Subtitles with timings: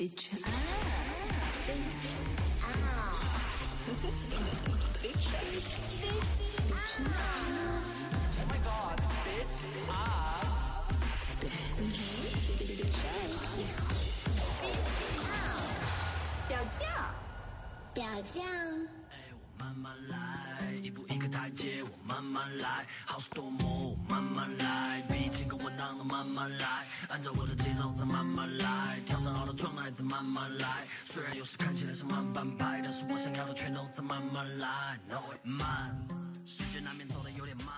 [0.00, 1.84] 啊啊啊
[9.70, 10.00] 啊
[19.82, 19.99] 啊
[21.30, 26.66] 台阶，我慢慢来，好事多磨，我慢慢来，比情歌稳当的慢慢来，
[27.08, 30.66] 按照我的节奏再慢慢来，调整好了状态再慢慢来。
[31.04, 35.96] 虽然有时看起来是慢半拍，但是我想要的全都在慢慢来，No 慢，
[36.44, 37.68] 世界难免走得有点慢。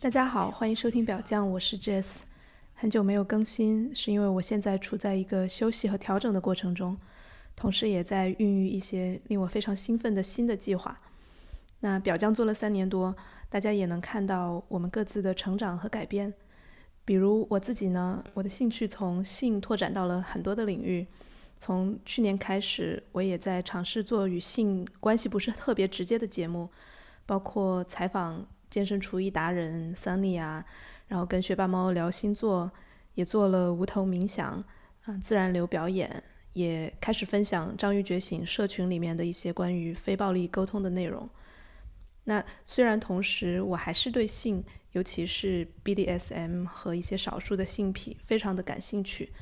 [0.00, 2.22] 大家好，欢迎收听表酱，我是 Jess。
[2.74, 6.98] 很久没有更新，是因为我现在处在一个休息和调整的过程中，
[7.54, 10.96] 同时也在孕育一些令我非常兴奋的新的计划。
[11.84, 13.14] 那表匠做了三年多，
[13.50, 16.32] 大家也能看到我们各自的成长和改变。
[17.04, 21.04] 比如我自己呢，我的兴趣从性拓展到了很多的领域。
[21.58, 26.68] 从去年开始，我也在尝试做与性关系不是特别直接的节目，
[27.26, 30.64] 包括采访健身厨艺达人 Sunny 啊，
[31.08, 32.70] 然后跟学霸猫聊星座，
[33.14, 34.64] 也做了无头冥想，
[35.04, 41.28] 啊、自然流表演，也开始分享章鱼觉醒社群里面的一些关于非暴力沟通的内容。
[42.24, 49.32] 那虽然同时我还是对性，尤其是 BDSM 和一些少数的性癖非常的感兴趣，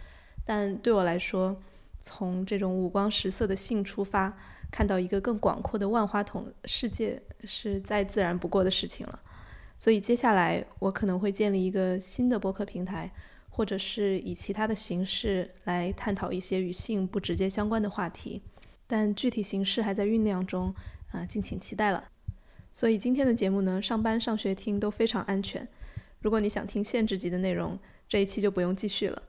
[0.44, 1.60] 但对我来说，
[2.00, 4.34] 从这种五光十色的性出发，
[4.70, 9.20] 看到一个更广阔的万花筒世界，是再自然不过的事情了。
[9.76, 13.10] 所以接下来我可能会建立一个新的播客平台，
[13.48, 18.42] 或者是以其他的形式来探讨一些与性不直接相关的话题，
[18.86, 20.74] 但具体形式还在酝酿中，
[21.12, 22.09] 啊、敬请期待了。
[22.72, 25.66] 所以今天的节目呢，上班上学听都非常安全。
[26.20, 29.22] 如果你想听限制级的内容，这一期就不用继续了，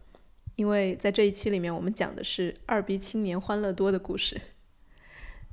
[0.55, 4.39] 因为在这一期里面，我们讲的是二逼青年欢乐多的故事。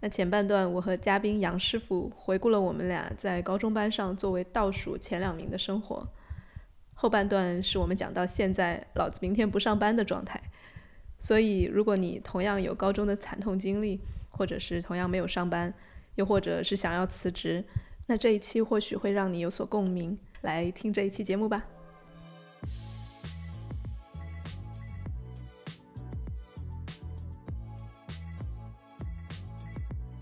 [0.00, 6.06] 那前半段，我和嘉宾杨师傅回顾了我们俩在高中班上作为倒数前两名的生活。
[6.94, 10.40] 后半段是我们讲到现在老子明天不上班的状态。
[11.18, 15.74] 所以，如果你同样有高中的惨痛经历，或者是同样没有上班，
[16.14, 17.64] 又或者是想要辞职，
[18.10, 20.18] 那这一期或许会让你有所共鸣。
[20.40, 21.62] 来听这一期节目吧。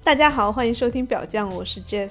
[0.02, 2.10] 大家好，欢迎收听表酱，我是 Jess。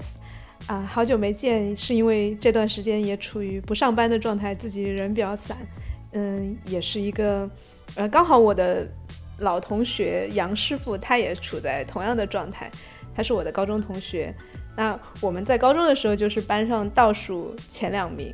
[0.68, 5.58] 啊，好久没见，是因为这段时间也处于不上班的状态，自己人比较散。
[6.14, 7.50] 嗯，也是一个，
[7.96, 8.88] 呃，刚好我的
[9.40, 12.72] 老同学杨师傅，他也处在同样的状态，
[13.14, 14.34] 他是我的高中同学。
[14.76, 18.34] 那我们在高中的时候就是班上倒数前两名，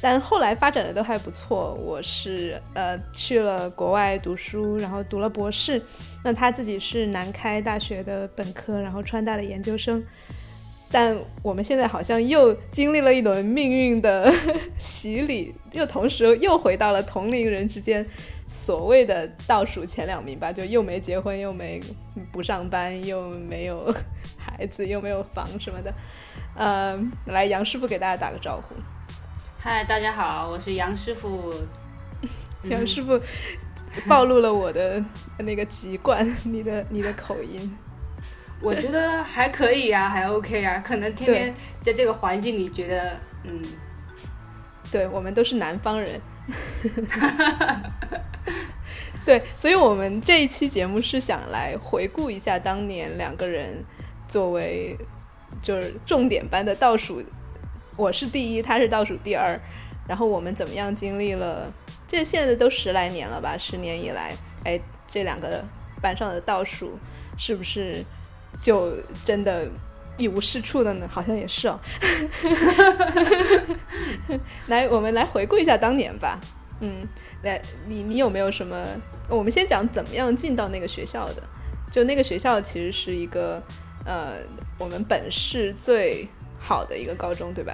[0.00, 1.74] 但后来发展的都还不错。
[1.74, 5.82] 我是呃去了国外读书，然后读了博士。
[6.22, 10.04] 那他自己是南开大学的本科，然后川大的研究生。
[10.92, 14.32] 但我们现在好像又经历了一轮命运的
[14.76, 18.04] 洗礼，又同时又回到了同龄人之间
[18.48, 21.80] 所谓的倒数前两名吧，就又没结婚，又没
[22.32, 23.94] 不上班，又没有
[24.40, 25.92] 孩子，又没有房什么的。
[26.54, 28.74] 呃，来，杨师傅给大家打个招呼。
[29.58, 31.52] 嗨，大家好，我是杨师傅。
[32.64, 33.20] 杨师傅
[34.08, 35.02] 暴露了我的
[35.38, 37.78] 那个籍贯，你的你的口音。
[38.60, 43.62] 我觉得还可以啊、还 OK 啊，可能天天在这个环境里觉得，嗯，
[44.92, 46.20] 对我们都是南方人。
[49.24, 53.82] 对，所以我们这一期节目是想来回顾一下当年两个人
[54.30, 54.96] 作为
[55.60, 57.20] 就是重点班的倒数，
[57.96, 59.58] 我是第一，他是倒数第二，
[60.06, 61.70] 然后我们怎么样经历了
[62.06, 64.32] 这现在都十来年了吧，十年以来，
[64.64, 65.64] 哎，这两个
[66.00, 66.96] 班上的倒数
[67.36, 68.04] 是不是
[68.60, 68.92] 就
[69.24, 69.68] 真的
[70.16, 71.08] 一无是处的呢？
[71.10, 71.80] 好像也是哦。
[74.68, 76.38] 来，我们来回顾一下当年吧。
[76.80, 77.02] 嗯，
[77.42, 78.80] 来，你你有没有什么？
[79.28, 81.42] 我们先讲怎么样进到那个学校的。
[81.90, 83.60] 就那个学校其实是一个
[84.10, 84.38] 呃，
[84.76, 86.28] 我们本市最
[86.58, 87.72] 好的一个高中，对吧？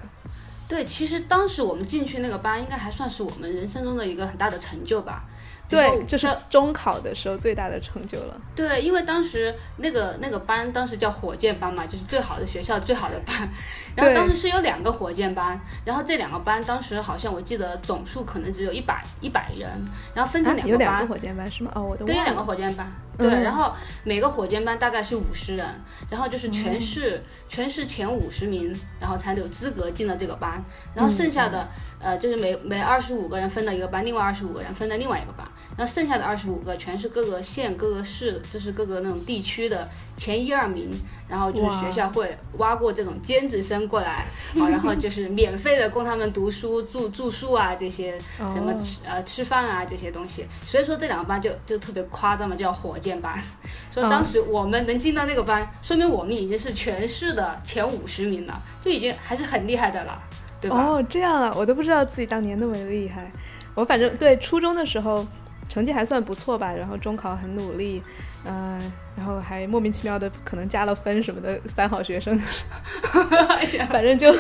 [0.69, 5.25] 对，其实当时我们进去那个班，应该还算是我们人生中的一个很大的成就吧。
[5.67, 8.39] 对，就是中考的时候最大的成就了。
[8.55, 13.49] 对，因为当时那个那个班当时叫火箭班嘛，就是最好的学校最好的班。
[13.97, 19.69] 然后当时是有两个火箭班，然后这两个班当时好像我记得总数可能只有一百一百人，
[20.15, 20.87] 然后分成啊，两个班。
[20.87, 21.73] 有两个火箭班是吗？
[21.75, 22.47] 哦，我都对，有两个。
[22.47, 22.87] 火箭班，
[23.19, 23.73] 对，嗯然后
[24.05, 25.67] 每个火箭班大概是五十人，
[26.09, 30.63] 然后就是全市、全市前五十名，然后才有资格进了这个班，
[30.95, 31.69] 然后剩下的、
[31.99, 35.45] 呃就是每每二十五个人分到一个班，另外二十五个人分到另外一个班，
[35.79, 40.91] 那剩下的二十五个全是各个县、各个市，就是各个那种地区的前一二名，
[41.29, 44.27] 然后就是学校会挖过这种尖子生过来，
[44.59, 53.39] 啊， 然后就是免费的供他们读书、住住宿啊这些什么哦吃呃吃饭啊这些东西，所以说这两个班就就特别夸张嘛，叫火箭班。
[53.93, 60.19] 说当时我们能进到那个班，说明我们已经是全市的前五十名了，就已经还是很厉害的了，
[60.61, 60.79] 对吧？
[60.79, 63.31] 哦，这样啊，我都不知道自己当年那么厉害。
[63.75, 65.27] 我反正对初中的时候
[65.69, 68.03] 成绩还算不错吧，然后中考很努力，
[68.45, 68.81] 嗯、
[69.17, 72.39] 然后还莫名其妙的可能加了分什么的，三好学生，
[73.91, 74.35] 反正就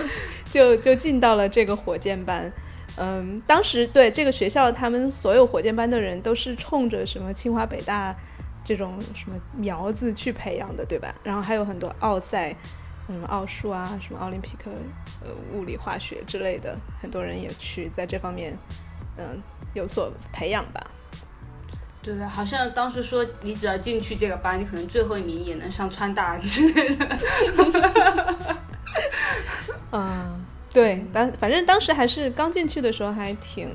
[0.51, 2.51] 就就进到了这个火箭班。
[2.99, 8.15] 嗯，当时对这个学校，他们所有火箭班的人都是冲着什么清华北大
[8.65, 11.15] 这种什么苗子去培养的，对吧？
[11.23, 12.57] 然后还有很多奥赛，
[13.07, 14.71] 什么奥数啊，什么奥林匹克
[15.23, 18.57] 呃物理化学之类的，很多人也去在这方面
[19.19, 19.43] 嗯
[19.75, 20.81] 有所培养吧。
[22.07, 22.29] 对吧？
[22.29, 27.19] 好像当时说你只要进去这个班，你可能最后一名也能上川大之类的。
[29.91, 33.69] 嗯， 对，当反正当时还是刚进去的时候还挺，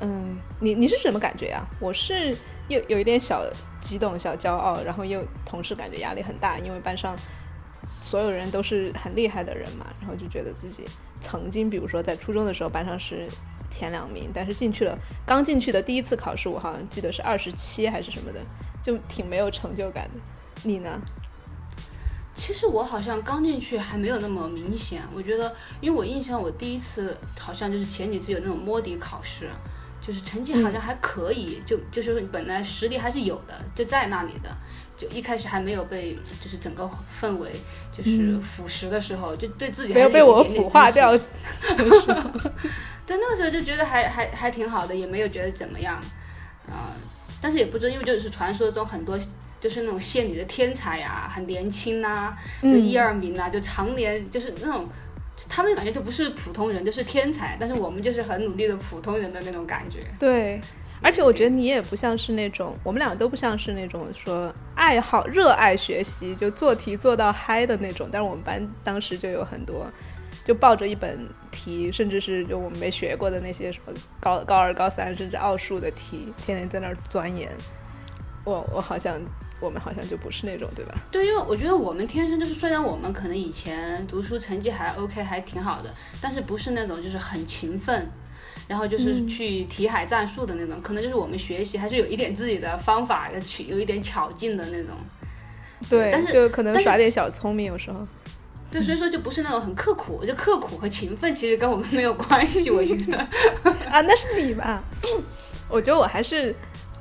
[0.00, 1.66] 嗯，你你是什么感觉呀？
[1.80, 2.32] 我是
[2.68, 3.44] 有有一点小
[3.80, 7.16] 激动、小骄傲，然后又同时感觉压力很大，因为班上
[8.00, 10.84] 所有人都是很厉害的人嘛，然后就觉得自己
[11.20, 13.26] 曾经，比如说在初中的时候，班上是
[13.70, 18.40] 前两名，但是进去了，刚进去的第一次考试，我好像记得是二十七还是什么的，
[18.82, 20.20] 就挺没有成就感的。
[20.64, 21.00] 你呢？
[22.34, 29.50] 其实我好像刚进去还没有那么明显，我觉得，因为我印象我第一次好像就是前几次有那种摸底考试，
[30.00, 34.56] 就是成绩好像还可以，就就是本来实力还是有的，就在那里的，
[34.96, 36.88] 就一开始还没有被就是整个
[37.20, 37.50] 氛围
[37.92, 41.14] 就是腐蚀的时候，就对自己没有被我腐化掉。
[43.10, 45.96] 对，那个时候就觉得还还还挺好的，也没有觉得怎么样，
[46.68, 46.94] 啊、
[47.40, 49.18] 但是也不知道，因为就是传说中很多
[49.58, 54.88] 就是那种县里的天才呀、很年轻呐、就嗯一二名啊，就常年就是那种，
[55.48, 59.98] 他们感觉就不是普通人，就是天才，但是我们就是很努力的普通人的那种感觉。
[60.16, 60.60] 对，
[61.02, 68.08] 而且我觉得你也不像是那种，我们俩都不像是那种说爱好、热爱学习就做题做到嗨的那种。
[68.12, 69.90] 但是我们班当时就有很多，
[70.50, 71.16] 就抱着一本
[71.52, 77.48] 题，甚至是就我们没学过的那些什么高高二、高三甚至奥数的题，天天在那儿钻研。
[78.44, 79.16] 我我好像
[79.60, 80.96] 我们好像就不是那种，对吧？
[81.12, 88.10] 对，因为我觉得我们天生就是，虽然我们可能以前读书成绩还 OK，还挺好的，但是不是那种就是很勤奋，
[88.66, 94.96] 然后就是去题海战术的那种，可能就是我们学习还是有一点自己的方法，要去有一点巧劲的那种。
[95.88, 98.04] 对，但是就可能耍点小聪明，有时候。
[98.70, 103.18] 对，所以说就不是那种很刻苦，就刻苦和勤奋其实跟我们没有关系，我觉得
[103.90, 104.82] 啊，那是你吧？
[105.68, 106.54] 我觉得我还是，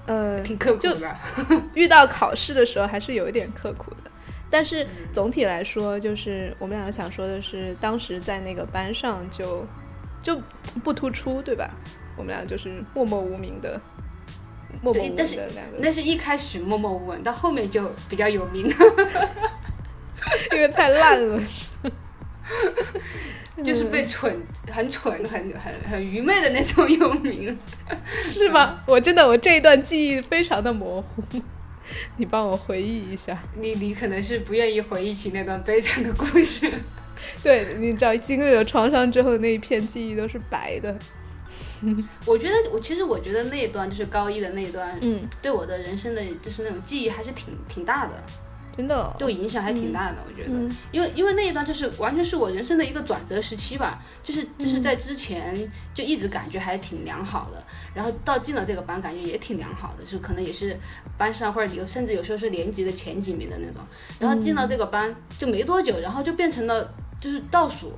[0.07, 1.15] 呃， 挺刻苦就的。
[1.75, 4.11] 遇到考试的时候还是有一点刻苦的，
[4.49, 9.65] 但是总体来说，就是我们两个想说的是，当时在那个班上就
[10.23, 10.41] 就
[10.83, 11.69] 不突出，对吧？
[12.17, 13.79] 我们俩就是默默无名的，
[14.81, 18.67] 默默无名对但是的两个，那是一开始默默无闻，到后面就比较有名，
[20.51, 21.41] 因为太烂了。
[23.61, 24.33] 就是被蠢、
[24.71, 27.57] 很蠢、很很很愚昧的那种有名。
[28.15, 28.79] 是吗？
[28.87, 31.21] 我真的，我这一段记忆非常的模糊，
[32.15, 33.37] 你帮我回忆一下。
[33.59, 36.71] 你你可能是不愿意回忆起那段悲惨的故事。
[37.43, 40.97] 对，你知道经历了创伤之后，那一片记忆都是白的。
[42.25, 48.23] 我觉得我其实我觉得那一段就是高一的那一段，嗯，对我的人生的就是那种记忆还是挺挺大的，
[48.79, 50.23] 真的哦、对我影响还挺大的。
[50.25, 55.53] 我觉得，嗯因为因为那一段就是完全是我人生的一个转折时期吧，就是嗯就是在之前
[55.93, 57.61] 就一直感觉还挺良好的，
[57.93, 60.77] 然后到进了这个班感觉也挺良好的，就可能也是
[61.17, 63.81] 班上或者有甚至有时候是年级的前几名的那种，
[64.17, 67.91] 然后进到这个班就没多久，然后就变成了就是倒数。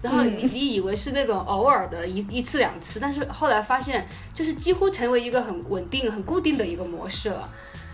[0.00, 7.48] 然后你你以为是那种偶尔的一一次两次，但是后来发现就是几乎成为一个很稳定、很固定的一个模式了。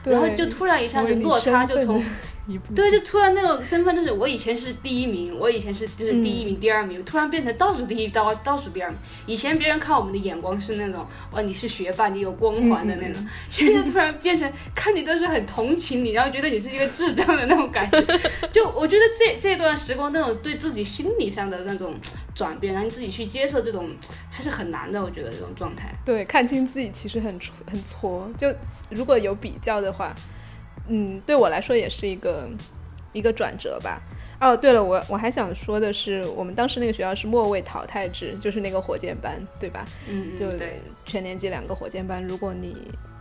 [0.05, 2.03] 然后就突然一下子落差就从
[2.49, 8.99] 一步对，就突然那种身份就是我以前是第一名，我以前是就是第一名、第二名，突然变成倒数第一倒倒数第二名。
[9.27, 18.01] 以前别人看我们的眼光是那种哇你是学霸，你有光环的那种， 现在突然变成看你都是很同情你，然后觉得你是一个智障的那种感觉。
[18.51, 21.95] 就我觉得这这段时光那种对自己心理上的那种
[22.35, 23.91] 转变，让你自己去接受这种
[24.31, 25.95] 还是很难的，我觉得这种状态。
[26.05, 28.31] 对，看清自己其实很挫很挫。
[28.39, 28.51] 就
[28.89, 30.15] 如果有比较的话，
[30.89, 32.49] 嗯，对我来说也是一个
[33.13, 34.01] 一个转折吧。
[34.41, 39.85] 哦，对了，我我还想说的是，我们当时那个学校是末位淘汰制，就是那个火箭班，对吧？
[40.09, 40.47] 嗯，就
[41.05, 42.77] 全年级两个火箭班，如果你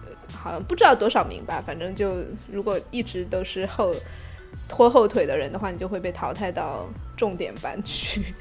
[0.05, 3.91] 呃好像不知道多少名吧，反正就如果一直都是后
[4.69, 8.35] 拖后腿的人的话，你就会被淘汰到重点班去。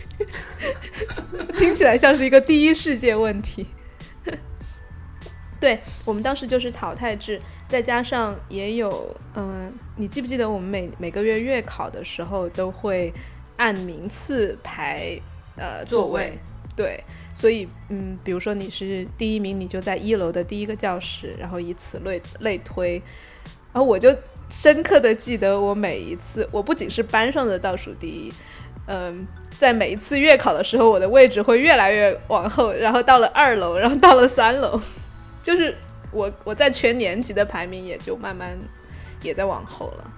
[1.57, 3.67] 听起来像是一个第一世界问题。
[5.59, 13.13] 对我们当时就是淘汰制，再加上也有，嗯、你记不记得我们每每个月月考的时候都会
[13.57, 15.19] 按名次排
[15.57, 16.39] 呃座座位
[16.77, 17.03] 对，
[17.35, 23.01] 所以嗯，比如说你是第一名，你就在一楼的第一个教室，然后以此类类推，
[23.73, 24.15] 然后我就
[24.51, 28.33] 深刻的记得我每一次，我不仅是班上的倒数第一，
[28.87, 29.27] 嗯。
[29.59, 34.79] 在每一次月考的时候，我的位置会越来越往后，然后到了二楼，然后到了三楼，
[35.47, 35.73] 就是
[36.11, 38.59] 我我在全年级的排名也就慢慢
[39.23, 40.13] 也在往后了。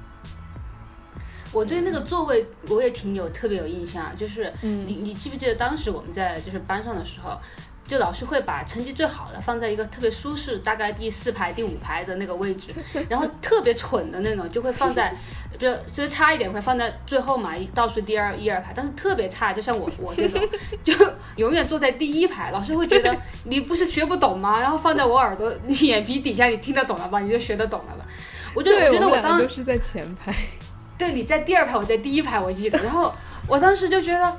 [1.52, 7.38] 我对那个座位我也挺有特别有印象，就是嗯你你记不记得当时我们在就是班上的时候，
[7.86, 12.68] 就老师会把成绩最好的放在一个特别舒适，大概第四排、第五排的那个位置，
[13.10, 15.14] 然后特别蠢的那种就会放在，
[15.58, 20.40] 就稍微差一点会放在最后嘛，倒数第二一二排，但是特别差，就像我 我这种，
[20.84, 20.94] 就
[21.36, 24.60] 永远坐在第一排，老师会觉得你不是学不懂吗？
[24.60, 27.18] 然后放在我耳朵你眼皮底下，你听得懂了吧？
[27.18, 28.06] 你就学得懂了吧？
[28.54, 30.34] 我就，我觉得我当时都是在前排。
[30.96, 32.78] 对，你在第二排，我在第一排，我记得。
[32.78, 33.12] 然后
[33.46, 34.38] 我当时就觉得，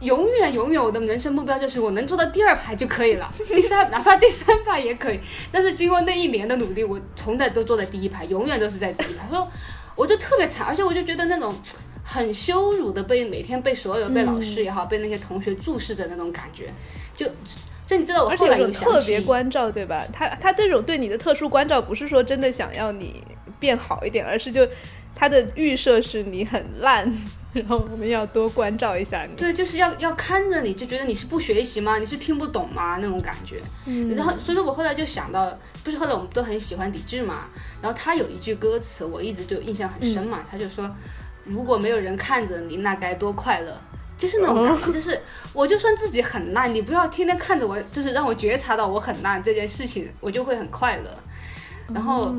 [0.00, 5.20] 永远永远我的人生目标就是我能坐到第二排就可以了， 第三哪怕第三排也可以。
[5.50, 9.26] 但是经过那一年的努力，我从来都坐在第一排，永远都是在第一排。
[9.28, 9.48] 说
[9.96, 11.52] 我就特别惨，而且我就觉得那种
[12.04, 16.72] 很羞辱的被每天被所有被老师也好，被那些同学注视着那种感觉，
[17.16, 17.26] 就。
[17.88, 20.04] 这你知道我后来有想起别关照，对吧？
[20.12, 23.22] 他他这种对你的特殊关照，不是说真的想要你
[23.60, 24.66] 变好一点，而是就
[25.14, 27.04] 他的预设是你很烂，
[27.52, 29.36] 然后我们要多关照一下你。
[29.36, 31.96] 对，就是要要看着你，就觉得你是不学习吗？
[31.98, 32.98] 你是听不懂吗？
[33.00, 33.62] 那种感觉。
[33.84, 35.56] 嗯然后，所以说我后来就想到，
[35.86, 37.44] 不是后来我们都很喜欢李志嘛，
[37.80, 40.92] 然后他有一句歌词，我一直就印象很深嘛，他就说，
[41.44, 43.72] 如果没有人看着你，那该多快乐。
[44.18, 45.20] 就是那种感觉，就是
[45.52, 51.16] 我就算自己很烂，你不要天天看着我，就是让我觉察到我很烂这件事情，我就会很快乐。
[51.94, 52.34] 然后，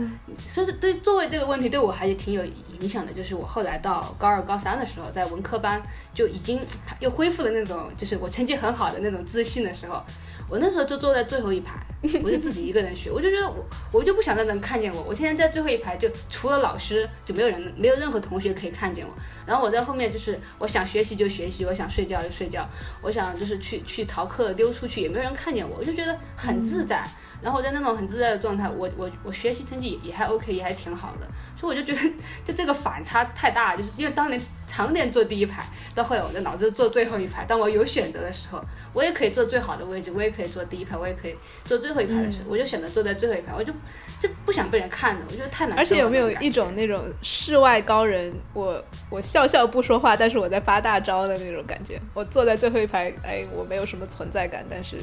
[0.45, 2.43] 所以对座位这个问题对我还是挺有
[2.81, 3.13] 影响的。
[3.13, 5.81] 就是我后来到高二、高三的时候，在文科班
[6.13, 6.59] 就已经
[6.99, 10.03] 又恢复了那种，就是我成绩很好的那种自信的时候，
[10.49, 11.79] 我那时候就坐在最后一排，
[12.23, 19.13] 我就自己一个人学，我就觉得我我就不想让人看见我，我天天在最后一排，就除了老师就没有人，没有任何同学可以看见我。
[19.45, 22.67] 然后我在后面就是我想学习就学习，我想睡觉就睡觉，
[23.01, 27.05] 我想就是去去逃课溜出去，也没有人看见我，我就觉得很自在。
[27.39, 31.27] 然后我在那种很自在的状态，我我我学习成绩也也还 OK，也还挺好的，
[31.59, 32.09] 所以我就觉得
[32.45, 37.43] 就这个反差太大，就是因为当年常年坐第一排，到后来我的脑子坐最后一排。
[37.45, 41.35] 当我有选择的时候，我也可以坐最好的位置，我也可以坐第一排，我也可以
[41.65, 43.73] 坐最后一排的时候，我就选择坐在最后一排，我就
[44.19, 45.81] 就不想被人看着，我觉得太难受。
[45.81, 51.99] 而且有没有一种那种世外高人，我我笑笑不说话，但是我在发大招的那种感觉？
[52.13, 54.97] 我坐在最后一排，哎，我没有什么存在感，但是，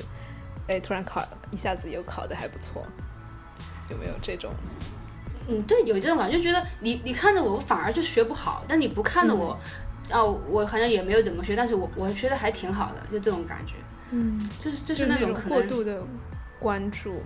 [0.68, 2.86] 哎，突然考一下子又考的还不错，
[3.90, 4.52] 有没有这种？
[5.48, 9.58] 嗯，对，有这种感觉，就觉得你你看着我，我反而就学不好；但你不看着我，
[10.10, 13.74] 哦，我好像也没有怎么学，但是我我学的还挺好的，就这种感觉，
[14.10, 16.02] 嗯，就是就就是那种过度的
[16.58, 17.22] 关注。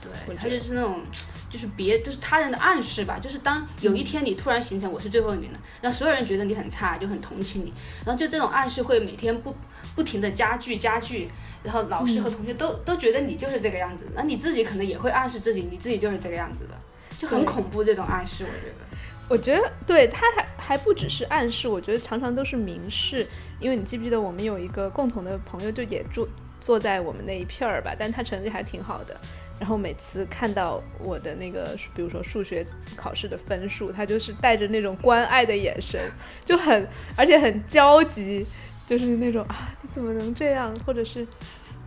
[0.00, 1.02] 对，我他就是那种。
[1.50, 3.18] 就是别，就是他人的暗示吧。
[3.18, 7.72] 就是当有一天你突然形成我是最后一名了，让所有人觉得你很差，就很同情你。
[8.04, 9.56] 然后就这种暗示会每天不
[9.96, 11.30] 不停的加剧加剧，
[11.62, 16.78] 然后老师和同学都、都觉得你就是这个样子，那你自己可能也会暗示自己，你自己就是这个样子的，
[17.18, 18.88] 就很恐怖这种暗示，我觉得。
[19.30, 23.26] 我觉得对他还还不只是暗示，我觉得常常都是明示。
[23.60, 26.26] 因为你记不记得我们有一个共同的朋友，就也住
[26.60, 29.14] 坐在我们那一片儿吧，但他成绩还挺好的。
[29.60, 32.64] 然后每次看到我的那个，比如说数学
[32.96, 36.00] 考试的分数，他就是带着那种关爱的眼神，
[36.44, 38.46] 就很而且很焦急，
[38.86, 41.26] 就是那种啊你怎么能这样，或者是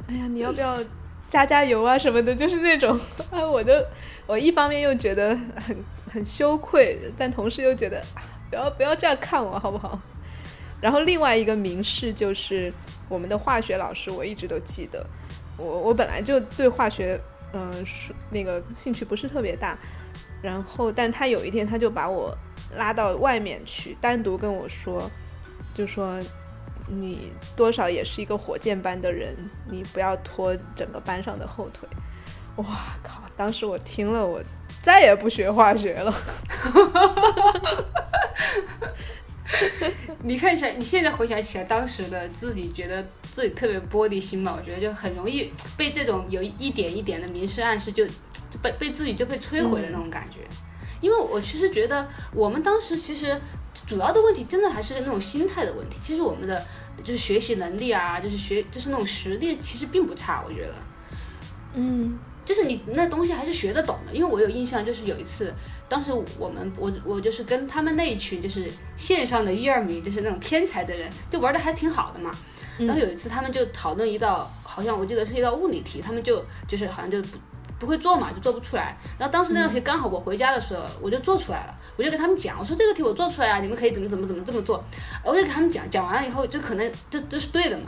[0.07, 0.77] 哎呀你要不要
[1.31, 2.99] 加加油啊什么的，就是那种
[3.31, 3.71] 啊我就
[4.27, 5.75] 我一方面又觉得很
[6.11, 8.03] 很羞愧，但同时又觉得
[8.49, 9.97] 不要不要这样看我好不好？
[10.81, 12.73] 然后另外一个明示就是
[13.07, 15.05] 我们的化学老师，我一直都记得，
[15.57, 17.17] 我我本来就对化学
[17.53, 17.71] 嗯、
[18.29, 19.77] 那个兴趣不是特别大，
[20.41, 22.37] 然后但他有一天他就把我
[22.75, 25.09] 拉到外面去，单独跟我说，
[25.73, 26.19] 就说
[26.87, 29.35] 你多少也是一个火箭班的人，
[29.69, 31.87] 你不要拖整个班上的后腿。
[32.57, 32.65] 哇
[33.01, 33.21] 靠！
[33.37, 34.41] 当时我听了，我
[34.81, 36.13] 再也不学化学了。
[40.23, 50.39] 你看一下，你现在回想起来，当时的自己觉得自己特别玻璃心嘛，我觉得就很容易被这种有一点一点的明示暗示就，就被被自己就被摧毁的那种感觉。
[50.99, 53.41] 因为我其实觉得我们当时其实
[53.87, 55.97] 主要的问题真的还是那种心态的问题。
[56.01, 56.63] 其实我们的
[57.03, 60.73] 就是学习能力啊，就是学就是那种实力其实并不差，我觉得。
[61.73, 65.53] 嗯就是你那东西还是学得懂的，因为我有印象，就是有一次，
[65.87, 72.31] 当时我们我我就是跟他们那一群就是线上的一二名，就是那种天才的人，就玩的还挺好的嘛。
[72.79, 77.21] 然后有一次他们就讨论一道，好像我记得是一道物理题，他们就就是好像就
[77.81, 78.95] 不不会做嘛，就做不出来。
[79.17, 84.83] 然后当时那道题刚好我回家的时候我就做出来了，我就给他们讲，我说这个题我做出来啊，你们可以怎么怎么怎么这么做。
[85.25, 87.85] 我就给他们讲，讲完了以后就可能这这是对的嘛。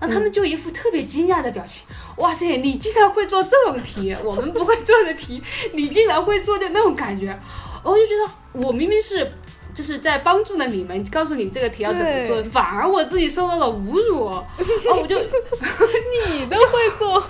[0.00, 1.86] 然后他们就一副特别惊讶的表情，
[2.16, 5.42] 哇塞，你竟然会做这种题，我们不会做的题，
[5.74, 7.38] 你竟然会做，就那种感觉，
[7.82, 9.30] 我就觉得我明明是
[9.74, 15.16] 就是在帮助了你们，告诉你这个题要怎么做，反而我自己受到了侮辱，哦，我就
[16.32, 17.22] 你都会做，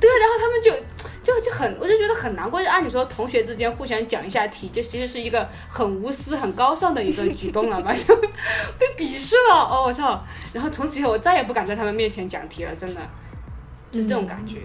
[0.00, 0.72] 对，然后他们就
[1.22, 2.62] 就就很，我就觉得很难过。
[2.62, 9.54] 就按理说，同学之间互相讲一下题，就其实是一个很无私、很高尚的一个举动了嘛， 就被鄙视了。
[9.54, 10.22] 哦，我操！
[10.52, 13.00] 然后从此以后，我再也不敢在他们面前讲题了，真的，
[13.90, 14.58] 就是这种感觉。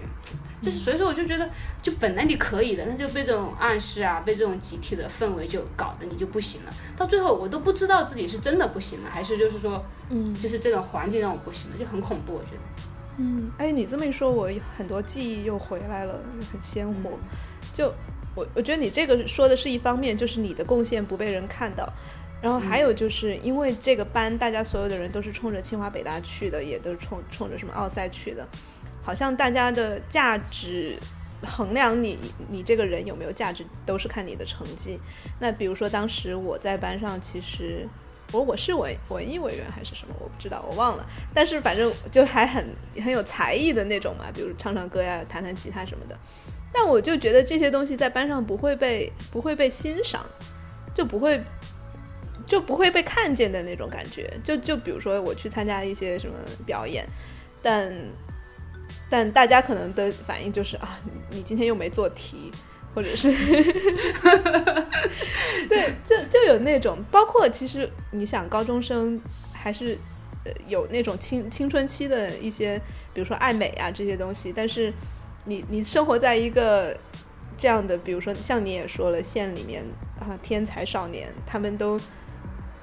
[0.62, 1.50] 就是所以说，我就觉得，
[1.82, 6.72] 就本来你可以的，那就被这种暗示啊，被这种集体的氛围就搞得你就不行了。
[6.96, 12.34] 到最后，我都不知道自己是真的不行了，还是就是说，嗯就是这种环境让我不行了，就很恐怖。
[12.34, 12.91] 我觉得。
[13.24, 17.12] 嗯，哎，你这么一说，我很多记忆又回来了，很鲜活。
[17.72, 17.86] 就
[18.34, 21.88] 我我觉得你这个说的是一方面，就是你的贡献不被人看到，
[22.42, 28.44] 然后还有就是因为这个班大家所有的人都是冲着清华北大去的，也都是冲冲着什么奥赛去的，
[29.04, 30.96] 好像大家的价值
[31.42, 32.18] 衡量你
[32.50, 34.98] 你这个人有没有价值，都是看你的成绩。
[35.38, 37.88] 那比如说当时我在班上，其实。
[38.32, 41.06] 我我是文文艺委员还是什么，我不知道，我忘了。
[41.34, 42.64] 但是反正就还很
[42.96, 46.18] 很有才艺的那种嘛，比如唱唱歌呀、弹弹吉他什么的。
[46.72, 50.24] 但我就觉得这些东西在班上不会被不会被欣赏，
[50.94, 51.38] 就不会
[52.46, 54.32] 就不会被看见的那种感觉。
[54.42, 57.06] 就就比如说我去参加一些什么表演，
[57.60, 57.94] 但
[59.10, 62.50] 但大家可能的反应就是啊，你今天又没做题，
[62.94, 63.32] 或者是
[65.68, 69.20] 对，就就有那种，包括其实你想高中生
[69.52, 69.96] 还是
[70.44, 72.78] 呃有那种青青春期的一些，
[73.14, 74.92] 比如说爱美啊这些东西，但是
[75.44, 76.96] 你你生活在一个
[77.56, 79.84] 这样的，比如说像你也说了，县里面
[80.20, 81.98] 啊天才少年，他们都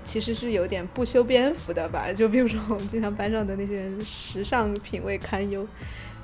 [0.03, 2.11] 其实是有点不修边幅的吧？
[2.11, 5.67] 就比如说我们经常班上的那些人，时尚品味堪忧。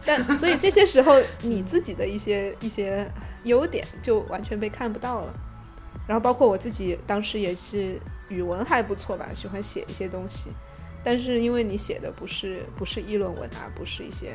[0.05, 3.09] 但 所以这些时候，你自己的一些一些
[3.43, 5.33] 优点就完全被看不到了。
[6.07, 10.51] 然后包括我自己当时也是语文还不错吧，喜欢写一些东西，
[11.03, 14.33] 但是因为你写的不是不是议论文啊，不是一些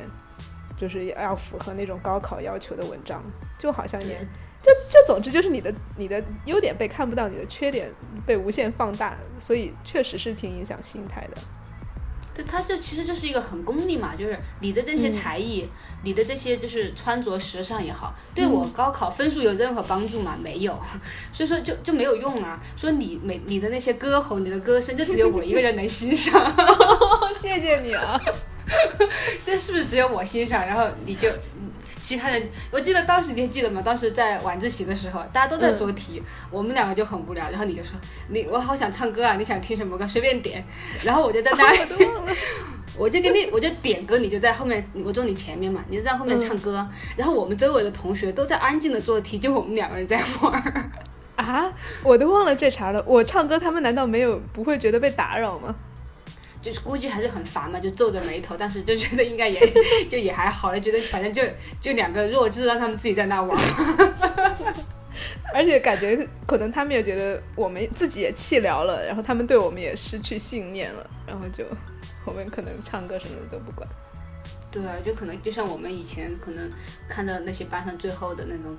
[0.75, 3.23] 就是要符合那种高考要求的文章，
[3.57, 4.19] 就好像也
[4.61, 7.89] 就就总之就是你的你的优点被看不到，你的缺点
[8.25, 11.41] 被无限放大，所以确实是挺影响心态的。
[12.33, 15.67] 对，他就其实就是一个很功利嘛，就是你的这些才艺，
[16.03, 20.37] 你的这些就是穿着时尚也好，对我高考分数有任何帮助吗？
[20.41, 20.71] 没有，
[21.33, 22.61] 所以说就就没有用啊。
[22.77, 26.53] 说你每你的那些歌喉，你的歌声，就只有我一个人能欣赏
[27.39, 28.19] 谢谢你啊！
[29.45, 30.65] 这是不是只有我欣赏？
[30.65, 31.29] 然后你就。
[32.01, 33.81] 其他人，我记得当时你还记得吗？
[33.81, 37.47] 当时在晚自习的时候，大家都在做题，我们两个就很无聊。
[37.49, 37.91] 然后你就说
[38.29, 40.05] ：“你我好想唱歌啊，你想听什么歌？
[40.07, 40.65] 随便点。”
[41.05, 41.63] 然后我就在那
[42.97, 46.85] 我就给你，我就点歌，你就在后面，我坐你前面嘛，你就在后面唱歌。
[47.15, 50.91] 然后我们周围的同学都在安静的做题，就我们两个人在玩。
[51.35, 51.71] 啊，
[52.03, 53.03] 我都忘了这茬了。
[53.07, 55.73] 我唱歌，他们难道没有不会觉得被打扰吗？
[56.61, 59.59] 就是估计还是很烦嘛，就皱着眉头，但是就觉得应该也
[60.07, 61.41] 就也还好，就觉得反正就
[61.79, 63.59] 就两个弱智，让他们自己在那玩。
[65.53, 71.65] 而且感觉可能他们也觉得我们自己也气聊了，然后他们对我们也失去信念了，然后就
[72.25, 73.87] 我们可能唱歌什么的都不管。
[74.71, 76.71] 对啊，就可能就像我们以前可能
[77.09, 78.77] 看到那些班上最后的那种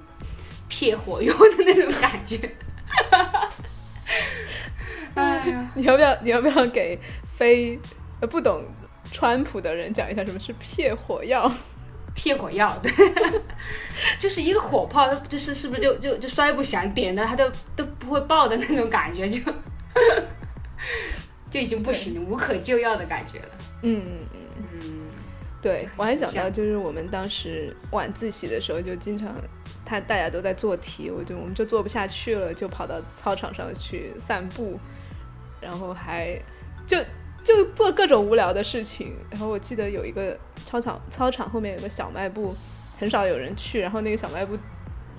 [0.69, 2.39] 撇火用的那种感觉。
[5.15, 7.79] 哎呀， 你要不要你要不要给非
[8.21, 8.65] 呃不懂
[9.11, 11.51] 川普的人讲一下什么是撇火药？
[12.15, 12.93] 撇火药，对，
[14.21, 19.41] 就是一个火炮，它就是是不是就就就摔不响，点的它都都不会爆的那种感觉，就
[21.51, 23.49] 就已经不行，无可救药的感觉了。
[23.81, 24.65] 嗯嗯嗯。
[24.83, 25.01] 嗯，
[25.63, 29.35] 对，我还想到就是我们当时晚自习的时候，就经常
[29.85, 34.79] 他大家都在做题，我就我们就做不下去了，就跑到操场上去散步，
[35.63, 36.37] 然后还
[36.87, 36.99] 就
[37.43, 39.15] 就做各种无聊的事情。
[39.31, 42.55] 然后我记得有一个操场，操场后面有个小卖部，
[42.99, 43.81] 很少有人去。
[43.81, 44.59] 然后那个小卖部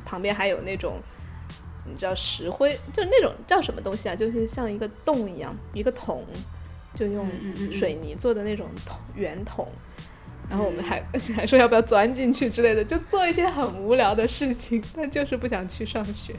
[0.05, 0.97] 旁边还有那种，
[1.87, 4.15] 你知道石灰，就是那种叫什么东西啊？
[4.15, 6.25] 就是像一个洞一样，一个桶，
[6.93, 7.25] 就用
[7.71, 9.67] 水泥做的那种桶圆桶。
[10.49, 11.01] 然后我们还
[11.35, 16.35] 还说要不要钻进去之类的，就做一些很无聊的事情，但就是不想去上学。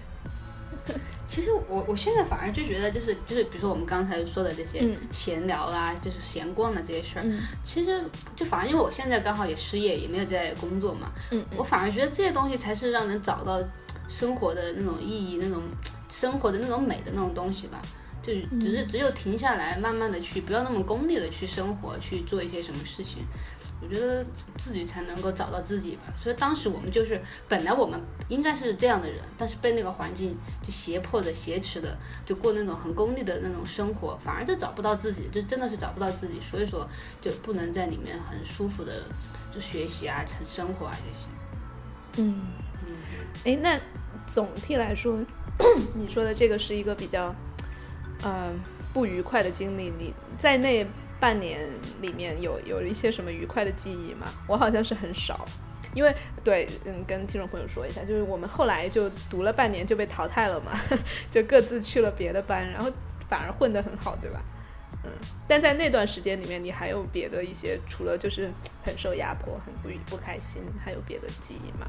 [1.27, 7.25] 其实我我现在反而就觉得，就是就是，比如说我们刚才说的这些闲聊啦，就是闲逛的这些事儿，
[7.62, 8.05] 其实
[8.37, 11.11] 就反而因为我现在刚好也失业，也没有在工作嘛，
[11.57, 13.62] 我反而觉得这些东西才是让人找到
[14.09, 15.62] 生活的那种意义、那种
[16.11, 17.81] 生活的那种美的那种东西吧。
[18.27, 23.23] 就只是只有停下来，慢慢的去，不要那么功利的去生活，去做一些什么事情，
[23.83, 24.25] 我觉得
[24.57, 26.03] 自己才能够找到自己吧。
[26.17, 36.41] 所以当时我们就是本来我们应该是这样的人，但是被那个环境就胁迫的、挟持的，就过那种很功利的那种生活，反而就找不到自己，就真的是找不到自己。
[36.41, 36.89] 所以说
[37.21, 39.03] 就不能在里面很舒服的
[39.55, 41.27] 就学习啊、成生活啊这些。
[42.23, 42.41] 嗯
[42.87, 42.97] 嗯，
[43.45, 43.79] 哎，那
[44.27, 45.19] 总体来说，
[45.95, 47.35] 你说的这个是一个比较。
[48.25, 48.59] 嗯，
[48.93, 50.87] 不愉快的经历，你在那
[51.21, 51.61] 半年
[52.01, 54.27] 里面有有一些什么愉快的记忆吗？
[54.47, 55.45] 我好像是很少，
[55.95, 60.73] 因为对，嗯，跟听众朋友说一下，就是我们后来就读了半年就被淘汰了嘛，
[61.31, 62.91] 就各自去了别的班，然后
[63.29, 64.41] 反而混得很好，对吧？
[65.05, 65.11] 嗯，
[65.47, 68.51] 但在那段时间里面，你还有别的一些，除了就是
[68.83, 71.87] 很受压迫、很不不开心，还有别的记忆吗？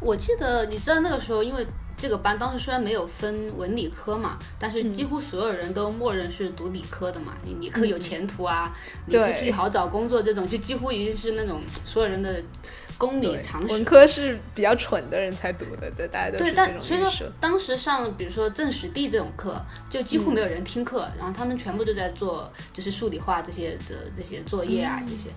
[0.00, 1.64] 我记得，你知道那个时候，因为。
[2.00, 7.34] 这个班当时虽然没有分文理科嘛，但是几乎所有人都默认是读理科的嘛。
[7.44, 8.74] 你理科有前途啊，
[9.06, 12.42] 理科去好找工作，这种就几乎已经是那种所有人的
[12.96, 13.74] 公理常识。
[13.74, 16.52] 文科是比较蠢的人才读的，对大家都对。
[16.52, 25.28] 但所以说，当时上比如说政史地这种课，就几乎没有人听课，然后他们全部都在做就是数理化这些的这些作业啊这些。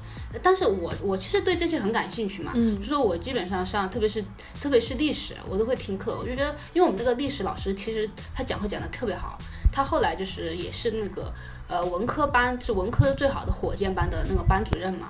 [0.42, 4.24] 但是我我其实对这些很感兴趣嘛，就说我基本上上特别是
[4.60, 6.53] 特别是历史，我都会听课，我就觉得。
[6.74, 9.38] 因为我们这个历史老师其实他讲课讲的特别好，
[9.72, 11.34] 他后来就是也是那个
[11.68, 15.10] 呃文科班是文科最好的火箭班的那个班主任嘛，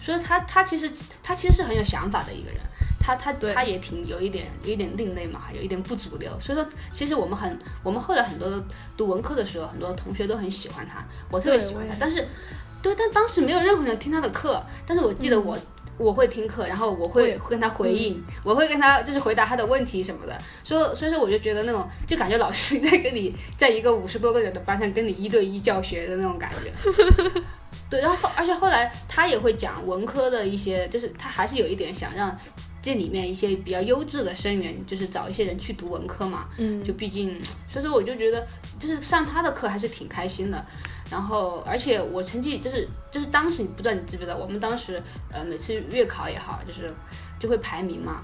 [0.00, 0.90] 所以他他其实
[1.22, 2.60] 他其实是很有想法的一个人，
[3.00, 8.62] 他他他也挺有一点有一点另类嘛，有一点不主流，所以说其实我们很我们后来很多
[8.96, 12.26] 读文科的时候，很多同学都很喜欢他，我特别喜欢他，但是
[12.82, 15.56] 对，但当时没有任何人听他的课，但是我记得我。
[15.98, 20.36] 我会听课，然后我会跟他回应，我会跟他就是回答他的问题什么的。
[20.62, 26.72] 所以所以说我就觉得那种就感觉老师在这里 在一个五十多个人的班上跟你一对一教学的那种感觉。
[27.88, 32.36] 对，然后而且后来他也会讲文科的一些，就是他还是有一点想让
[32.82, 36.48] 这里面一些比较优质的生源，就是找一些人去读文科嘛。
[36.58, 36.82] 嗯。
[36.82, 38.46] 就毕竟，所以说我就觉得
[38.78, 40.66] 就是上他的课还是挺开心的。
[41.10, 46.92] 然后，而且我成绩就是就是当时你不知道你知不知道，我们当时呃每次月考也好，就是
[47.38, 48.22] 就会排名嘛，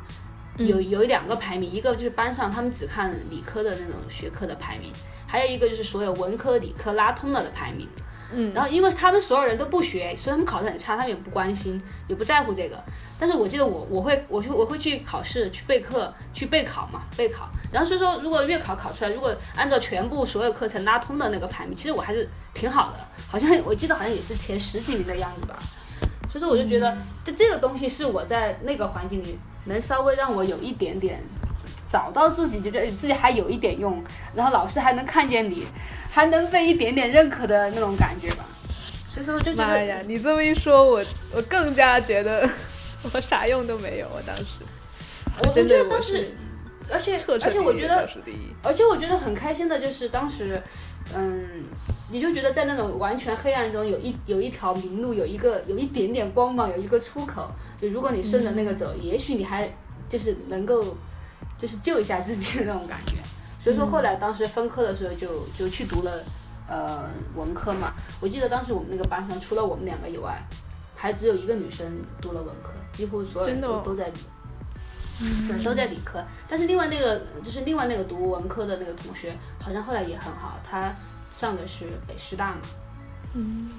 [0.58, 4.92] 有有两个排名，一个就是班上他们只看理科的那种学科的排名，
[5.26, 7.88] 还有一个就是所有文科理科拉通了的排名。
[8.34, 12.82] 嗯，然后因为他们所有人都不学，所以他们考得很差，他们也不关心，也不在乎这个。
[13.22, 25.56] 但是我记得我我会我去我会去考试去备课去备考嘛备考，然后所以说如果月考考出来，如果按照全部所有课程拉通的那个排名，其实我还是挺好的，好像我记得好像也是前十几名的样子吧。
[26.32, 31.22] 所以说我就觉得这这个东西是我在那个环境里能稍微让我有一点点
[31.88, 34.02] 找到自己，就觉得自己还有一点用，
[34.34, 35.64] 然后老师还能看见你，
[36.10, 38.44] 还能被一点点认可的那种感觉吧。
[39.14, 41.04] 所以说就妈呀，你这么一说，我
[41.36, 42.50] 我更加觉得。
[43.12, 44.44] 我啥用都没有，我当时，
[45.40, 46.34] 我觉得当时，
[46.90, 48.08] 而且而且我觉得，
[48.62, 50.62] 而且我觉得很开心的就是当时，
[51.14, 51.64] 嗯，
[52.10, 57.50] 你就觉得在那种完全黑暗中有一有一条明路，有一个有一点点光芒，有一个出口。
[57.80, 59.68] 就如果你顺着那个走，也许你还
[60.08, 60.96] 就是能够
[61.58, 63.14] 就是救一下自己的那种感觉。
[63.62, 66.22] 所以说后来当时分科的时候就就去读了
[66.68, 67.92] 呃文科嘛。
[68.20, 70.40] 我记得当时我们那个班上除了我们两个以外，
[70.94, 71.86] 还只有一个女生
[72.20, 72.70] 读了文科。
[72.92, 74.14] 几乎所有人都都在理，
[75.48, 76.22] 对，都在理科。
[76.48, 80.94] 但是另外那个就是另外那个读文科的那个同学，好像后来也很好，他
[81.30, 82.60] 上的是北师大嘛。
[83.34, 83.70] 嗯，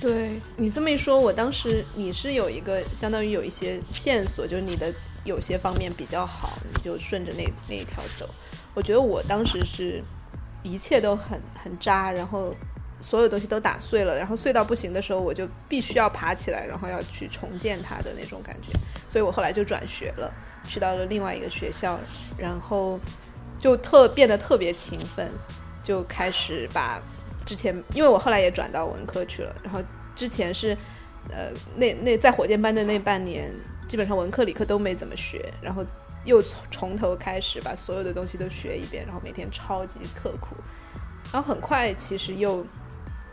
[0.00, 4.92] 对你这么一说，我当时你是有一个相当于有一些线索，就是你的
[5.24, 8.28] 有些方面比较好，你就顺着那那一条走。
[8.72, 10.02] 我觉得我当时是
[10.62, 12.54] 一切都很很渣，然后。
[13.04, 18.72] 所有东西都打碎了，然后碎到不行的时候，我就必须要爬起来，然后要去重建它的那种感觉。
[19.10, 20.32] 所以我后来就转学了，
[20.66, 22.00] 去到了另外一个学校，
[22.38, 22.98] 然后
[23.58, 25.30] 就特变得特别勤奋，
[25.82, 26.98] 就开始把
[27.44, 29.80] 之前，因为我后来也转到文科去了，然后
[30.14, 30.74] 之前是
[31.28, 33.52] 呃那那在火箭班的那半年，
[33.86, 35.84] 基本上文科理科都没怎么学，然后
[36.24, 40.56] 又从从头开始把所有的东西都学一遍，然后每天超级刻苦，
[41.30, 42.64] 然后很快其实又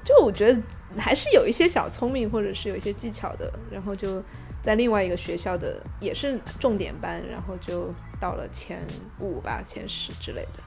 [0.04, 0.62] 就我觉得
[0.98, 4.22] 还是有一些小聪明或者是有一些技巧的，然后就
[4.62, 8.80] 在另外一个学校的也是重点班，然后就到了前
[9.20, 10.60] 五吧，前十之类的，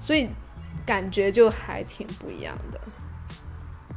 [0.00, 0.28] 所以
[0.84, 2.80] 感觉就还挺不一样的。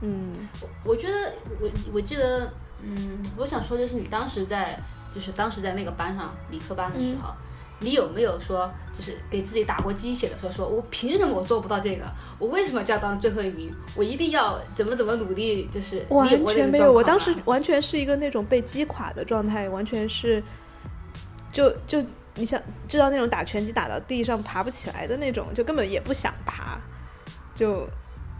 [0.01, 0.47] 嗯，
[0.85, 4.79] 我觉得我我记得，嗯，我想说就是你当时在
[5.13, 7.33] 就是当时在那个班上理科班的时候，
[7.79, 12.03] 你有没有说就是给自己打过鸡血的时候，说我凭什么我做不到这个？
[12.37, 13.73] 我为什么就要当最后一名？
[13.95, 15.69] 我一定要怎么怎么努力？
[15.73, 20.43] 就是你完全没有，我当时完全是一个那种被击垮的状态，完全是
[21.51, 22.03] 就就
[22.35, 26.77] 你想知道那种打拳击打到地上爬不起来的那种，就根本也不想爬，
[27.55, 27.87] 就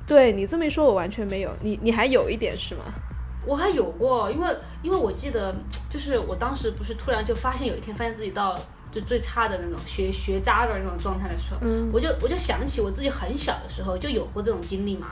[0.05, 1.51] 对你这么一说，我完全没有。
[1.61, 2.83] 你你还有一点是吗？
[3.45, 4.47] 我还有过，因为
[4.83, 5.55] 因为我记得，
[5.89, 8.59] 就是我当时不是突然就发现有一天发现自己到
[8.91, 11.89] 就最差的那种学学渣的那种状态的时候，嗯。
[11.93, 15.09] 我就我就想起我自己很小的时候就有过这种经历嘛，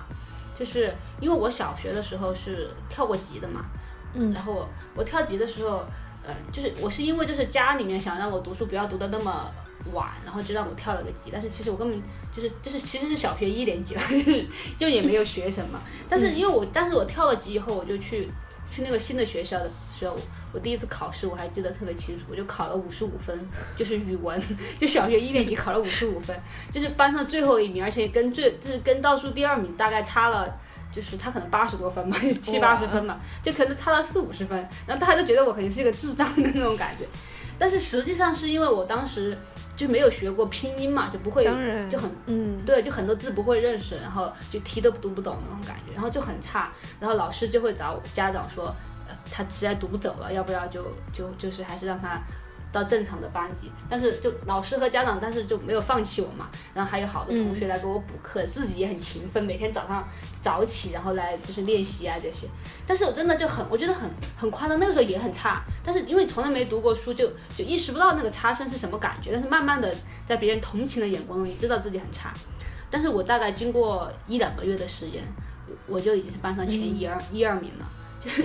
[0.58, 3.66] 就是因为我小学的时候是跳过级的嘛，
[4.13, 4.32] 嗯。
[4.32, 5.86] 然后我我跳级的时候，
[6.24, 9.52] 呃，就是我是因为就是家里面想让我读书不要读的那么
[9.94, 12.02] 晚，然后就让我跳了个级，但是其实我根本
[12.36, 14.46] 就是就是其实是小学一年级了， 就是
[14.78, 18.28] 就也没有学什么，但是因为我但是我跳了级以后，我就去
[18.72, 20.18] 去那个新的学校的时候，
[20.54, 23.38] 我第一次考试我还记得特别清楚，我就考了五十五分，
[23.76, 24.42] 就是语文，
[24.80, 26.36] 就小学一年级考了五十五分，
[26.72, 30.48] 就是班上最后一名，而且跟最就是跟倒数第二名大概差了。
[30.90, 34.58] 就是他可能八十多分嘛， 七八十分嘛，就可能差了四五十分，
[34.88, 37.06] 然后大家都觉得我肯定是一个智障的那种感觉，
[37.60, 39.38] 但是实际上是因为我当时
[39.76, 41.44] 就没有学过拼音嘛，就不会
[41.88, 48.74] 就很嗯对，就很多字不会认识，然后就题都读不懂那种感觉，然后就很差，然后老师就会找我家长说，呃，
[49.32, 52.22] 他实在读不走了，要不要就就就是还是让他
[52.72, 60.06] 到正常的班级，但是就老师和家长，但是就没有放弃我嘛，然后还有好多同学来给我补课，自己也很勤奋，每天早上
[60.41, 62.46] 早起，然后来就是练习啊这些，
[62.86, 72.34] 但是我真的就很，我觉得很很夸张，那个时候也很差，但是因为从来没读过书，就就意识不到那个差生是什么感觉，但是慢慢的在别人同情的眼光中，你知道自己很差。
[72.89, 75.24] 但是我大概经过一两个月的时间，
[75.88, 77.89] 我我就已经是班上前一二、一二名了，
[78.20, 78.43] 就是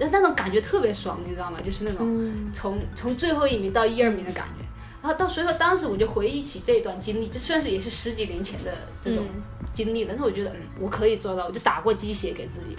[0.00, 1.58] 就是那种感觉特别爽，你知道吗？
[1.62, 4.64] 就是那种嗯从从最后一名到一二名的感觉。
[5.02, 8.72] 然后到所以说当时我就回忆起这一段经历，这算是也是十几年前的
[9.04, 9.26] 这种
[9.74, 12.74] 经历，但是我觉得嗯我可以做到，我就打过鸡血给自己。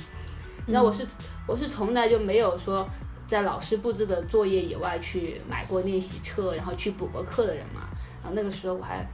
[0.65, 1.05] 那我是
[1.47, 2.89] 我是从来就没有说
[3.27, 7.87] 在老师布置的作业以外去买过练习册，然后去补过课的人嘛。
[8.21, 9.07] 然后那个时候我还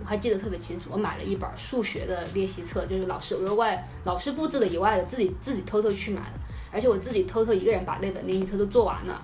[0.00, 6.38] 我还记得特别清楚，我买了一本数学的练习册，就是老师额外老师布置的以外的，自己自己偷偷去买的，
[6.72, 9.20] 而且我自己偷偷一个人把那本练习册都做完了，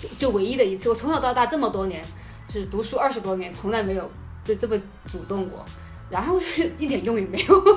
[0.00, 2.02] 就就唯一的一次，我从小到大这么多年，
[2.46, 4.10] 就是读书二十多年，从来没有
[4.44, 5.64] 就这么主动过。
[6.10, 6.40] 然后
[6.78, 7.60] 一点用也没有，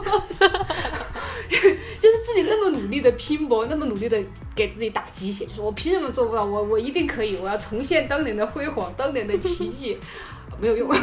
[1.99, 4.17] 就是自己那么努力的拼搏，那么努力的
[4.55, 6.45] 给自己打鸡血，就是我凭什么做不到？
[6.45, 9.97] 我我一定可以，我要重现当年的辉煌，当年的奇迹，
[10.61, 10.89] 没有用。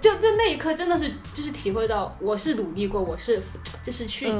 [0.00, 3.42] 就就那一刻真的是就是体会到我是努力过，我是
[3.84, 4.32] 就是去、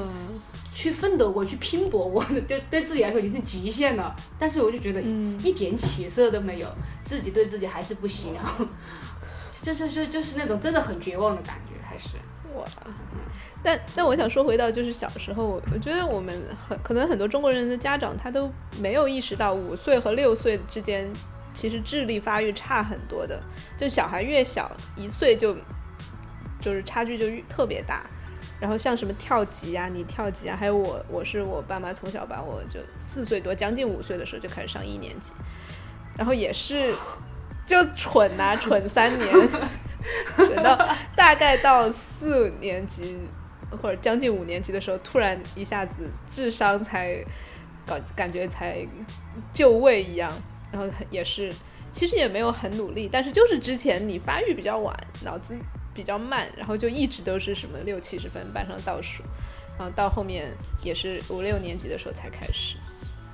[0.80, 4.16] 去奋斗过，去拼搏过， 对对自己来说已经是极限了。
[4.38, 6.66] 但是我就觉得嗯一点起色都没有，
[7.04, 8.64] 自己对自己还是不行，然 后
[9.62, 12.08] 就是就就是那种真的很绝望的感觉，还是。
[12.54, 12.66] 我！
[13.62, 16.34] 但但我想说回到就是小时候，我我觉得我们
[16.66, 21.06] 很可能很多中国人的家长他都没有意识到五岁和六岁之间
[21.52, 23.38] 其实智力发育差很多的，
[23.76, 25.54] 就小孩越小一岁就
[26.62, 28.02] 就是差距就越特别大。
[28.60, 35.32] 然后像什么跳级啊，你跳级啊，还有我我是我爸妈从小把我就四岁多将近五岁的时候就开始上一年级，
[36.16, 36.94] 然后也是
[37.66, 39.48] 就蠢呐、 蠢三年。
[40.36, 40.76] 等到
[41.14, 43.18] 大概到四年级
[43.82, 47.22] 或者将近五年级的时候，突然一下子智商才
[47.86, 48.86] 搞感觉才
[49.52, 50.32] 就位一样，
[50.72, 51.52] 然后也是
[51.92, 55.54] 其实也没有很努力，但是就是之前你发育比较晚，脑子
[56.00, 59.22] 比较慢，然后就一直都是什么六七十分班上倒数，
[59.78, 60.50] 然后到后面
[60.82, 62.78] 也是五六年级的时候才开始，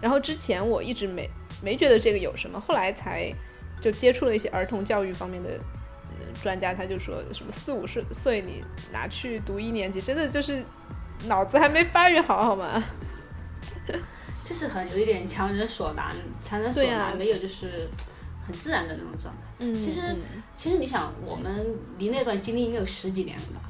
[0.01, 1.31] 然后之前我一直没
[1.63, 3.33] 没觉得这个有什么，后来才
[3.81, 5.51] 就接触了一些儿童教育方面的
[6.19, 10.65] 呃专家，他就说什么四五岁岁你拿去读一年级，真的就是
[11.29, 12.83] 脑子还没发育好，好吗？
[14.45, 17.89] 就是很有一点强人所难，强人所难，没有就是
[18.47, 19.43] 很自然的那种状态。
[19.59, 20.19] 嗯其实嗯
[20.55, 21.67] 其实你想，我们
[21.99, 23.61] 离那段经历应该有十几年了吧？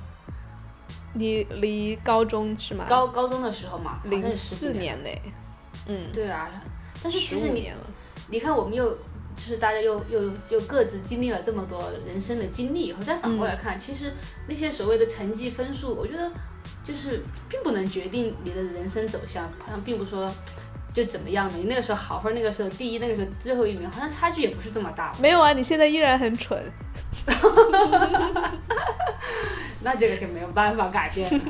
[1.15, 2.85] 你离高中是吗？
[2.89, 5.21] 高高中的时候嘛，零四年嘞，
[5.87, 6.51] 嗯，对啊，
[7.03, 7.73] 但是其实你
[8.29, 8.91] 你看，我们又
[9.37, 14.13] 就是大家又又又各自经历了这么多人生的经历以后，再反过来看，其实
[14.47, 16.31] 那些所谓的成绩分数，我觉得
[16.85, 20.31] 就是并不能决定你的人生走向，好像并不说
[20.97, 21.59] 就怎么样的。
[21.59, 25.13] 你那个时候好，或者那个时候第一，那个时候最后一名，好像差距也不是这么大。
[25.21, 26.59] 没有啊，你现在依然很蠢。
[29.83, 31.41] 那这个就没有办法改变了。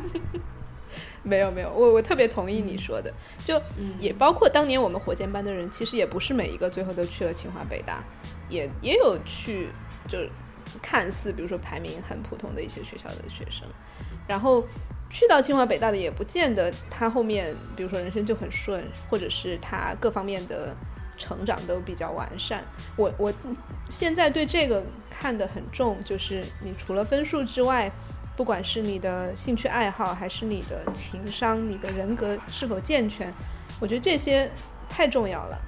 [1.22, 3.12] 没有没有，我我特别同意你说的，
[3.44, 8.02] 就嗯也包括当年我们火箭班的人，其实也不是每一个最后都去了清华北大，
[8.48, 9.68] 也也有去
[10.08, 10.18] 就
[10.82, 13.66] 看似比如说排名很普通的一些学校的学生，
[14.26, 14.66] 然后
[15.10, 20.74] 去到清华北大的也不见得他后面比如说人生就很顺，或者是他各方面的
[21.16, 22.62] 成长都比较完善。
[22.96, 23.32] 我我
[23.88, 27.90] 现在对这个看得很重，就是你除了分数之外。
[28.36, 33.32] 不管是你的兴趣爱好，还是你的情商、你的人格是否健全，
[33.80, 34.50] 我觉得这些
[34.90, 35.58] 太重要了。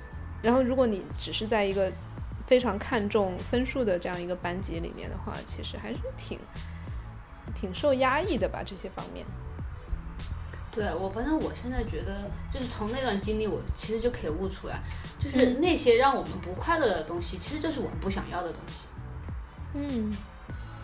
[0.43, 1.91] 然后，如果你只是在一个
[2.47, 6.39] 非常看重分数的这样一个班级里面的话，其实还是挺
[7.59, 9.25] 挺受压抑的吧，这些方面。
[10.71, 14.79] 对我，反正我现在觉得，就是从那段经历，我其实就可以悟出来，
[15.19, 18.85] 就是那些让我们不快乐的东西，其实就是我们不想要的东西。
[19.75, 20.13] 嗯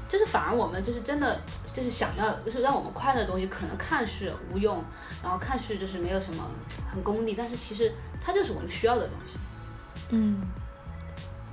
[0.07, 1.41] 就是反而我们就是真的
[1.73, 4.83] 就是想要，就是让我们快乐的东西，可能看似无用，
[5.23, 6.49] 然后看似就是没有什么
[6.93, 9.39] 很功利，但是其实它就是我们需要的东西。
[10.11, 10.41] 嗯，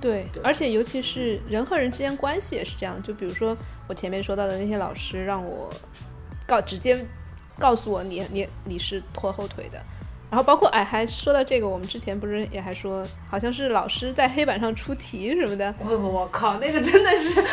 [0.00, 3.02] 对对，而且尤其是人和人之间关系也是这样。
[3.02, 3.56] 就比如说
[3.92, 5.68] 我前面说到的那些老师，让我
[6.46, 6.96] 告直接
[7.58, 9.78] 告诉我你你你是拖后腿的。
[10.30, 15.74] 然后包括哎，还说到这个，我们之前不是也还说，好像是老师在黑板上出题什么的。
[15.78, 17.44] 我我靠，那个真的是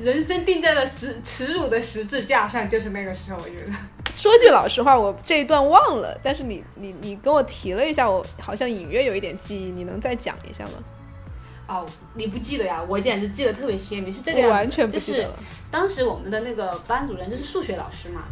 [0.00, 3.72] 人生定在了十耻辱的十字架上，就是那个时候，我觉得。
[4.12, 10.72] 说句老实话，我这一段忘了，但是你你你跟我提了一下，我好像隐约有一点记忆，你能再讲一下吗？
[11.68, 12.82] 哦，你不记得呀？
[12.88, 15.38] 我简直记得特别鲜明，是这个样子的完全不记得就是了。
[15.70, 18.22] 当时我们的那个班主任就是数学老师嘛，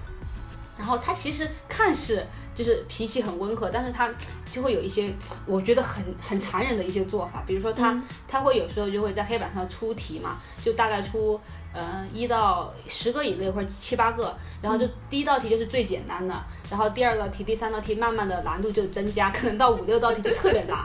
[0.79, 4.11] 然后他其实看似就是脾气很温和，但是他
[4.51, 5.12] 就会有一些
[5.44, 11.38] 我觉得很很残忍的一些做法，比如说他、嗯他会有时候就会在黑板上出题嘛，就大概出
[11.75, 16.35] 嗯一到十个以内或者七八个，然后就第一道题就是最简单的，
[16.70, 20.79] 然后第二道题、第三道题慢慢的难度就增加，可能到五六道题就特别难。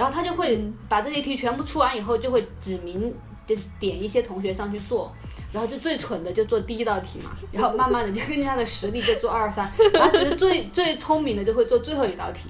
[0.00, 0.58] 然后他就会
[0.88, 3.14] 把这些题全部出完以后，就会指明
[3.46, 5.14] 就是点一些同学上去做，
[5.52, 12.48] 然后就最蠢的就做第一道题嘛，然后慢慢的就根据他的实力就做二三，然后觉得最最聪明的就会做最后一道题，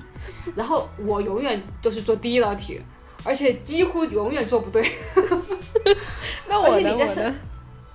[0.54, 2.80] 然后我永远都是做第一道题，
[3.24, 4.88] 而且几乎永远做不对。
[6.46, 6.74] 那我呢？
[6.76, 7.34] 而且你在是？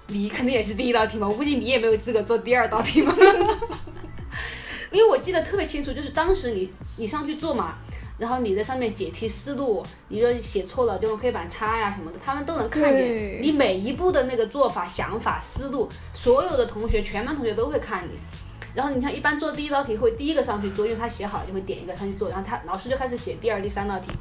[0.08, 3.15] 你肯定也是第一道题嘛，我估计你也没有资格做第二道题嘛。
[4.91, 7.76] 因为我记得特别清楚，就是当时你你上去做嘛，
[8.17, 18.12] 然后你在上面解题思路，你说写错了就用黑板擦呀什么的，他们都能看见你每一步的那个做法、想法、思路，所有的同学，全班同学都会看你。
[18.73, 24.12] 然后你像一般做第一道题会第一个上去做，因为他写好了就会点一个上去做，然后他老师就开始写第二、第三道题。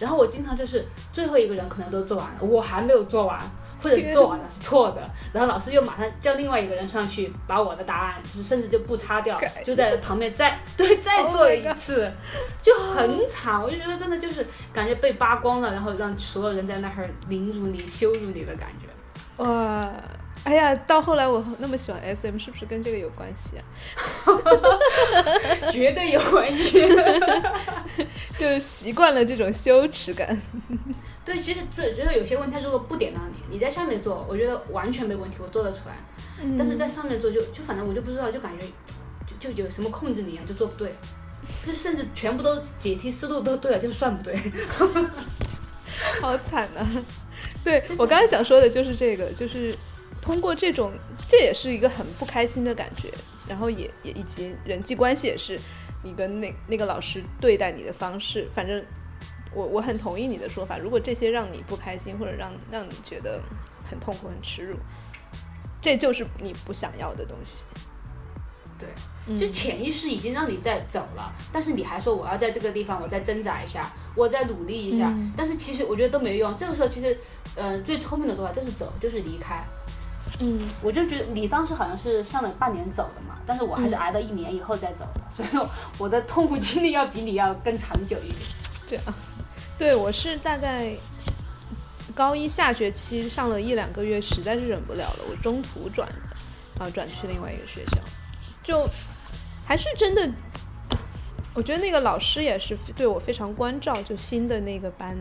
[0.00, 3.40] 然后我经常就是最后一个人可能都做完了，我还没有做完，
[3.82, 12.10] 或者是做完了是错的，然后老师又马上叫另外一个人上去把我的答案，就是甚至就不擦掉，就在旁边再 对再 Oh 做一次，
[12.62, 13.60] 就很惨。
[13.60, 19.42] 我就觉得真的就是感觉被扒光了，然后让所有人在那儿凌辱你、羞辱你的感觉。
[19.42, 19.90] 哇，
[20.44, 23.62] 哎呀，到后来我那么喜欢 SM，是不是跟这个有关系啊？
[25.72, 26.86] 绝对有关系。
[28.38, 30.40] 就习惯了这种羞耻感。
[31.24, 35.96] 对，其实对，就是有些问题，他如果不点到你，你在下面做，我觉得完全没问题，我做得出来。
[36.58, 38.66] 但是在上面做就就反正我就不知道，就感觉
[39.38, 40.92] 就就有什么控制你啊，就做不对，
[41.64, 44.36] 就甚至全部都解题思路都对了，就算不对。
[46.20, 46.82] 好惨啊！
[47.62, 49.72] 对我刚才想说的就是这个，就是
[50.20, 50.92] 通过这种，
[51.28, 53.08] 这也是一个很不开心的感觉，
[53.48, 55.58] 然后也也以及人际关系也是
[56.02, 58.82] 你跟那那个老师对待你的方式，反正
[59.54, 63.40] 我我很同意你的说法，如果这些让你不开心或者让让你觉得
[63.88, 64.76] 很痛苦、很耻辱，
[65.80, 67.64] 这就是你不想要的东西。
[68.78, 76.56] 对，就潜意识已经让你在走了，但是你还说我要在这个地方我再挣扎一下，我再努力一下，嗯但是其实我觉得都没用。
[76.56, 77.16] 这个时候其实，
[77.54, 79.62] 呃，最聪明的做法就是走，就是离开。
[80.40, 88.40] 嗯，我就觉得你当时好像是上了半年走的嘛，但是我还是挨到一年以后再走的，所以说我的痛苦经历要比你要更长久一点。
[88.88, 89.04] 这样，
[89.78, 90.94] 对我是大概
[92.14, 96.36] 高一下学期上了一两个月，实在是忍不了了，我中途转的，
[96.78, 97.98] 然后转去另外一个学校。
[98.62, 98.88] 就
[99.64, 100.30] 还是真的，
[101.52, 105.16] 我觉得那个老师也是对我非常关照，就新的那个班，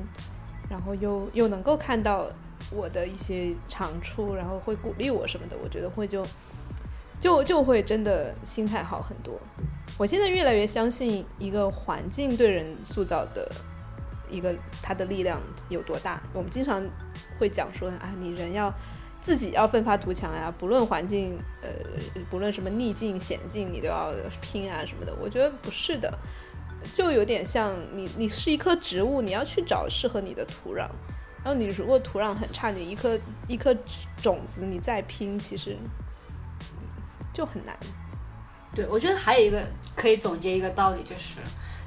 [0.70, 2.28] 然后又又能够看到
[2.70, 6.24] 我的一些长处，然后会鼓励我什么的，我觉得会就
[7.20, 9.39] 就就会真的心态好很多。
[9.97, 13.49] 我现在越来越相信一个环境对人塑造的
[14.32, 16.21] 一个它的力量有多大。
[16.34, 16.82] 我们经常
[17.38, 18.73] 会讲说啊，你人要
[19.21, 21.69] 自己要奋发图强呀，不论环境，呃，
[22.29, 25.13] 不论什么逆境险境，你都要拼啊什么的。
[25.21, 26.17] 我觉得不是的，
[26.93, 30.88] 就有点像你，你是一棵植物，你要去找适合你的土壤。
[31.43, 33.75] 然后你如果土壤很差，你一颗一颗
[34.21, 35.75] 种子你再拼，其实
[37.34, 37.75] 就很难。
[38.75, 39.61] 对，我觉得还有一个
[39.95, 41.39] 可以总结一个道理，就是，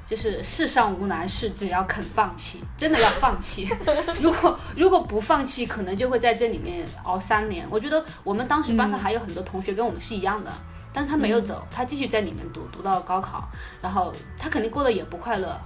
[0.05, 3.67] 就是世上无难事，只要肯放弃，真的要放弃。
[4.21, 7.65] 如果如果不放弃，可能就会在这里面熬三年。
[7.69, 10.51] 我觉得我们当时班上还有很多同学跟我们是一样的，
[10.93, 13.49] 但是他没有走，他继续在里面读，读到高考，
[13.81, 15.59] 然后他肯定过得也不快乐。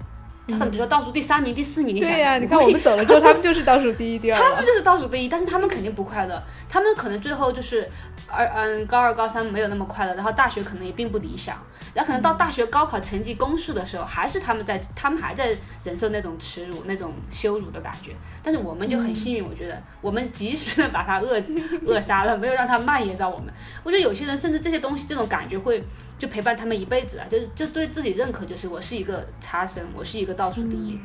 [0.47, 4.49] 他可能比如说倒数第三名、第四名，你想，对呀、你看我们走了之后，他们就是倒数第一、 第二了。
[4.49, 7.87] 他们就是倒数第一，但是他们肯定不快乐，他们可能最后就是
[8.27, 11.55] 二嗯高二高三没有那么快乐，然后大学可能也并不理想，
[11.93, 18.15] 然后可能到大学高考成绩公示的时候，还是他们在他们还在忍受那种耻辱、那种羞辱的感觉。
[18.43, 21.41] 但是我们就很幸运，我觉得我们及时的把他扼
[21.85, 23.53] 扼杀了，没有让他蔓延到我们。
[23.83, 25.83] 我觉得有些人甚至这些东西这种感觉会
[26.17, 30.99] 就陪伴他们一辈子啊，就是就对自己认可，就是我是一个差生，我是一个倒数第一。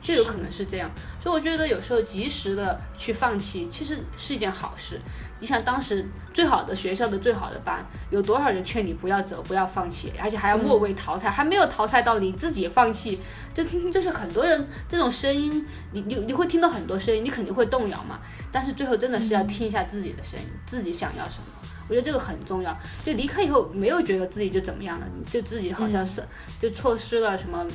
[0.00, 0.88] 就有可能是这样，
[1.20, 4.98] 所以我觉得有时候及时的去放弃，其实是一件好事。
[5.40, 13.20] 你想当时最好的学校的最好的班，有多少人劝你不要走，不要放弃，而且还要末位淘汰，还没有淘汰到你自己放弃，
[13.54, 18.18] 就就是很多人这种声音，你你你会听到很多声音，你肯定会动摇嘛。
[18.50, 21.46] 但是最后真的是要听一下自己的声音，自己想要什么，
[21.88, 22.76] 我觉得这个很重要。
[23.04, 26.22] 就离开以后没有觉得自己就怎么样了，就自己好像是
[26.60, 27.66] 就错失了什么。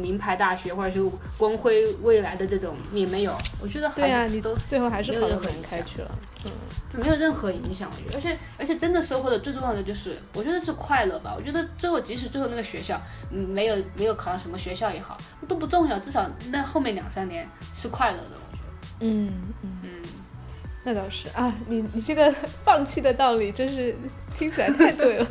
[0.00, 1.02] 名牌大学或者是
[1.36, 6.18] 光辉未来的这种也没有，我觉得对呀、你都最后还是考到开去了。
[6.44, 6.52] 嗯，
[7.00, 11.34] 没有任何影响，我觉得，而且而且真的收获的最重要的就是，我觉得是快乐吧。
[11.36, 12.96] 我觉得最后即使最后那个学校，
[13.32, 17.44] 嗯，没有没有考上什么学校也好，都不重要，至少那后面两三年
[17.76, 18.68] 是快乐的，我觉得。
[19.00, 19.32] 嗯
[19.64, 19.81] 嗯，嗯，
[20.84, 23.94] 那倒是啊，你你这个放弃的道理真是
[24.34, 25.26] 听起来太对了。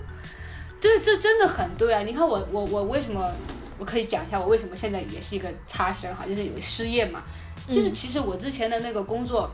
[0.80, 2.00] 这这真的很对啊！
[2.02, 3.30] 你看我我我为什么
[3.78, 7.22] 我可以讲一下我为什么现在也是一个差生哈，就是有失业嘛，
[7.68, 9.50] 就是其实我之前的那个工作，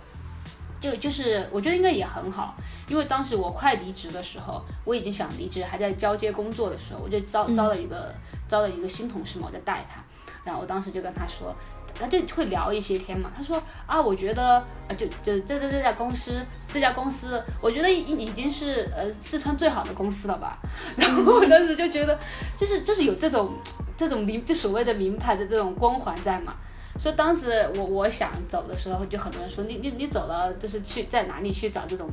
[0.81, 2.55] 就就是我觉得应该也很好，
[2.89, 8.15] 因为当时我快离职的时候，我已经想离职，还在交接工作的时候，我就招招了一个、
[8.49, 10.03] 招了一个新同事嘛，我在带他，
[10.45, 11.53] 然后我当时就跟他说。
[11.99, 16.33] 他就会聊一些天嘛，他说啊，我觉得呃，就就这这这家公司，
[16.71, 20.59] 这家公司，我觉得已已经是呃四川最好的公司了吧。
[20.97, 22.19] 然后我当时就觉得，
[22.57, 23.55] 就是就是有这种
[23.97, 26.55] 这种名，就所谓的名牌的这种光环在嘛。
[26.99, 32.09] 所以当时我我想走的时候，就很多人说你你你走了，就是去在哪里去找这种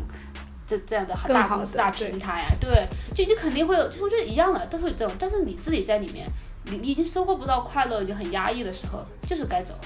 [0.65, 2.55] 这这样的大公司、大平台啊？
[2.61, 5.13] 对，就你肯定会有，我觉得一样的，都会有这种。
[5.19, 6.25] 但是你自己在里面，
[6.69, 9.81] 你你已经收获不到快乐，已经很压抑的时候，就是该走了。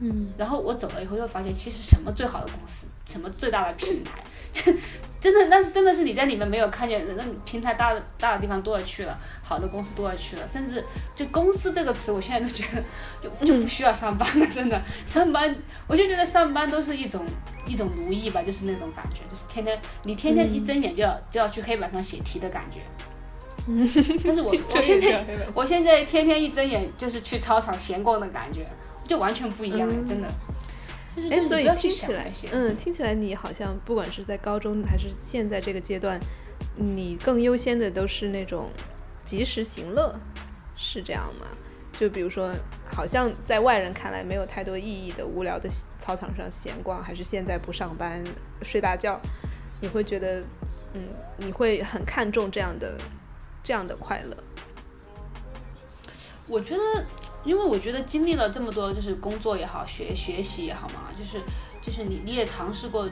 [0.00, 4.78] 嗯，然后我走了以后，就发现其实什么最好的公司，什么最大的平台，真
[5.20, 10.84] 真的，那是真的是你在里面没有看见，那平台大的大的地方多了去了，好的公司多了去了，甚至
[11.16, 12.80] 就公司这个词，我现在都觉得
[13.20, 15.52] 就就不需要上班了，真的上班，
[15.88, 17.26] 我就觉得上班都是一种
[17.66, 22.78] 一种奴役吧，就是那种感觉，就是天天你天天一睁眼就要、就要去黑板上写题的感觉。
[24.24, 28.66] 但是我我现在我现在天天一睁眼就是去操场闲逛的感觉，
[29.06, 30.28] 就完全不一样，真的。
[31.16, 36.20] 就是哎，所以听起来嗯，听起来你好像不管是在高中还是现在这个阶段，
[36.76, 38.70] 你更优先的都是那种
[39.24, 40.14] 及时行乐，
[40.76, 41.46] 是这样吗？
[41.98, 42.54] 就比如说，
[42.88, 48.22] 好像在外人看来没有太多意义的无聊的操场上闲逛，还是现在不上班
[48.62, 49.20] 睡大觉，
[49.80, 50.40] 你会觉得，
[50.94, 51.02] 嗯，
[51.38, 52.96] 你会很看重这样的
[53.68, 54.34] 这样的快乐。
[56.48, 57.04] 我觉得，
[57.44, 61.38] 因为我觉得经历了这么多，就是工作也好，学学习也好嘛，就是
[61.82, 63.06] 就是你你也尝试过，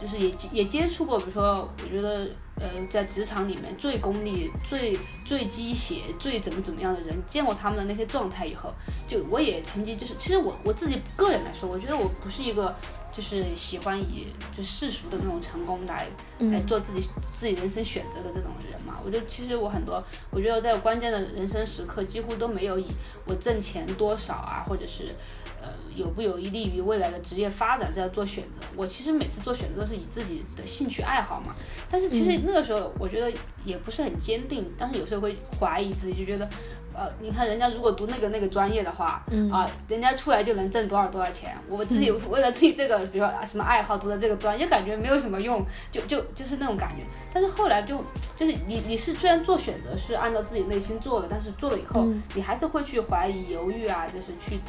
[0.00, 2.26] 就是也也接触过，比如说，我觉得
[2.58, 8.72] 呃，在职场里面最功利、最最鸡血、最怎么怎么样的人，见过他们的那些状态以后，
[9.06, 12.74] 就我也曾经就是，其实我我自己个人来说，我觉得我不是一个
[13.16, 16.08] 就是喜欢以就世俗的那种成功来、
[16.38, 17.08] 嗯来做自己
[17.38, 18.98] 自己人生选择的这种人嘛。
[19.04, 22.88] 我觉得其实我很多，我觉得在关键的人生时刻，几乎都没有以
[23.24, 25.14] 我挣钱多少啊，或者是
[25.62, 28.66] 呃有不有利于未来的职业发展这样做选择。
[28.76, 31.54] 我其实每次做选择都是以自己的兴趣爱好嘛。
[31.88, 33.32] 但是其实那个时候我觉得
[33.64, 36.48] 也不是很坚定，但是有时候会怀疑自己，就觉得。
[36.94, 41.56] 呃，你看人家如果读那个那个专业的话，嗯啊，人家出来就能挣多少多少钱。
[41.68, 47.02] 我自己为了自己这个，比如说啊什么爱好读的这个专业，感觉没有什么用，就就就是那种感觉。
[47.32, 47.96] 但是后来就
[48.36, 54.60] 就是你你是虽然做选择是按照自己内心做的，但是做了以后，嗯你还是会去怀疑、犹豫啊，就是去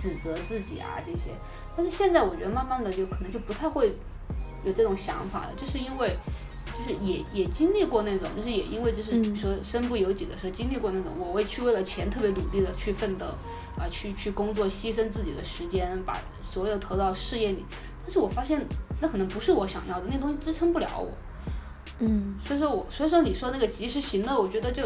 [0.00, 1.30] 指责自己啊这些。
[1.76, 3.92] 但是现在我觉得慢慢的就可能就不太会
[4.64, 6.16] 有这种想法了，就是因为。
[6.76, 13.24] 就是也也经历过那种，就是也因为就是嗯比如说身不由己的时候，经历过那种，我为去为了钱特别努力的去奋斗，
[13.78, 17.64] 啊，去去工作，牺牲自己的时间，把所有投到事业里。
[18.02, 18.60] 但是我发现
[19.00, 21.10] 那可能不是我想要的，那东西支撑不了我。
[22.00, 24.82] 嗯所以说我所以说你说那个及时行乐，我觉得就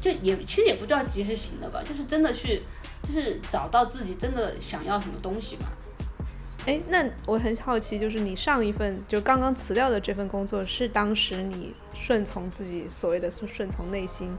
[0.00, 2.62] 就也其实也不叫及时行乐吧，就是真的去
[3.02, 5.64] 就是找到自己真的想要什么东西吧。
[6.66, 14.36] 哎，那我很好奇，就是你上一份就刚刚辞掉的这份工作，是当时你顺从自己所谓的顺顺从内心，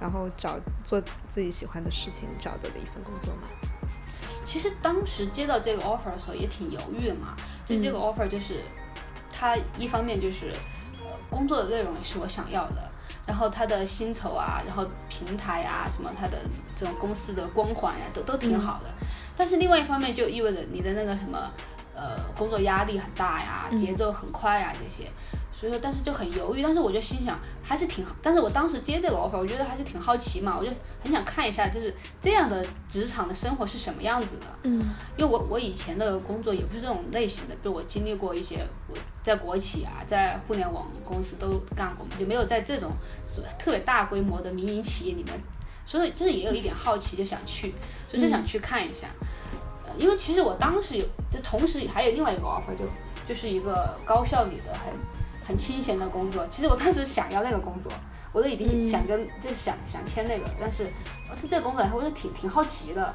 [0.00, 3.42] 然后找做自己喜欢的事情找到的一份工作吗？
[4.42, 7.36] 其实当时接到这个 offer 的时候也挺犹豫的嘛，
[7.66, 8.60] 就这个 offer 就是，
[9.30, 10.52] 它一方面就是，
[11.00, 12.90] 呃，工作的内容也是我想要的，
[13.26, 16.38] 然后它的薪酬啊，然后平台啊，什么它的
[16.76, 18.88] 这种公司的光环呀、都都挺好的，
[19.40, 21.50] 但是另外一方面就意味着你的那个什么，
[21.94, 25.10] 呃，工作压力很大呀，节奏很快呀这些。
[25.50, 30.70] 所以说，但是就很犹豫，但是我就心想还是挺好，但是我当时接这个 offer，我觉得还是挺好奇嘛，我就
[31.02, 34.46] 很想看一下，就是这样的职场的生活是什么样子的。
[34.64, 34.78] 嗯
[35.16, 42.92] 因为我我以前的工作也不是这种类型的，就我经历过一些我在国企啊，在互联网公司都干过嘛，就没有在这种
[43.58, 45.34] 特别大规模的民营企业里面，
[45.90, 47.74] 所以就是也有一点好奇，就想去，
[48.08, 49.08] 所以就想去看一下。
[49.84, 52.84] 呃，因为其实我当时有，就同时还有另外一个 offer，就
[53.26, 54.94] 就是一个高校里的很
[55.44, 56.46] 很清闲的工作。
[56.46, 57.90] 其实我当时想要那个工作，
[58.32, 60.84] 我都已经想跟、就想想签那个，但是
[61.28, 63.12] 呃这个工作我就挺挺好奇的，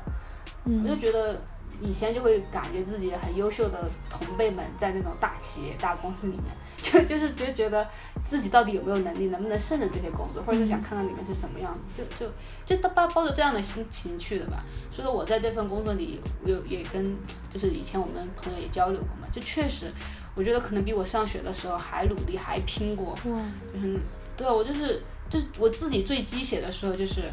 [0.66, 1.42] 我就嗯觉得
[1.82, 6.44] 以前就会感觉自己很优秀的同辈们在那种大企业、大公司里面，
[6.82, 7.88] 就就是觉觉得
[8.24, 12.26] 自己到底有没有能力，能不能胜任这些工作，或者是想看看里面是什么样子，就
[12.66, 14.64] 就就抱抱着这样的心情去的吧。
[14.92, 17.16] 所以说我在这份工作里，我有也跟
[17.54, 19.92] 就是以前我们朋友也交流过嘛，就确实
[20.36, 23.12] 我觉得可能比我上学的时候还努力，还拼过。
[23.26, 23.42] 哇，
[23.74, 24.00] 就是
[24.38, 27.24] 对啊，我就是就是我自己最鸡血的时候，就是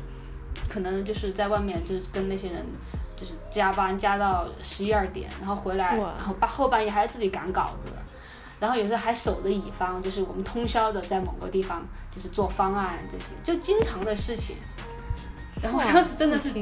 [0.68, 2.64] 可能就是在外面就是跟那些人
[3.16, 7.93] 就是加班加到十一二点，然后回来，然后半后半夜还要自己赶稿子，
[8.62, 11.82] 然后有时候还守着乙方，就是我们通宵的在某个地方
[12.14, 14.54] 就是做方案这些，就经常的事情。
[15.60, 16.52] 然后哇当时真的是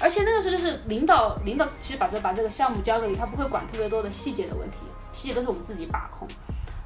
[0.00, 4.76] 而且那个时候就是领导，领导其实把这把这个项目交给你，他不会管特别多的细节的问题，
[5.12, 6.28] 细节都是我们自己把控，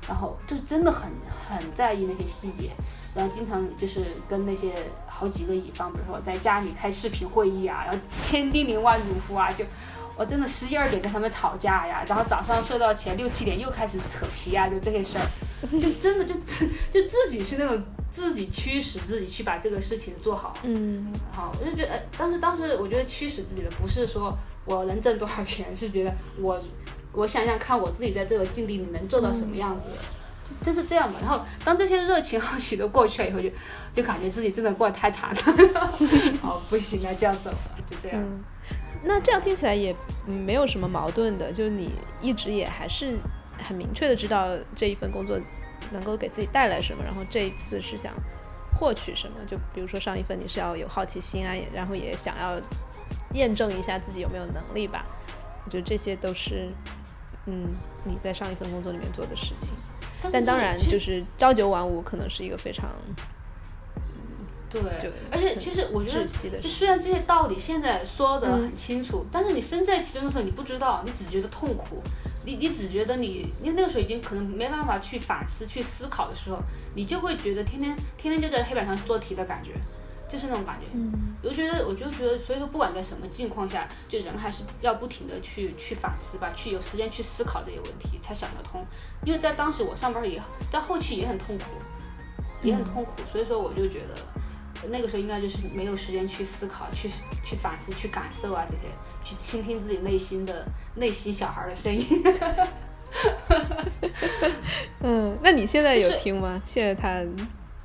[0.09, 1.11] 然后就是真的很
[1.47, 2.70] 很在意那些细节，
[3.14, 9.66] 然后经常就是跟那些好几个乙方，比如说在家里开视频会议啊，然后千叮咛万嘱咐啊，就
[10.21, 15.25] 我真的十一二点跟他们吵架呀，然后早上睡到起来六七点又开始扯皮啊，就这些事儿，
[15.81, 20.55] 就真的就自就自己是那种自己驱使自己去把这个事情做好。
[20.62, 26.62] 嗯好，我就觉得，呃但是当时我觉得驱使自己的不是说我能挣多少钱，是觉得我
[27.12, 29.85] 我想想看我自己在这个境地里能做到什么样子，
[30.62, 31.18] 就就是这样嘛。
[31.23, 33.49] 然后当这些热情好奇都过去了以后就，
[33.95, 35.41] 就感觉自己真的过得太惨了，
[36.45, 38.21] 哦不行了，就要走了，就这样。
[38.21, 38.45] 嗯，
[39.03, 39.94] 那这样听起来也
[40.26, 41.90] 没有什么矛盾的，就是你
[42.20, 43.16] 一直也还是
[43.62, 45.38] 很明确的知道这一份工作
[45.90, 48.12] 能够给自己带来什么，然后这一次是想
[48.78, 49.36] 获取什么。
[49.46, 52.61] 就比如说上一份你是要有好奇心啊，然后也想要
[53.34, 55.05] 验证一下自己有没有能力吧。
[55.64, 56.68] 我觉得这些都是
[57.46, 57.68] 嗯
[58.05, 59.74] 你在上一份工作里面做的事情。
[60.30, 62.90] 但当然，就是朝九晚五可能是一个非常
[64.71, 64.81] 对，
[65.31, 66.25] 而且其实我觉得。
[66.61, 72.03] 就虽然这些道理现在说的很清楚，但是你身在其中的时候，你不知道，你只觉得痛苦，
[72.47, 76.59] 你你只觉得你，因为那个时候已经可能没办法去反思、去思考的时候，
[76.95, 79.73] 你就会觉得天天天天就在黑板上做题的感觉，
[80.31, 80.87] 就是那种感觉。
[80.95, 81.12] 嗯
[81.43, 88.85] 我就觉得，我就觉得，所以说不管在什么境况下，就人还是要不停的去去反思吧，去有时间去思考这些问题，才想得通。
[89.25, 90.39] 因为在当时我上班也，
[90.71, 91.64] 在后期也很痛苦，
[92.62, 94.14] 也很痛苦，所以说我就觉得
[94.89, 97.11] 那个时候应该就是没有时间去思考、去
[97.45, 98.83] 去反思、去感受啊这些，
[99.22, 102.07] 去倾听自己内心的内心小孩的声音。
[105.03, 106.62] 嗯，那你现在有就是听吗？
[106.64, 107.22] 现在他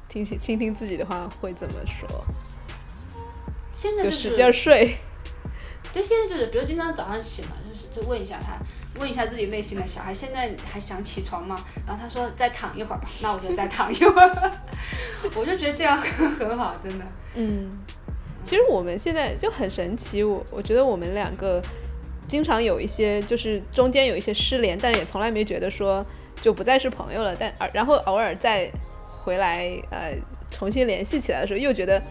[0.07, 2.07] 听听倾听自己的话会怎么说？
[3.75, 4.95] 现在就是使劲儿睡。
[5.93, 8.57] 对，现在就是，比如今天早上醒了，就是就问一下他，
[8.97, 11.63] 问一下自己内心的小孩，现在还想起床吗？
[11.85, 14.51] 然后他说再躺一会儿吧，那我就再躺一会儿。
[15.35, 17.05] 我就觉得这样很好，真的。
[17.35, 17.69] 嗯，
[18.43, 21.61] 其实我们现在就很神奇，我我觉得我们两个
[22.27, 26.05] 经常有一些就是中间有一些失联，但也从来没觉得说
[26.39, 28.71] 就不再是朋友了，但而然后偶尔再
[29.23, 30.13] 回来呃
[30.49, 32.01] 重新联系起来的时候，又觉得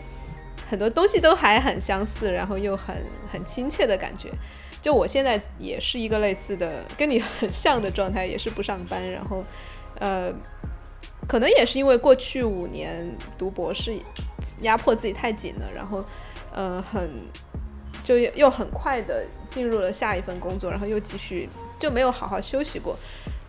[0.69, 2.95] 很多东西都还很相似，然后又很
[3.33, 4.31] 很亲切的感觉。
[4.85, 9.43] 就我现在也是一个类似的，跟你很像的状态，也是不上班，然后
[9.99, 10.31] 呃，
[11.27, 13.97] 可能也是因为过去五年读博士
[14.61, 16.05] 压迫自己太紧了，然后
[16.53, 17.11] 呃很
[18.03, 22.95] 就又又很快的进入了下一份工作，然后又继续就没有好好休息过，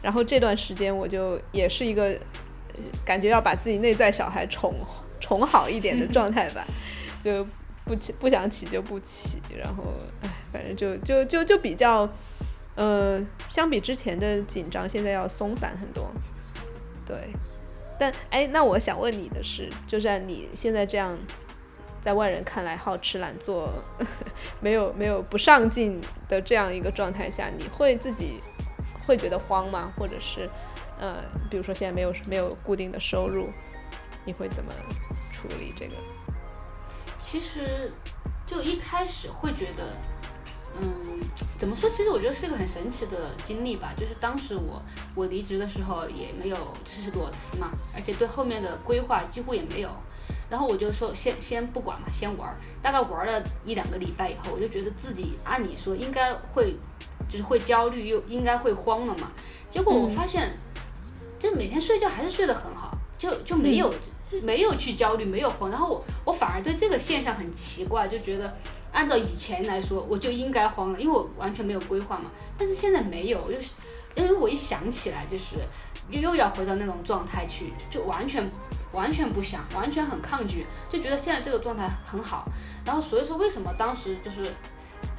[0.01, 4.73] 然后这段时间我就也是一个呃感觉要把自己内在小孩宠
[5.19, 6.65] 宠好一点的状态吧，
[7.21, 7.45] 就
[7.85, 9.83] 不起不想起就不起，然后
[10.21, 12.09] 哎，反正就就就就比较，
[12.75, 16.11] 呃，相比之前的紧张，现在要松散很多。
[17.05, 17.29] 对，
[17.99, 21.15] 但哎，那我想问你的是，就是你现在这样，
[22.01, 23.71] 在外人看来好吃懒做，
[24.59, 28.39] 没有没有不上进的这样一个状态下，你会自己
[29.05, 29.93] 会觉得慌吗？
[29.95, 30.49] 或者是
[30.97, 33.49] 呃，比如说现在没有没有固定的收入，
[34.25, 34.73] 你会怎么
[35.31, 35.93] 处理这个？
[37.25, 37.91] 其实
[38.45, 39.83] 就一开始会觉得，
[40.79, 41.19] 嗯，
[41.57, 41.89] 怎么说？
[41.89, 43.91] 其实我觉得是个很神奇的经历吧。
[43.97, 44.79] 就是当时我
[45.15, 46.55] 我离职的时候也没有
[46.85, 49.89] 就是裸辞嘛，而且对后面的规划几乎也没有。
[50.51, 52.57] 然后我就说先先不管嘛，先玩儿。
[52.79, 56.77] 大概玩了一两个礼拜以后，我就觉得自己按理说应该会
[57.27, 59.31] 就是会焦虑，又应该会慌了嘛。
[59.71, 60.51] 结果我发现，
[61.39, 63.91] 就每天睡觉还是睡得很好，就就没有、
[64.41, 65.69] 没有去焦虑，没有慌。
[65.69, 68.57] 然后我我反而对这个现象很奇怪，就觉得
[68.91, 72.31] 按照以前来说，我就应该慌了，因为我完全没有规划嘛。
[72.57, 73.73] 但是现在没有，就是
[74.15, 75.57] 因为我一想起来，就是
[76.09, 78.49] 又又要回到那种状态去，就完全
[78.93, 82.47] 完全不想，完全很抗拒，就觉得现在这个状态很好。
[82.85, 84.51] 然后所以说，为什么当时就是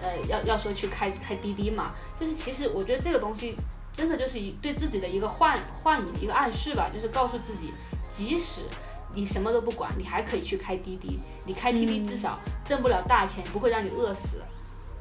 [0.00, 3.56] 呃要要说去开开滴滴嘛，就是其实我觉得这个东西
[3.92, 7.72] 真的就是一对自己的一个幻幻影，一个暗示吧，就是告诉自己，
[8.14, 8.62] 即使
[9.16, 14.36] 你什么都不管，你还可以去开滴滴，你开滴滴至少挣不了大钱，不会让你饿死。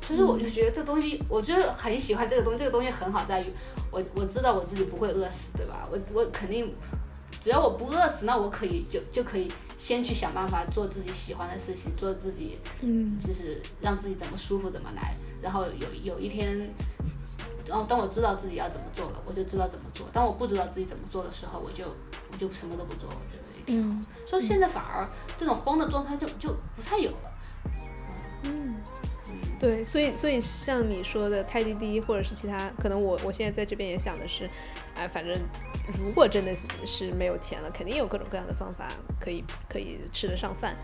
[0.02, 2.60] 所以我就觉得这东西，我觉得很喜欢这个东西。
[2.60, 3.52] 这个东西很好在于，
[3.92, 5.88] 我我知道我自己不会饿死，对吧？
[5.92, 6.72] 我我肯定，
[7.42, 15.16] 只要我不饿死，那我可以就就可以先去想办法做自己喜欢的事情，做自己嗯就是让自己怎么舒服怎么来。
[15.42, 16.56] 然后有有一天，
[17.66, 21.86] 然后当我知道自己要怎么做了，我就知道怎么做；当我不知道自己怎么做的时候，我就
[22.32, 23.10] 我就什么都不做。
[23.10, 23.45] 我觉得。
[23.68, 25.08] 嗯所以现在反而
[25.38, 27.32] 这种慌的状态就就不太有了。
[28.44, 28.76] 嗯，
[29.60, 34.50] 对，所以所以像你说的开滴滴或者是其他，可能我我现在在这边也想的是，
[34.96, 35.36] 哎，反正
[36.00, 38.88] 如果真的是是没有钱了，肯定有各种各样的方法
[39.20, 40.76] 可以可以吃得上饭。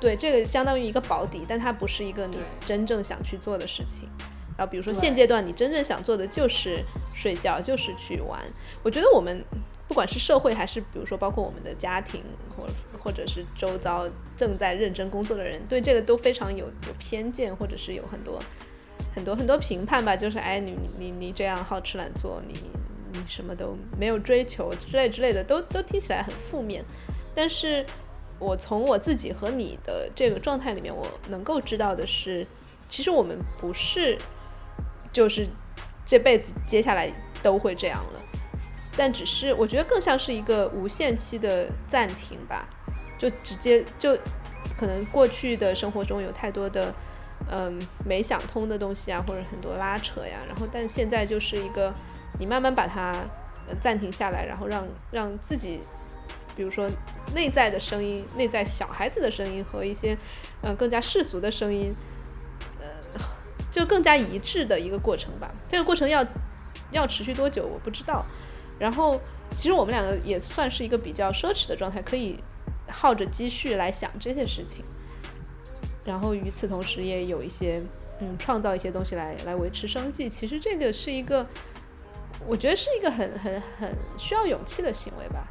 [0.00, 2.36] 对，这个相当于一个保底，但它不是一个你
[2.66, 4.08] 真正想去做的事情。
[4.56, 6.84] 然后比如说现阶段你真正想做的就是
[7.14, 8.40] 睡觉，就是去玩。
[8.82, 9.42] 我觉得我们
[9.94, 12.20] 不管是社会还是比如说包括我们的家庭，
[12.56, 12.66] 或
[12.98, 14.04] 或者是周遭
[14.36, 18.42] 正在认真工作的人，对这个都非常有有偏见，或者是有很多
[19.14, 20.16] 很多很多评判吧。
[20.16, 22.54] 就是哎，你你你这样好吃懒做，你
[23.12, 26.84] 你什么都没有追求之类之类的，都都听起来很负面。
[27.32, 27.86] 但是
[28.40, 32.44] 我从我自己和你的这个状态里面，我能够知道的是，
[32.88, 34.18] 其实我们不是
[35.12, 35.46] 就是
[36.04, 37.08] 这辈子接下来
[37.44, 38.20] 都会这样了，
[38.96, 42.68] 但只是我觉得更像是一个无限期的暂停吧，
[43.18, 44.16] 就直接就
[44.78, 46.94] 可能过去的生活中有太多的
[47.50, 51.92] 嗯没想通的东西啊，或者很多拉扯呀，然后但现在就是一个
[52.38, 53.12] 你慢慢把它
[53.68, 55.80] 呃暂停下来，然后让让自己。
[56.56, 56.88] 比如说
[57.34, 60.16] 内在的声音、内在小孩子的声音和一些
[60.62, 61.92] 呃更加世俗的声音，
[62.78, 62.86] 呃，
[63.72, 65.50] 就更加一致的一个过程吧。
[65.68, 66.24] 这个过程要
[66.92, 68.24] 要持续多久我不知道。
[68.78, 69.20] 然后
[69.54, 72.38] 其实我们两个也算是一个比较奢侈的状态，可以
[72.90, 74.84] 耗着积蓄来想这些事情。
[76.04, 77.82] 然后与此同时也有一些
[78.20, 80.28] 嗯创造一些东西来来维持生计。
[80.28, 81.46] 其实这个是一个，
[82.46, 85.46] 我觉得是一个很很很需要勇气的行为吧。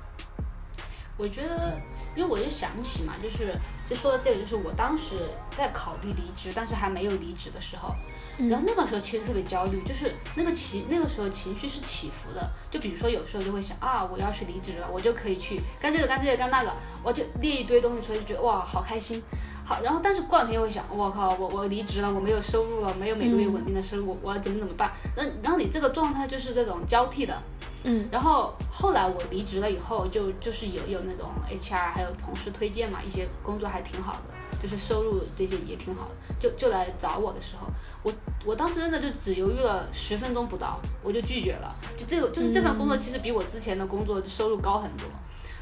[1.17, 1.75] 我觉得，
[2.15, 3.55] 因为我就想起嘛，就是
[3.89, 5.15] 就说到这个，就是我当时
[5.55, 7.95] 在考虑离职，但是还没有离职的时候，
[8.37, 12.49] 然后那个时候其实特别焦虑，就是那个情那个时候情绪是起伏的。
[12.71, 16.71] 就比如说有时候就会想啊，我要是离职了，我就可以去干这个干这个干那个，
[17.03, 19.21] 我就列一堆东西出来，就觉得哇好开心。
[19.65, 24.91] 好，然后但是过两天又会想，我靠，我我离职了，我没有收入了，没有每个月稳定的收入，我我要怎么怎么办？
[25.15, 27.41] 那然后你这个状态就是这种交替的。
[27.85, 37.67] 嗯，然后后来我离职了以后，就就是有有那种 HR 还有同事推荐嘛，一些工作还挺好的，就是收入这些也挺好的，就就来找我的时候，
[38.03, 38.13] 我
[38.45, 41.73] 我当时真的就只犹豫了十分钟不到，我就拒绝了。
[41.97, 45.07] 就这个就是这份工作其实比我之前的工作收入高很多，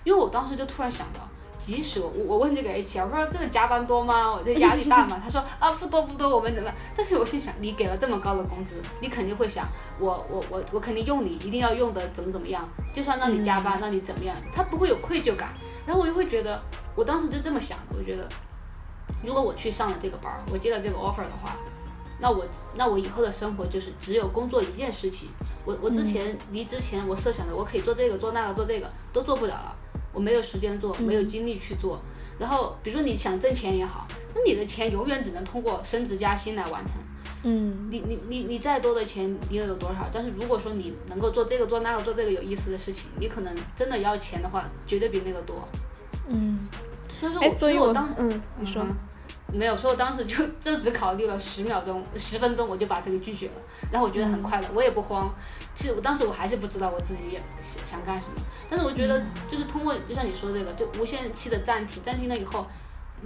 [0.03, 1.27] 因为我当时就突然想到。
[1.59, 4.31] 即使我我问这个 HR，我说这个加班多吗？
[4.31, 5.21] 我这压力大吗？
[5.23, 6.71] 他说啊不多不多，我们怎么？
[6.97, 9.67] 但是我心想，你给了这么高的工资，你肯定会想，
[9.99, 12.67] 我我我我肯定用你，一定要用的怎么怎么样？
[12.95, 14.35] 就算让你加班，让你怎么样？
[14.51, 15.53] 他不会有愧疚感。
[15.85, 16.59] 然后我就会觉得，
[16.95, 18.27] 我当时就这么想的，我觉得，
[19.23, 21.55] 如果我去上了这个班，我接了这个 offer 的话，
[22.21, 22.45] 那我
[22.77, 25.29] 那我以后的生活就是只有工作一件事情。
[25.65, 29.75] 我我之前离之前我设想的，我可以做这个做那个做这个都做不了了。
[30.13, 31.99] 我没有时间做，没有精力去做。
[32.37, 36.95] 然后，比如说你想挣钱也好，那你的钱永远只能通过升职加薪来完成。
[37.43, 40.07] 嗯，你你你你再多的钱，你又有多少？
[40.11, 45.63] 但是如果说你能够做这个做那个做这个有意思的事情，你可能真的要钱的话，绝对比那个多。
[46.27, 46.59] 嗯，
[47.07, 48.85] 所以说，所以我当嗯，你说。
[49.53, 53.53] 没有，所以我当时就就只考虑了十秒钟、十分钟，我就把这个拒绝了。
[53.91, 55.29] 然后我觉得很快乐，我也不慌。
[55.75, 59.21] 其实我当时我还是不知道我自己想想干什么，但是我觉得
[59.51, 62.65] 就是通过，就像你说这个，就无限期的暂停，暂停了以后，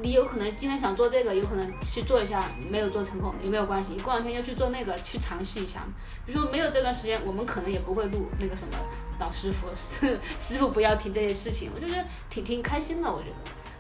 [0.02, 5.82] 你有可能今天想做这个，有可能去做一下，没有做成功也没有关系，过两天又去做那个，去尝试一下。
[6.26, 8.78] 比如说没有这段时间，我们可能也不会录那个什么
[9.20, 13.36] 老师傅， 师师傅不要停这些事情，我就觉得挺挺开心的，我觉得。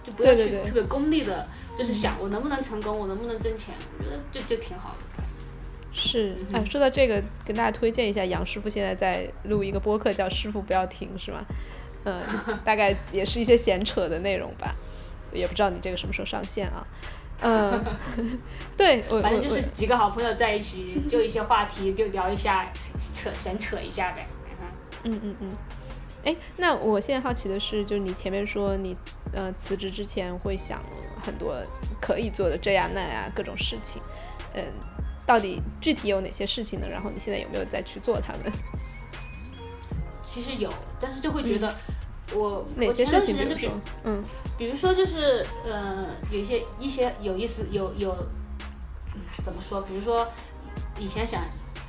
[0.06, 1.48] 就不要去特别功利的，
[1.78, 5.24] 就是想我能不能成功，我能不能挣钱，我觉得就就挺好的。
[5.92, 11.46] 是，哎，说到这个，跟大家推荐一下，杨师傅现在在录一个播客，叫《师傅不要停》，是吗？
[12.04, 12.22] 嗯，
[12.66, 14.76] 大概也是一些闲扯的内容吧，
[15.34, 16.86] 也不知道你这个什么时候上线啊？
[17.42, 17.84] 嗯，
[18.78, 22.72] 对，反正就是几个好朋友在一起，就一些话题就聊一下，
[23.14, 24.26] 扯闲扯一下呗。
[25.04, 25.52] 嗯嗯嗯。
[26.26, 28.98] 哎，那我现在好奇的是，就是你前面说你
[29.32, 30.82] 呃辞职之前会想
[31.26, 31.56] 很多
[32.00, 34.02] 可以做的这样那样各种事情，
[34.54, 34.64] 嗯，
[35.26, 36.88] 到底具体有哪些事情呢？
[36.90, 38.52] 然后你现在有没有再去做它们？
[40.24, 41.74] 其实有，但是就会觉得
[42.34, 43.72] 我哪些事情，比如说，
[44.04, 44.24] 嗯，
[44.58, 48.16] 比如说就是呃有一些一些有意思有有
[49.44, 49.82] 怎么说？
[49.82, 50.28] 比如说
[51.00, 51.42] 以前想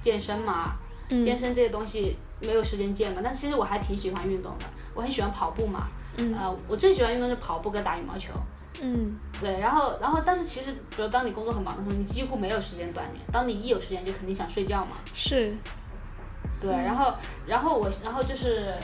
[0.02, 0.76] 健身嘛，
[1.08, 2.16] 健身这些东西。
[2.42, 8.30] 没有时间健嘛，但其实我还挺喜欢运动的，我很喜欢跑步嘛，呃，我最喜欢运动是跑步跟打羽毛球，
[8.82, 15.54] 嗯，对，然后然后但是其实，比如当你工作很忙的时候，你几乎没有时间锻炼，当你一有时间就肯定想睡觉嘛，是，
[16.60, 17.14] 对，然后
[17.46, 18.74] 然后我然后就是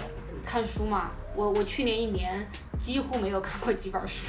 [0.44, 2.46] 看书嘛，我我去年一年
[2.80, 4.26] 几乎没有看过几本书，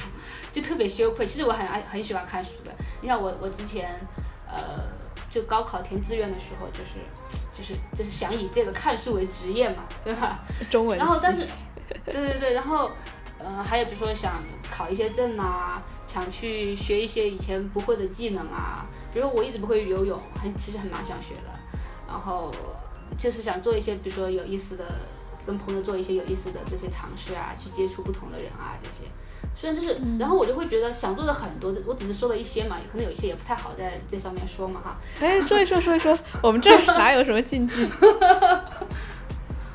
[0.52, 3.98] 就特别羞愧，其实我很爱很喜欢看书的，你像我我之前
[4.46, 4.84] 呃
[5.30, 7.00] 就高考填志愿的时候就是。
[7.56, 10.40] 就是就是想以这个看书为职业嘛，对吧？
[10.68, 10.98] 中文。
[10.98, 11.46] 然后但是，
[12.04, 12.90] 对对对，然后，
[13.38, 14.34] 呃，还有比如说想
[14.70, 21.50] 考一些证啊，想去学一些以前不会的技能啊，比如说我一直不会游泳，很其实很蛮想学的。
[22.06, 22.54] 然后
[23.18, 24.84] 就是想做一些比如说有意思的，
[25.46, 29.10] 跟朋友做一些有意思的这些尝试啊，去接触不同的人啊这些。
[29.56, 34.96] 虽然就是，然后我就会觉得想做的很多的，我只是说了一些嘛，可能有一些也不太好在这上面说嘛哈。
[35.20, 37.76] 哎，说一说说一说，我们这儿哪有什么禁忌？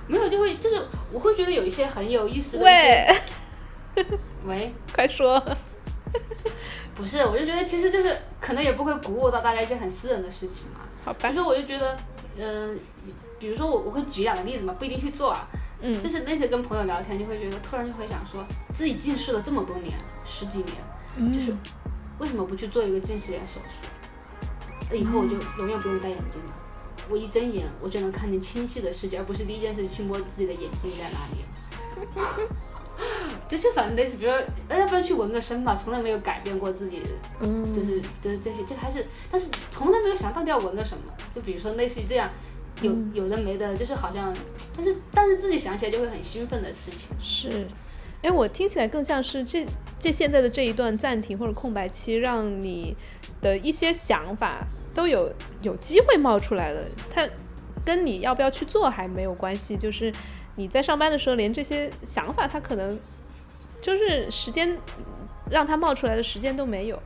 [0.08, 2.64] 没有，就会就是我会觉得有一些很有意思的。
[2.64, 3.08] 喂，
[4.46, 5.42] 喂，快说。
[6.96, 10.80] 不是，我就觉得其实就是可能也不会鼓舞到大家一些很私人的事情嘛。
[11.06, 11.20] 好吧。
[11.22, 11.98] 比如说，我就觉得，
[12.38, 12.78] 嗯，
[13.40, 15.48] 比如说我我会举两个例子嘛，不一定去做啊。
[15.82, 21.56] 嗯，就是那些跟朋友聊天，就会觉得突然就会想说，自己近视了这么多年，十几年，就是
[22.20, 23.88] 为什么不去做一个近视眼手术？
[24.90, 26.54] 那以后我就永远不用戴眼镜了，
[27.10, 31.46] 我一睁眼我就能看见清晰的世界，而不是第一件事去摸自己的眼睛在哪里。
[33.48, 37.02] 就是反正类似，比如说，那要不然去纹个身吧，从来没有改变过自己，
[37.42, 42.30] 嗯就是就是这些，就还是，但是从来没有想到底要纹个什么，就比如说类似于这样。
[42.82, 44.34] 有有的没的，就是好像，
[44.74, 47.10] 但是但是自己想起来就会很兴奋的事情。
[47.22, 47.68] 是，
[48.22, 49.66] 哎，我听起来更像是这
[50.00, 52.96] 这现在的这一段暂停或者空白期，让你
[53.42, 55.30] 的一些想法都有
[55.62, 56.82] 有机会冒出来了。
[57.14, 57.28] 它
[57.84, 60.14] 跟你要不要去做还没有关系，就是
[60.60, 63.00] 你在上班的时候，连这些想法他可能
[63.82, 64.78] 就是时间
[65.50, 67.02] 让他冒出来的时间都没有。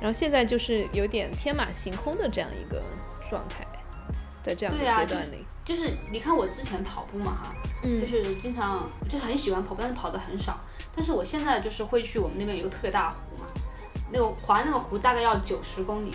[0.00, 2.82] 然后现在就是有点天马行空的这样一个
[3.28, 3.64] 状态，
[4.42, 10.58] 在这样的阶段里，就是你看我之前跑步嘛哈，嗯就是经常就很喜欢跑步，但是跑的很少。
[10.96, 13.46] 但是我现在就是会去我们那边有一个特别大的湖嘛，
[14.10, 16.12] 那个划那个湖大概要九十公里，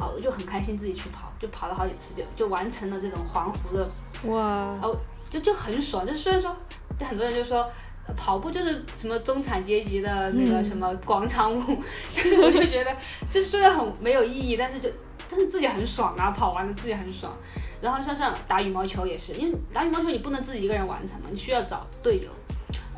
[0.00, 3.88] 啊，我就很开心自己去跑，就跑了好几次，就就完成了这种环湖的
[4.24, 4.42] 哇，
[4.82, 4.96] 哦，
[5.30, 6.06] 就就很爽。
[6.06, 6.56] 就虽然说，
[6.98, 7.68] 就很多人就说。
[8.06, 11.62] 呃跑步就是什么中产阶级的那个嗯什么广场舞，
[12.16, 12.90] 但是我就觉得，
[13.30, 14.88] 就是虽然很没有意义，但是就
[15.30, 17.36] 但是自己很爽啊，跑完了自己很爽。
[17.82, 22.30] 然后像像打羽毛球也是，因为打羽毛球你不能自己一个人完成嘛，你需要找队友。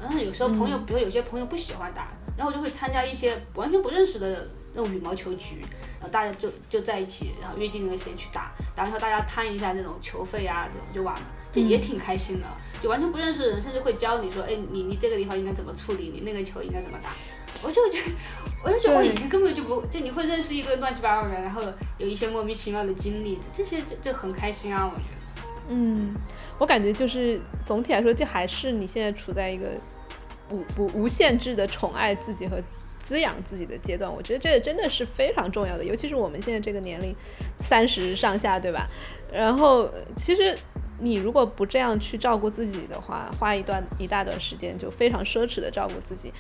[0.00, 2.06] 然后有时候朋友，比如有些朋友不喜欢打，
[2.36, 5.60] 然后我就会参加一些完全不认识的那种羽毛球局，
[5.98, 11.22] 然后大家就就在一起，然后约定那个时间去打，打完以后大家摊一下那种球费啊，这种就完了，
[11.52, 12.46] 就也挺开心的。
[12.82, 17.10] 就完全不认识的人，甚至会教你说，哎，你你这个地方应该怎么处理，你那个球应该怎么打。
[17.62, 18.12] 我就觉得，
[18.64, 21.62] 我就觉得我以前根本就不，就你会认识一堆乱七八糟的人，然后
[21.98, 25.46] 有一些莫名其妙的经历，这些就就很开心啊，我觉得。
[25.68, 26.14] 嗯，
[26.58, 29.72] 我感觉就是总体来说，就还是你现在处在一个
[30.48, 32.62] 无不无限制的宠爱自己和
[32.98, 34.10] 滋养自己的阶段。
[34.10, 37.14] 我觉得这个真的是非常重要的，尤其是我们现在这个年龄，
[37.60, 38.88] 三十上下，对吧？
[39.32, 40.56] 然后其实
[40.98, 46.32] 你如果不这样去照顾自己的话，花一段一大段时间就非常奢侈的照顾自己。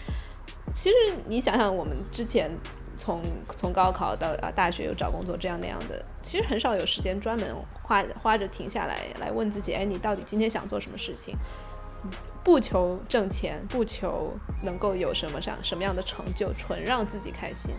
[0.74, 2.50] 其实你想想，我们之前
[2.96, 3.20] 从
[3.56, 11.34] 从高考到啊大学又找工作这样那样的，其实很少有时间专门花花着停下来来问自己，哎，你到底今天想做什么事情？
[12.42, 14.32] 不求挣钱，不求
[14.62, 17.74] 能够有什么上什么样的成就，纯让自己开心，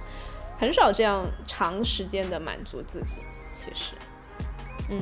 [0.59, 3.21] 很少这样长时间的满足自己。
[3.53, 3.95] 其实，
[4.91, 5.01] 嗯，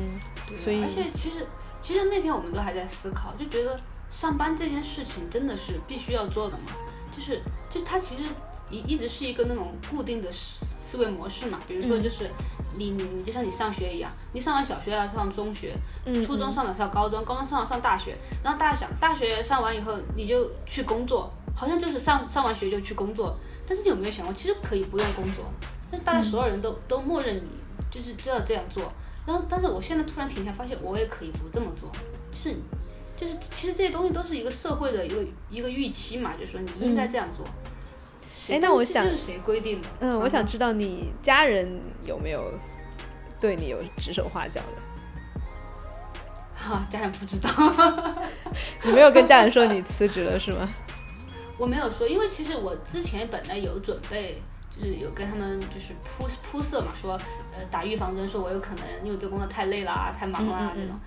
[0.63, 1.45] 所以而且其实
[1.81, 3.77] 其实那天我们都还在思考，就觉得
[4.09, 6.71] 上班这件事情真的是必须要做的嘛？
[7.11, 8.23] 就是就是它其实
[8.69, 11.59] 一一直是一个那种固定的思思维模式嘛。
[11.67, 12.01] 比如说嗯。
[12.01, 12.29] 就是
[12.77, 15.75] 你你你就像你上学一样，你上完小学要上中学，
[16.05, 23.35] 嗯初中上了上高中，高中上了上大学，然后大家想大学上完以后你就去工作，好像就是上上完学就去工作，
[23.67, 25.45] 但是你有没有想过，其实可以不用工作，
[25.91, 27.49] 那大家所有人都、都默认你
[27.89, 28.93] 就是就要这样做，
[29.29, 31.91] 然后但是我现在突然停下，发现我也可以不这么做，
[32.31, 32.57] 就是
[33.15, 37.45] 就是其实这些东西都是一个社会的一个一个预期嘛，就是说你应该这样做。
[38.35, 39.87] 谁哎那我想这是谁规定的？
[39.99, 42.51] 嗯，我想知道你家人有没有
[43.39, 45.39] 对你有指手画脚的？
[46.55, 47.49] 哈， 家人不知道。
[48.83, 50.67] 你没有跟家人说你 辞职了是吗？
[51.55, 54.41] 我没有说，因为其实我之前本来有准备，
[54.79, 57.13] 就是有跟他们就是铺铺设嘛，说
[57.51, 60.99] 呃打预防针，说我有可能因为这工作太累啦、太忙啦、嗯嗯嗯这种。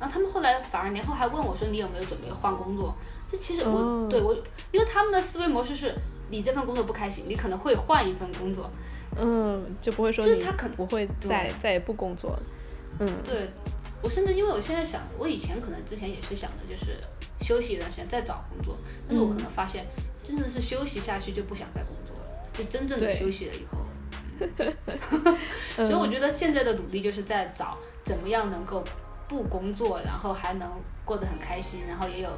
[0.00, 2.94] 然后他们后来反而年后还问我说你有没有准备换工作？
[3.30, 4.34] 这其实我、哦对我，
[4.72, 5.94] 因为他们的思维模式是
[6.30, 8.68] 你这份工作不开心，你可能会换一份工作。
[9.16, 12.42] 嗯，就不会说你就是他可能不会再再也不工作了。
[12.98, 13.48] 嗯，对
[14.02, 16.96] 我甚至因为我现在想，我以前可能之前也是想的就是
[17.40, 18.76] 休息一段时间再找工作，
[19.06, 19.86] 但是我可能发现
[20.24, 22.09] 真的是休息下去就不想再工作了，
[22.52, 23.78] 就真正的休息了以后。
[25.76, 25.86] 嗯。
[25.86, 28.84] 所以我觉得现在的努力就是在找怎么样能够
[29.28, 30.68] 不工作，然后还能
[31.04, 32.30] 过得很开心，然后也有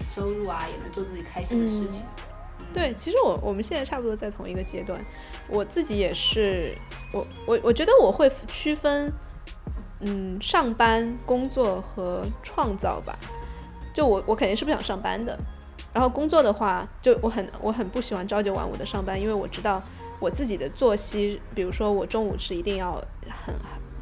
[0.00, 2.02] 收入啊，也能做自己开心的事情。
[2.72, 5.02] 对，其实我我们现在差不多在同一个阶段，
[5.48, 6.72] 我自己也是，
[7.12, 9.12] 我我我觉得我会区分，
[10.00, 13.18] 嗯，上班、工作和创造吧。
[13.92, 15.36] 就我我肯定是不想上班的，
[15.92, 19.82] 然后工作的话，就我很我很不喜欢朝九晚五的上班，因为我知道
[20.18, 22.94] 我自己的作息，比如说我中午是一定要
[23.44, 23.54] 很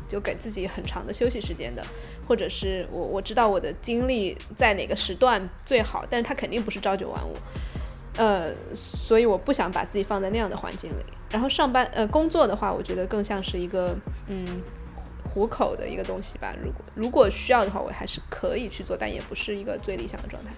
[0.06, 1.84] 就给自己很长的休息时间的，
[2.26, 7.34] 或者是我我知道我的精力在哪个时段最好，但是它肯定不是朝九晚五。
[8.16, 11.02] 呃，所以我不想把自己放在那样的环境里。
[11.30, 13.96] 然后上班呃工作的话，我觉得更像是一个
[14.28, 14.60] 嗯
[15.22, 16.52] 糊口的一个东西吧。
[16.60, 20.50] 如果如果需要的话，我还是可以去做，但也不是一个最理想的状态。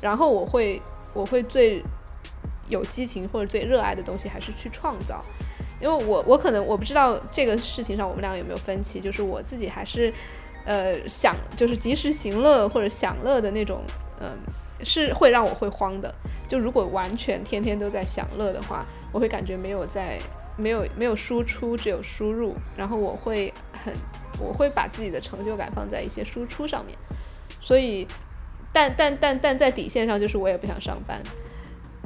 [0.00, 0.80] 然后我会
[1.12, 1.82] 我会最
[2.68, 5.24] 有激情或者最热爱的东西还是去创造，
[5.80, 10.12] 因为我我可能我不知道这个事情上我们俩有没有分歧，就是我自己还是
[10.64, 13.82] 呃享就是及时行乐或者享乐的那种
[14.20, 14.30] 嗯。
[14.84, 16.14] 是会让我会慌的。
[16.46, 20.20] 就如果完全天天都在享乐的话，我会感觉没有在
[20.56, 22.54] 没有没有输出，只有输入。
[22.76, 23.92] 然后我会很
[24.38, 26.96] 我会把自己的成就感放在一些输出上面。
[27.60, 28.06] 所以，
[28.72, 31.20] 但但但但在底线上，就是我也不想上班。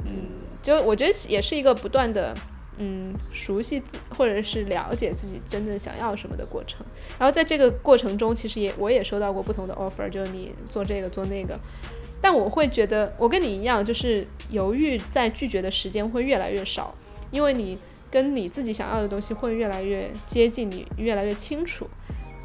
[0.05, 0.29] 嗯，
[0.61, 2.35] 就我觉得也是一个不断的
[2.77, 6.85] 嗯熟悉自或者是了解自己真正想要什么的过程。
[7.19, 11.57] 然后在这个过程中，其实也我也收到过不同的 offer，就是你做这个做那个。
[12.21, 16.95] 但我会觉得，我跟你一样，就是犹豫在拒绝的时间会越来越少，
[17.31, 17.77] 因为你
[18.09, 21.85] 跟你自己想要的东西会越来越接近，你越来越清楚。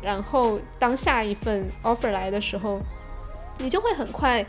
[0.02, 2.80] 然后当下一份 offer 来的时候，
[3.59, 4.44] 你就会很快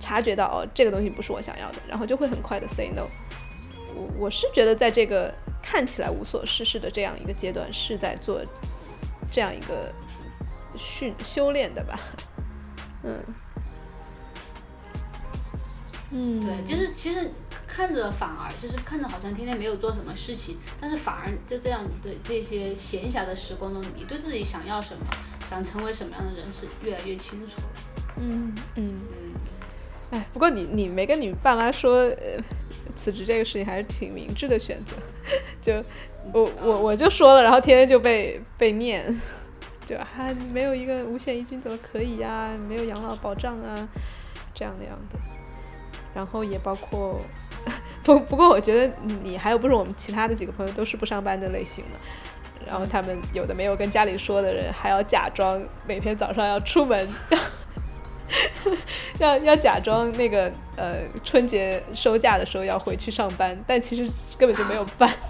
[0.00, 3.06] 察觉到哦，这个东西不是我想要的，然后就会很快的 say no。
[3.94, 5.32] 我我是觉得在这个
[5.62, 8.42] 看起来无所事事的这样一个阶段，是在做
[9.30, 9.92] 这样一个
[10.76, 11.98] 训修炼的吧，
[13.02, 13.22] 嗯。
[16.12, 17.32] 嗯，对，就是其实
[17.66, 25.04] 看着反而就是看着好像天天没有做什么事情，但是反而在这样的这些闲暇的时光中，你对自己想要什么，
[25.50, 27.95] 想成为什么样的人是越来越清楚了。
[28.18, 29.00] 嗯嗯嗯，
[30.10, 32.42] 哎，不过你你没跟你爸妈说呃
[32.96, 34.96] 辞职这个事情，还是挺明智的选择。
[35.60, 35.74] 就
[36.32, 39.04] 我我我就说了，然后天天就被被念，
[39.86, 42.50] 就还没有一个五险一金怎么可以呀？
[42.68, 43.88] 没有养老保障啊，
[44.54, 45.18] 这样那样的。
[46.14, 47.20] 然后也包括，
[48.02, 48.90] 不不过我觉得
[49.22, 57.06] 你还有不是我们其他的几个朋友都是不上班的类型的，然后他们有的没有跟家里说的人，还要假装每天早上要出门，
[59.18, 65.12] 要要假装那个呃春节收假的时候要回去上班，但其实根本就没有办。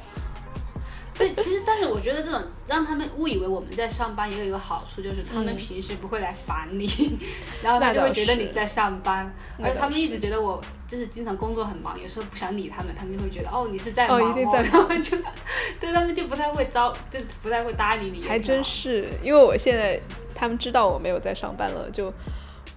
[1.19, 6.87] 对，其实但是我觉得这种让他们误以为我们在上班也有一个好处，就是他们平时不会来烦你，
[7.65, 15.17] 然后他就会觉得你在上班，而且他们一直觉得我就是经常工作很忙，有时候不想理他们，他们就会觉得哦你是在忙，哦一定在然后就
[15.81, 18.23] 对他们就不太会招，就是不太会搭理你。
[18.29, 19.99] 还真是，因为我现在
[20.35, 22.13] 他们知道我没有在上班了，就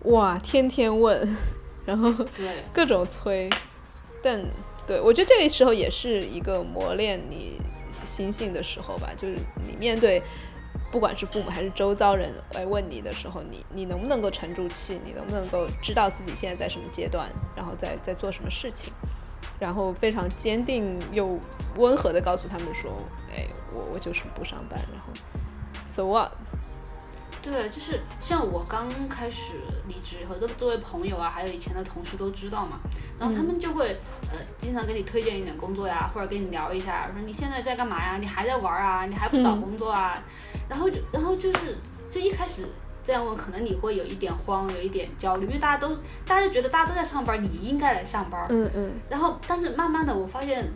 [0.03, 1.37] 哇天天问，
[1.85, 2.63] 然后对。
[2.73, 3.49] 各种催，
[4.23, 4.41] 但
[4.87, 7.59] 对我觉得这个时候也是一个磨练你
[8.05, 9.35] 心性的时候吧，就是
[9.67, 10.21] 你面对
[10.91, 18.93] 不管是父母还是周遭人来问你的时候，你你能不能够沉住气，你能不能够知道自己现在在什么阶段，然后在在做什么事情，
[19.59, 21.37] 然后非常坚定又
[21.75, 22.91] 温和的告诉他们说，
[23.35, 25.11] 哎，我我就是不上班，然后
[25.85, 26.31] so what。
[27.41, 29.53] 对，就是像我刚开始
[29.87, 32.79] 离职以后，这这位朋友啊，还有以前的同事都知道嘛，
[33.17, 33.97] 然后他们就会
[34.31, 38.17] 呃经常给你推荐一点工作呀，或者跟你聊一下，说你现在在干嘛呀？
[38.17, 39.05] 你还在玩啊？
[39.05, 40.21] 你还不找工作啊？
[40.67, 41.77] 然后就然后就是
[42.11, 42.67] 就一开始
[43.03, 48.45] 这样问，可能你会有一点慌，有一点焦虑，因为大家都大家就觉得大家都在上班，你应该来上班。
[48.49, 50.67] 嗯嗯，然后但是慢慢的我发现。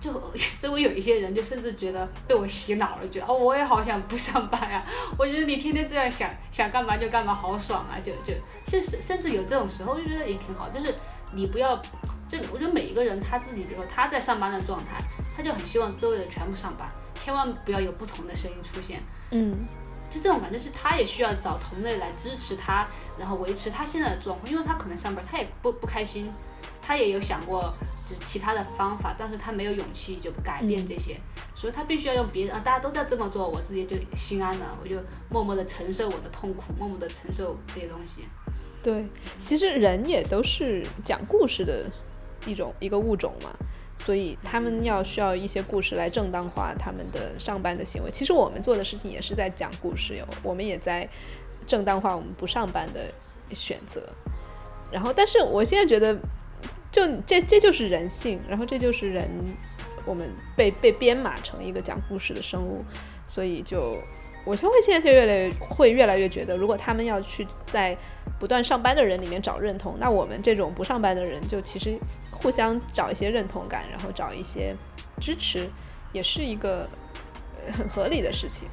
[0.00, 0.12] 就
[0.60, 4.84] 周围有一些人，就甚至觉得被我洗脑了，觉得哦，我也好想不上班呀。
[5.18, 7.98] 我觉得你天天这样想想干嘛就干嘛，好爽啊！
[8.00, 8.32] 就就
[8.66, 10.68] 就是甚至有这种时候，就觉得也挺好。
[10.68, 10.94] 就是
[11.32, 11.76] 你不要，
[12.28, 15.02] 就我觉得每一个人他自己，比如说他在上班的状态，
[15.36, 16.88] 他就很希望周围的人全部上班，
[17.18, 19.02] 千万不要有不同的声音出现。
[19.30, 19.56] 嗯，
[20.10, 22.86] 就这种感觉是他也需要找同类来支持他，
[23.18, 26.32] 然后维持他现在的状况，因为他可能上班他也不不开心，
[26.88, 27.74] 他也有想过。
[28.08, 31.14] 就是其他的方法，但是他没有勇气就改变这些，
[31.54, 34.96] 所以他必须要用别人啊，大家都在这么做，我自己就心安了，我就
[35.28, 38.22] 默默的承受我的痛苦，默默的承受这些东西。
[38.82, 39.04] 对，
[39.42, 41.84] 其实人也都是讲故事的
[42.46, 43.50] 一种一个物种嘛，
[43.98, 48.10] 所以他们要需要一些故事来正当化他们的上班的行为。
[48.10, 51.06] 其实我们做的事情也是在讲故事哟，我们也在
[51.66, 53.00] 正当化我们不上班的
[53.54, 54.08] 选择。
[54.90, 56.18] 然后，但是我现在觉得。
[56.90, 59.28] 就这这就是人性，然后这就是人，
[60.04, 62.84] 我们被被编码成一个讲故事的生物，
[63.26, 63.96] 所以就
[64.44, 67.96] 我就会现在就越来越会越来越觉得，如果他们要去在
[68.38, 71.98] 不断上班的人里面找认同，那我们这种不上班的人就其实
[72.30, 74.74] 互相找一些认同感，然后找一些
[75.20, 75.68] 支持，
[76.12, 76.88] 也是一个
[77.72, 78.66] 很合理的事情。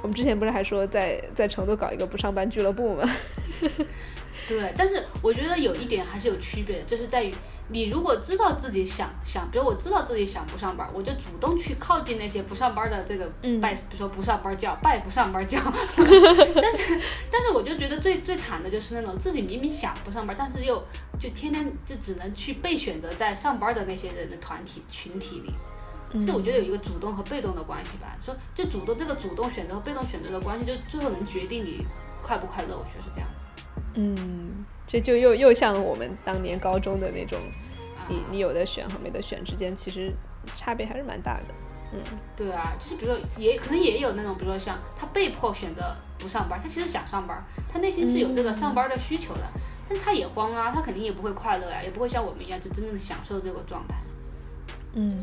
[0.00, 3.16] 我们之前不是还说在在成都搞一个不上班俱乐部吗？
[4.48, 7.34] 对，但是我觉得有一点还是有区别的，就是在于
[7.68, 13.30] 你如果知道自己想想，比如我知道自己想不上班，我就主动去靠近那些不上班的这个
[13.60, 15.60] 拜，比如说不上班叫拜不上班叫。
[16.56, 16.98] 但是
[17.30, 20.82] 但是我就觉得最最惨的就是那种自己明明想不上班，但是又
[21.20, 25.52] 就天天就只能去被选择在上班的那些人的团体群体里。
[26.26, 31.84] 就我觉得有一个主动和被动的关系吧，说就主动这个主动选择和被动选择的关系，就最后能决定你
[32.22, 33.28] 快不快乐，我觉得是这样。
[33.94, 37.38] 嗯，这就又又像我们当年高中的那种，
[38.08, 40.12] 你你有的选和没得选之间，其实
[40.56, 41.54] 差别还是蛮大的。
[41.90, 42.00] 嗯，
[42.36, 49.40] 对啊，就是比如说，也可能也有那种，比如说像他被迫选择不上班，他其实想上班，他内心是有这个上班的需求的，
[49.88, 53.94] 但他也慌啊，他肯定也不会快乐呀，也不会像我们一样就真正的享受这个状态。
[54.92, 55.18] 嗯，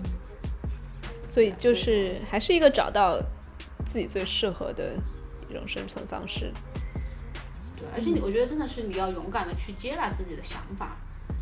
[1.28, 3.20] 所以就是还是一个找到
[3.86, 4.94] 自己最适合的
[5.48, 6.52] 一种生存方式。
[7.92, 10.98] 对，而且你，我觉得真的是你要勇敢的去接纳自己的想法，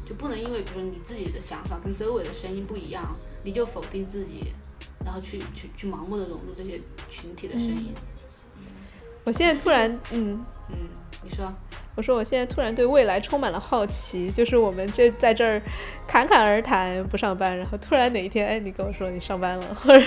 [0.08, 4.54] 就不能因为比如说你自己的想法跟周围的声音不一样，你就否定自己
[5.06, 6.80] 然后去去去盲目的融入这些
[7.10, 7.94] 群体的声音。
[9.26, 10.76] 我现在突然，嗯，嗯，
[11.24, 11.54] 你说，
[11.96, 15.62] 我说我现在突然对未来充满了好奇，就是我们这在这儿
[16.08, 20.02] 侃侃而谈不上班，然后突然哪一天，哎，你跟我说你上班了，或 者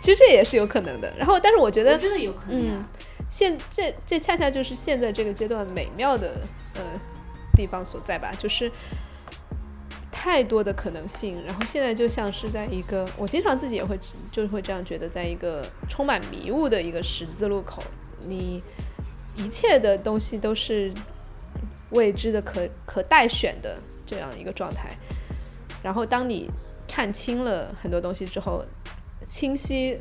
[0.00, 1.12] 其实这也是有可能的。
[1.18, 2.84] 然后，但是我觉得，我觉得有可能啊、嗯，
[3.30, 6.34] 现这这恰恰就是现在这个阶段美妙的
[6.74, 6.82] 呃
[7.56, 8.70] 地方所在吧，就是
[10.12, 11.42] 太多的可能性。
[11.44, 13.98] 然后现在就像是在一个，我经常自己也会
[14.30, 17.82] 就是会这样觉得，在一个充满迷雾的一个十字路口，
[18.28, 18.62] 你
[19.38, 20.92] 一切的东西都是
[21.90, 24.90] 未知的、可可待选的这样一个状态。
[25.82, 26.50] 然后当你
[26.86, 28.64] 看清了很多东西之后，
[29.28, 29.98] 清晰，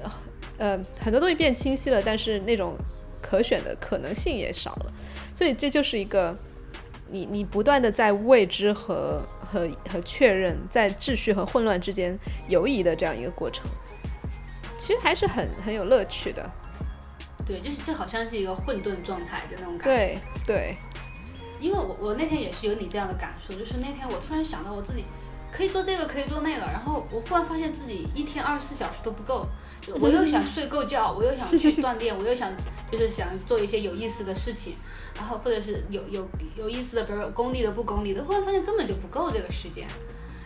[0.58, 2.76] 呃，很多东西变清晰了，但是那种
[3.22, 4.92] 可选的可能性也少了，
[5.36, 6.36] 所以这就是一个
[7.10, 12.18] 你你不断的在未知和和和确认，在秩序和混乱之间
[12.50, 13.66] 游移的这样一个过程，
[14.78, 16.50] 其实还是很很有乐趣的。
[17.48, 19.86] 对，就是就好像是一个混沌状态的那种感觉。
[19.86, 20.76] 对对，
[21.62, 25.04] 因为我我那天也是有你这样的感受，就是那天我突然想到我自己
[25.52, 29.48] 可以做这个，可以做那个，然后我忽然发现自己一天二十四小时都不够，
[30.00, 32.52] 我又想睡够觉，我又想去锻炼，我又想
[32.92, 34.76] 就是想做一些有意思的事情，
[35.16, 36.28] 然后或者是有有
[36.58, 39.88] 有意思的，比如说功利的、不功利的，忽然发现根本就不够这个时间。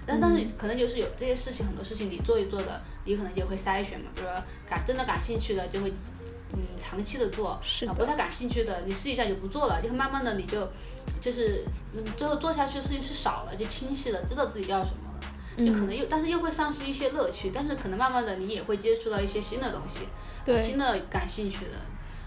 [0.05, 4.35] 但但是可能就是有这些事情，很多事情你做一做的，你可能就会筛选嘛，比如说
[4.69, 5.91] 感真的感兴趣的就会。
[6.53, 10.69] 嗯，长期的做，啊，是的不太感兴趣的，你试一下就不做了，就慢慢的你就，
[11.21, 11.63] 就是，
[11.95, 19.99] 嗯，最后做下去的事情是少了，就清晰了，知道自己要什么了，就可能又，但是又会丧失一些乐趣，但是可能慢慢的你也会接触到一些新的东西，
[20.43, 21.71] 对新的感兴趣的，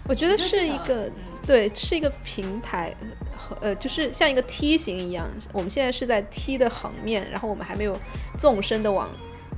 [0.08, 1.12] 我觉得是一个嗯，
[1.46, 2.94] 对，是一个平台，
[3.36, 5.26] 和呃，就是像一个梯形一样。
[5.52, 7.98] 我们现在是在梯的横面，然后我们还没有
[8.38, 9.10] 纵深的往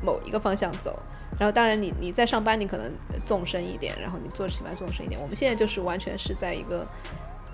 [0.02, 0.98] 某一个方向走。
[1.38, 2.90] 然后，当然你你在上班，你可能
[3.26, 5.20] 纵深一点，然后你做起来纵深一点。
[5.20, 6.86] 我们现在就是完全是在一个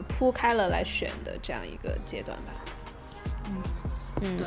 [0.09, 2.53] 铺开了来选的这样一个阶段吧。
[4.21, 4.47] 嗯，对，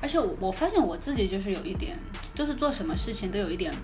[0.00, 1.96] 而且我我发现我自己就是有一点，
[2.34, 3.74] 就是做什么事情都有一点。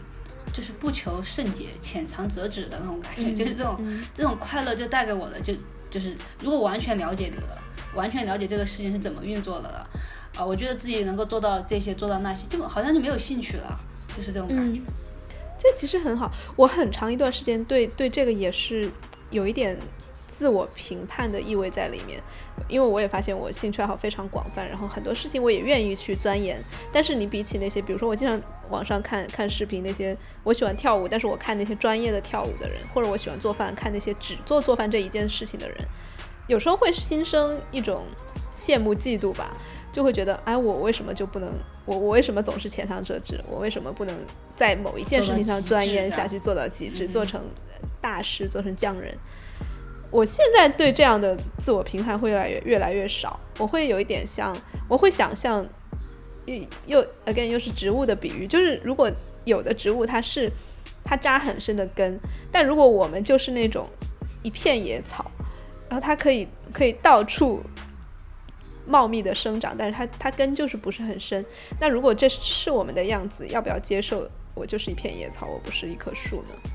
[0.53, 5.55] 就是不求甚解、浅尝辄止的那种感觉，嗯就是这种、嗯这种快乐就带给我的，就
[5.89, 7.59] 就是如果完全了解你了，
[7.95, 9.89] 完全了解这个事情是怎么运作的了，
[10.37, 13.81] 啊、我觉得自己能够做到这些，做到那些，就好像就没有兴趣了，
[14.17, 14.81] 就是这种感觉。
[14.81, 14.93] 嗯，
[15.59, 16.31] 这其实很好。
[16.57, 18.91] 我很长一段时间对对这个也是
[19.31, 19.79] 有一点
[20.27, 22.21] 自我评判的意味在里面，
[22.67, 26.59] 因为我也发现我兴趣爱好非常广泛，然后很多事情我也愿意去钻研。
[26.91, 28.41] 但是你比起那些，比如说我经常
[28.71, 35.79] 网上看看视频，那些我喜欢跳舞，但是我看那些专业的跳舞的人，或者我喜欢做饭，看那些只做做饭这一件事情的人，
[36.47, 38.05] 有时候会心生一种
[38.57, 39.55] 羡慕嫉妒吧。
[39.93, 41.53] 就会觉得，哎，我为什么就不能？
[41.85, 43.39] 我我为什么总是浅尝辄止？
[43.49, 44.17] 我为什么不能
[44.57, 47.41] 在某一件事情上钻研下去，做到极致，嗯做成
[48.01, 49.15] 大师，做成匠人？
[50.11, 54.57] 我现在对这样的自我评判会越来越越来越少，我会有一点像，
[54.89, 55.67] 我会想象，
[56.47, 56.55] 又
[56.87, 59.11] 又 again 又是植物的比喻，就是如果
[59.45, 60.51] 有的植物它是
[61.05, 62.19] 它扎很深的根，
[62.51, 63.89] 但如果我们就是那种
[64.43, 65.31] 一片野草，
[65.89, 67.63] 然后它可以可以到处
[68.87, 71.45] 茂密的生长，但是它它根就是不是很深。
[71.81, 76.71] 那如果这是我们的样子，要不要接受我就是一片野草，我不是一棵树呢？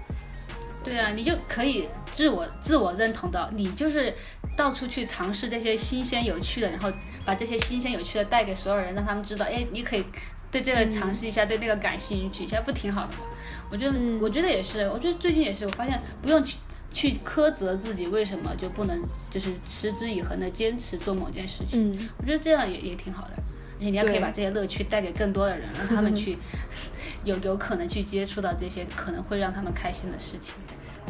[0.83, 4.13] 对啊，你就可以自我自我认同到，你就是
[4.55, 6.89] 到处去尝试这些新鲜有趣的，然后
[7.25, 10.05] 把这些新鲜有趣的带给所有人，让他们知道，哎，你可以
[10.49, 13.19] 对这个尝试一下，对那个感兴趣一下，不挺好的吗？
[13.69, 16.41] 我觉得，嗯我觉得也是，我觉得最近也是，我发现不用
[16.91, 23.33] 去去苛责自己为什么就不能就是持之以恒的坚持做某件事情，嗯，我觉得这样也也挺好的，
[23.79, 26.37] 而且你还可以把这些乐趣带给更多的人，让他们去
[27.23, 30.55] 有有可能去接触到这些可能会让他们开心的事情。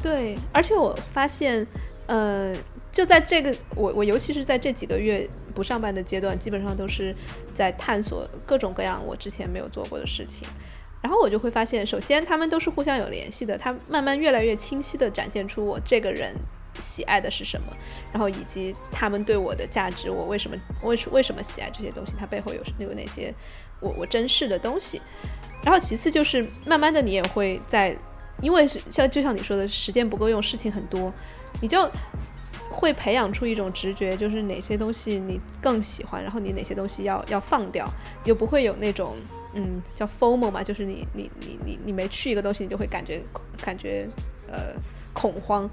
[0.02, 1.66] 对，而且我发现，
[2.06, 2.56] 呃，
[2.92, 7.16] 就在这个我我尤其是在这几个月不上班的阶段，基本上都是
[7.56, 10.48] 在探索各种各样我之前没有做过的事情。
[11.08, 16.36] 然后我就会发现，首先他们都是互相有联系的，它慢慢越来越清晰地展现出我这个人
[16.82, 17.68] 喜爱的是什么，
[18.12, 23.34] 然后以及他们对我的价值，我为什么为什为什么喜爱这些东西，它背后有有哪些
[23.80, 25.02] 我我珍视的东西。
[25.64, 27.96] 然后其次就是慢慢的你也会在，
[28.42, 31.14] 因为像就像你说的，时间不够用，事情很多，
[31.62, 31.90] 你就
[32.70, 37.90] 会培养出一种直觉，就是哪些东西你更喜欢，然后你哪些东西要要放掉，
[38.26, 39.16] 就不会有那种
[39.54, 43.22] 嗯叫 FOMO 嘛，就是你你你你你没去一个东西，你就会感觉
[43.62, 44.08] 感觉
[44.50, 44.74] 呃
[45.14, 45.70] 恐慌，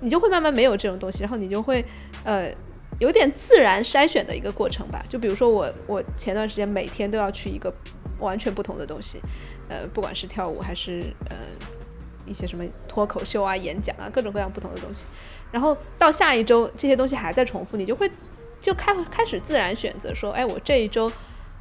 [0.00, 1.84] 你就会慢慢没有这种东西，然后你就会
[2.24, 2.50] 呃。
[3.00, 7.72] 有点自然筛选的一个过程吧，就比如说我，我前段时间每天都要去一个
[8.18, 9.20] 完全不同的东西，
[9.68, 11.36] 呃，不管是跳舞还是呃
[12.26, 15.06] 一些什么脱口秀啊、演讲啊，各种各样不同的东西。
[15.52, 18.10] 然后到下一周这些东西还在重复，你就会
[18.58, 21.08] 就开开始自然选择说，哎，我这一周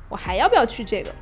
[0.10, 1.14] 我还要不要去这个？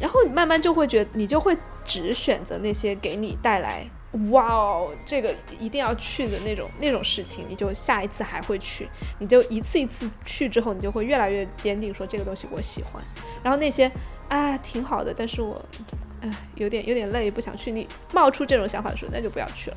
[0.00, 3.86] 然后你慢慢就会觉得，你就会只选择那些给你带来
[4.30, 8.88] 哇哦，这个一定要去的那种那种事情，你就下一次还会去，
[9.18, 13.02] 你就一次一次去之后，你就会越来越坚定说这个东西我喜欢。
[13.42, 13.90] 然后那些
[14.28, 15.62] 啊挺好的，但是我
[16.22, 17.70] 哎有点有点累，不想去。
[17.70, 19.76] 你冒出这种想法的时候，那就不要去了。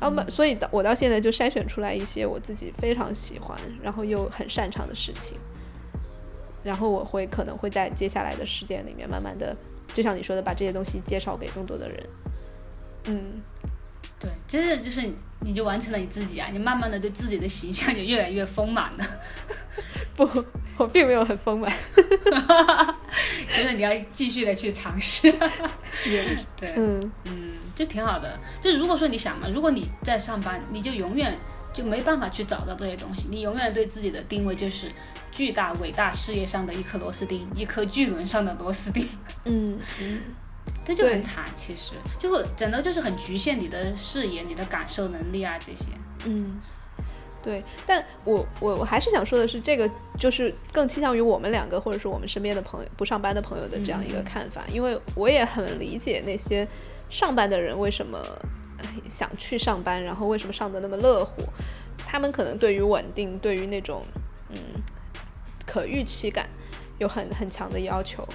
[0.00, 5.38] 然后所以我到现在就筛选出来一些我自己非常喜欢，然后又很擅长的事情。
[6.64, 9.54] 然后我会可能会在接下来的时间里面，慢慢的，
[9.92, 12.06] 就像你说的，把这些东西介绍给更多的人。
[13.04, 13.42] 嗯，
[14.18, 15.02] 对，真的就是
[15.40, 19.06] 你就完成了你自己啊，你慢慢的对自己的形象就越来越丰满了。
[20.16, 20.26] 不，
[20.78, 21.70] 我并没有很丰满。
[23.48, 25.30] 觉得你要继续的去尝试。
[26.56, 28.38] 对，嗯嗯，就挺好的。
[28.62, 31.36] 就如果说你想嘛，如果你在上班，你就永远
[31.74, 34.90] 就没办法去找到这些东西，你永远对自己的定位就是。
[35.34, 39.04] 巨大伟大事业上的一颗螺丝钉，一颗巨轮上的螺丝钉。
[39.44, 40.20] 嗯嗯，
[40.84, 45.86] 这就很惨，其实就会整个就是很局限你的视野、你的感受能力啊这些。
[46.26, 46.60] 嗯，
[47.42, 47.64] 对。
[47.84, 56.66] 但我我我还是想说的是，这个就是更倾向于我们两个，或者是我们身边的朋友不上班的朋友的这样一个看法，因为我也很理解那些
[57.10, 58.24] 上班的人为什么
[59.08, 61.42] 想去上班，然后为什么上的那么乐乎。
[62.06, 64.04] 他们可能对于稳定，对于那种
[64.50, 64.56] 嗯。
[65.66, 66.48] 可预期感
[66.98, 68.26] 有很很强的要求，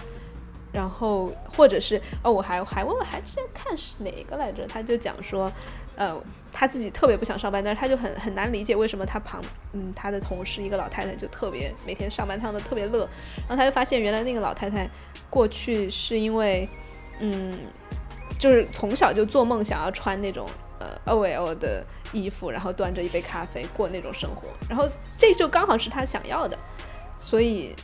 [0.72, 4.68] 然后或者是哦，我还还问还在看是哪一个来着？
[4.68, 5.52] 他就讲说，
[5.96, 6.16] 呃，
[6.52, 9.42] 他自己特别不想上班，但是他就很很难理解为什么他旁
[9.74, 13.08] 嗯他的同事一个老太太就特别每天上班上的特别乐，
[13.48, 14.90] 然后他就发现原来那个老太太
[15.30, 16.68] 过去是因为
[17.20, 17.58] 嗯
[18.38, 20.48] 就是从小就做梦想要穿那种
[20.80, 24.88] 呃 OL 的衣服，然后端着一杯咖啡过那种生活，然后
[25.18, 26.58] 这就刚好是他想要的。
[27.20, 27.76] 所以，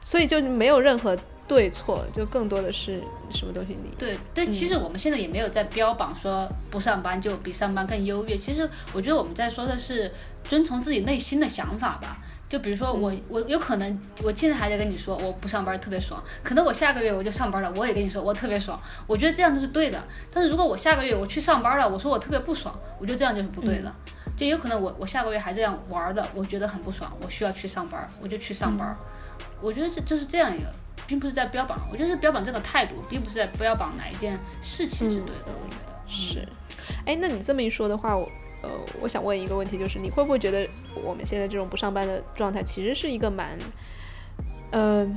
[0.00, 1.14] 所以就没有任何
[1.46, 3.76] 对错，就更多的是什么东西？
[3.82, 8.34] 你对对，其实我们现在也没有在标榜说不上班就比上班更优越。
[8.34, 10.10] 其实我觉得我们在说的是
[10.44, 12.18] 遵从自己内心的想法吧。
[12.48, 18.78] 就比如说我，我有可能我现在还在跟你说我不上班特别爽，可能我下个月我就上班了，我也跟你说我特别爽。
[19.06, 20.02] 我觉得这样都是对的。
[20.30, 23.90] 但是如果我下个月我去上班了，我说我特别不爽，我觉得这样就是不对的。
[24.36, 28.96] 就有可能我我下个月还这样玩的，我觉得很不爽，我需要去上班，我就去上班。
[29.60, 30.66] 我觉得这就是这样一个，
[31.06, 35.44] 并不是在标榜，我觉得是标榜这个态度，并不是在标榜哪一件事情是对的。
[35.46, 36.48] 我觉得是。
[37.06, 38.28] 哎，那你这么一说的话，我
[38.62, 40.68] 呃，我想问一个问题，就是你会不会觉得
[41.04, 43.56] 我们现在这种不上班的状态，其实是一个蛮，
[44.70, 45.16] 嗯呃，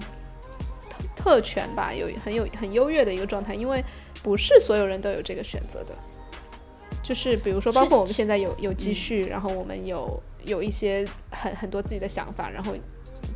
[1.16, 3.84] 特权吧，有很有很优越的一个状态，因为
[4.22, 5.96] 不是所有人都有这个选择的。
[7.08, 12.74] 就是比如说，包括我们现在有有积蓄，然后我们有有一些很很多自己的想法，然后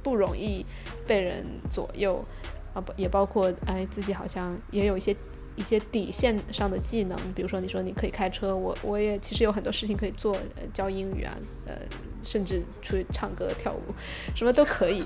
[0.01, 0.65] 不容易
[1.05, 2.25] 被人左右
[2.73, 5.15] 啊，不也包括哎自己好像也有一些
[5.55, 10.35] 一些底线上的技能，比如说你说你可以开车，我我也其实有很多事情可以做，
[10.73, 11.37] 教英语啊，
[11.67, 11.75] 呃，
[12.23, 13.93] 甚至出去唱歌跳舞，
[14.33, 15.05] 什么都可以，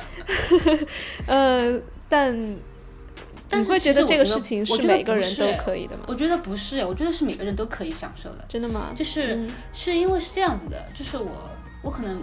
[1.28, 1.78] 呃，
[2.08, 2.56] 但。
[3.52, 6.04] 你会觉得这个事情是每个人都可以的吗？
[6.08, 8.46] 我觉得不是，我觉得是每个人都可以享受的。
[8.48, 8.92] 真的吗？
[8.96, 11.50] 就是是因为是这样子的，就是我
[11.82, 12.22] 我可能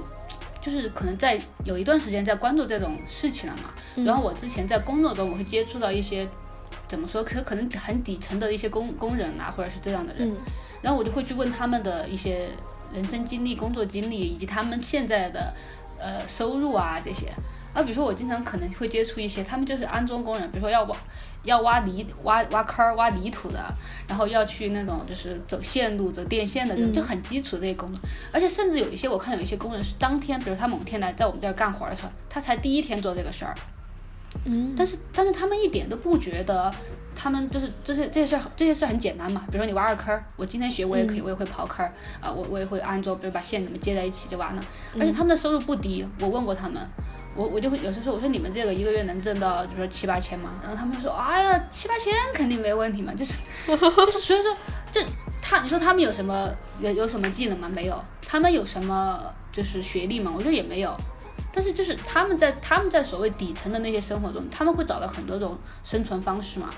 [0.61, 4.05] 就是可能在有一段时间在关注这种事情了嘛。
[4.05, 6.27] 然后我之前在工作中我会接触到一些
[6.89, 10.37] 怎么说可可能很底层的一些工工人啊，或者是这样的人。
[10.83, 12.49] 然后我就会去问他们的一些
[12.93, 15.53] 人生经历、工作经历以及他们现在的
[16.01, 17.27] 呃收入啊这些。
[17.73, 20.97] 啊，比如说我经常可能会接触一些，他们就是安装工人，比如说要挖
[21.45, 23.65] 要挖泥挖挖坑儿挖泥土的，
[24.09, 28.01] 然后要去那种就是走线路走电线的这种，就很基础的这些工作。
[28.33, 33.55] 而且甚至有一些我看有一些工人是当天，比如他某天来在我们这儿干活的时候，他才第一天做这个事儿。
[34.47, 34.75] 嗯。
[34.77, 36.75] 但是但是他们一点都不觉得，
[37.23, 39.43] 他们就是这些这些事儿这些事儿很简单嘛。
[39.51, 44.65] 比如说你挖个坑儿，我今天学我也可以，我也会刨坑儿啊，我我也会安装，比如把线怎么接在一起就完了。
[44.99, 46.81] 而且他们的收入不低，我问过他们。
[47.37, 53.35] 我我就会有时候说，我说你们这个一个月能挣到，就说七八千嘛，然后他们说，哎呀，七八千肯定没问题嘛，就是
[53.69, 54.57] 就是所以说，
[54.91, 55.01] 就
[55.41, 57.71] 他你说他们有什么有有什么技能吗？
[57.73, 60.33] 没有，他们有什么就是学历吗？
[60.35, 60.93] 我觉得也没有，
[61.53, 66.69] 但是就是他们在他们在所谓底层的那些生活中，他们会找到很多种生存方式嘛。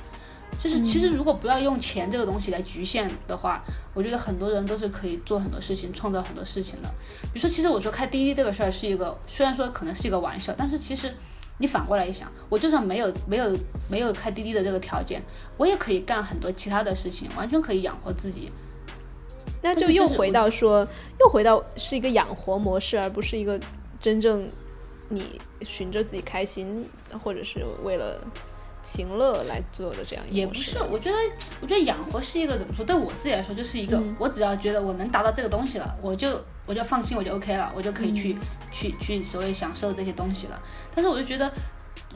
[0.61, 3.65] 就是其实如果不要用钱这个东西来局限的话，
[3.95, 6.89] 我觉得很多人都是可以做很多事情，创造很多事情的。
[7.33, 11.13] 比如说，其实我说开滴滴这个事儿是一个，虽然说可能是一个玩笑，但是其实
[11.59, 13.57] 你反过来一想，我就算没有没有
[13.91, 15.21] 没有开滴滴的这个条件，
[15.57, 18.51] 我也可以干很多其他的事情，完全可以养活自己。
[19.63, 20.87] 那就又回到说，
[21.21, 23.61] 又回到是一个养活模式，而不是一个
[24.01, 24.49] 真正
[25.09, 26.85] 你寻着自己开心，
[27.23, 28.21] 或者是为了
[28.83, 31.17] 行乐来做的这样也不是，我觉得，
[31.61, 32.85] 我觉得养活是一个怎么说？
[32.85, 38.37] 对我自己来说，就是一个，嗯我只要觉得我能达到这个东西了，我就我就放心，我就 OK 了，我就可以去、
[38.73, 40.61] 去去所谓享受这些东西了。
[40.95, 41.53] 但是我就觉得，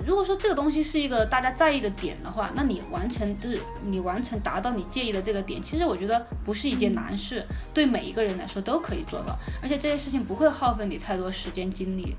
[0.04, 12.16] 如果说这个东西是一个大家在意的点的话，那你完成就是你完成达到你介意的这个点，其实我觉得不是一件难事，对每一个人来说都可以做到，而且这些事情不会耗费你太多时间精力。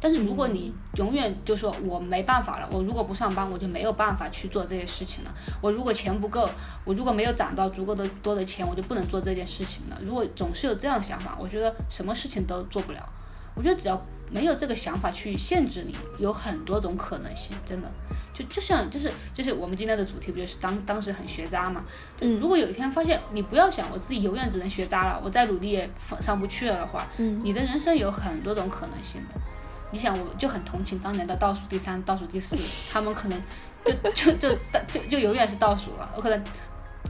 [0.00, 5.34] 但是如果你永远就说我没办法了，我如果不上班，我就没有办法去做这些事情了。
[5.60, 6.48] 我如果钱不够，
[6.84, 9.98] 我如果没有攒到足够的多的钱，我就不能做这件事情了。
[10.02, 13.08] 如果总是有这样的想法，我觉得什么事情都做不了。
[13.54, 14.00] 我觉得只要
[14.30, 17.90] 没有这个想法去限制你，有很多种可能性，真的。
[18.32, 21.84] 就就像就是就是我们今天的主题不就是当当时很学渣嘛？
[22.20, 29.40] 嗯如果有一天发现你不要想我自己永远只能学渣了，我再努力也上上不去了的话，嗯你的人生有很多种可能性的。
[29.90, 32.56] 你想，我就很同情当年的倒数第三、倒数第四，
[32.92, 33.42] 他们可能
[33.84, 34.50] 就就就
[34.90, 36.10] 就就永远是倒数了。
[36.14, 36.44] 我可能，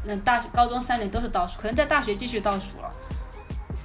[0.07, 2.91] 嗯，大高中三年都是倒数，可能在大学继续倒数了。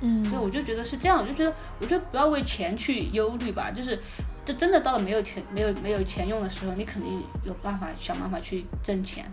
[0.06, 3.98] 嗯所以我就觉得是这样，我就觉得，我觉得不要为钱去忧虑吧，就是，
[4.46, 9.26] 就真的到了没有钱、没有没有钱用的时候，你肯定有办法想办法去挣钱。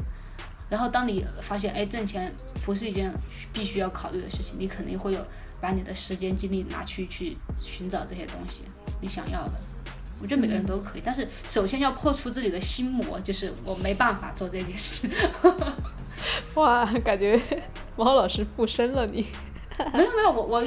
[0.69, 2.33] 然后当你发现，哎，挣钱
[2.65, 3.13] 不是一件
[3.53, 5.27] 必须要考虑的事情，你肯定会有
[5.61, 8.61] 把你的时间精力拿去去寻找这些东西，
[9.01, 9.53] 你想要的。
[10.23, 15.09] 我觉得每个人都可以，但是首先要破除自己的心魔，就是我没办法做这件事。
[16.55, 17.41] 哇，感觉
[17.97, 19.25] 猫老师附身了你。
[19.95, 20.63] 没有没有，我我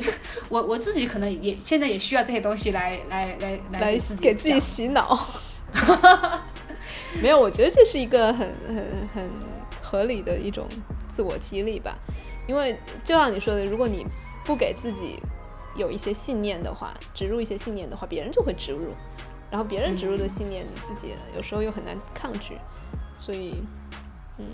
[0.50, 5.28] 我我自己可能也现在也需要这些东西来来来来来给自己洗脑。
[7.22, 9.30] 没有，我觉得这是一个很很很
[9.84, 10.68] 合理的一种
[11.08, 11.96] 自我激励吧。
[12.48, 14.04] 因为就像你说的，如果你
[14.44, 15.22] 不给自己
[15.76, 18.88] 有一些信念的话，植入一些信念的话，别人就会植入，
[19.50, 22.58] 然后别人植入的信念，自己有时候又很难抗拒。
[23.20, 23.64] 所以，
[24.38, 24.46] 嗯，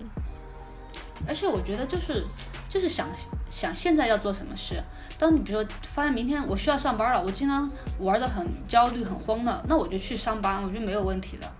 [1.28, 2.24] 而且我觉得就是
[2.70, 3.08] 就是想
[3.50, 4.82] 想现在要做什么事。
[5.18, 7.70] 当你比如说发现明天我需要上班了，我经常
[8.00, 11.52] 玩的很焦虑、很慌的，那我就去上班，我觉得没有问题的，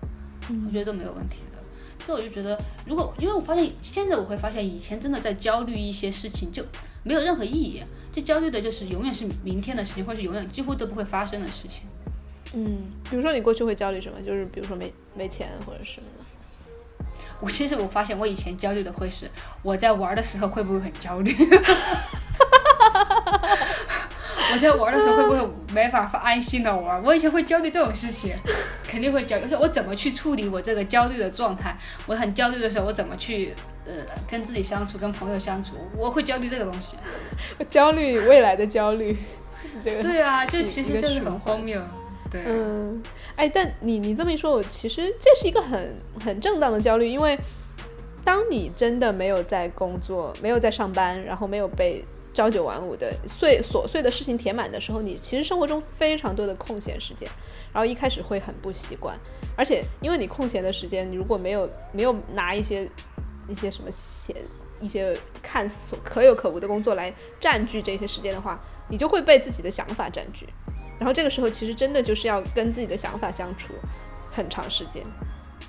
[0.66, 1.58] 我觉得都没有问题的。
[2.06, 6.64] 所以我就觉得，如果因为我发现现在我会发现，以前真的在焦虑一些事情就
[7.02, 7.82] 没有任何意义，
[8.12, 11.84] 就焦虑的就是永远是明天的事情，或者是永远几乎都不会发生的事情。
[12.52, 14.20] 嗯，比如说你过去会焦虑什么？
[14.20, 16.24] 就是比如说没没钱或者什么的。
[17.40, 19.26] 我其实我发现我以前焦虑的会是
[19.62, 21.32] 我在玩的时候会不会很焦虑，
[24.52, 27.02] 我在玩的时候会不会没法安心的玩？
[27.02, 28.34] 我以前会焦虑这种事情，
[28.86, 29.44] 肯定会焦虑。
[29.44, 31.74] 而且我怎么去处理我这个焦虑的状态？
[32.06, 33.54] 我很焦虑的时候，我怎么去
[33.98, 35.74] 呃跟自己相处，跟朋友相处？
[35.96, 36.96] 我会焦虑这个东西。
[37.68, 39.16] 焦虑未来的焦虑，
[39.84, 41.80] 这个对啊，就其实就是很荒谬。
[42.30, 43.02] 对，嗯，
[43.34, 47.36] 哎，但你你这么一说，我其实这是一个很很正当的焦虑，因为
[48.24, 57.28] 当你真的没有在工作，没有在上班，然后没有被朝九晚五的碎琐碎的事情填满的时候，你其实生活中非常多的空闲时间，
[57.72, 59.18] 然后一开始会很不习惯，
[59.56, 62.88] 而且因为你空闲的时间，你如果没有没有拿一些
[63.50, 64.34] 一些什么闲
[64.80, 68.58] 一些看似可有可无的工作来占据这些时间的话，
[68.88, 70.48] 你就会被自己的想法占据。
[70.98, 73.74] 然后这个时候其实真的就是要跟自己的想法相处
[74.30, 75.02] 很长时间，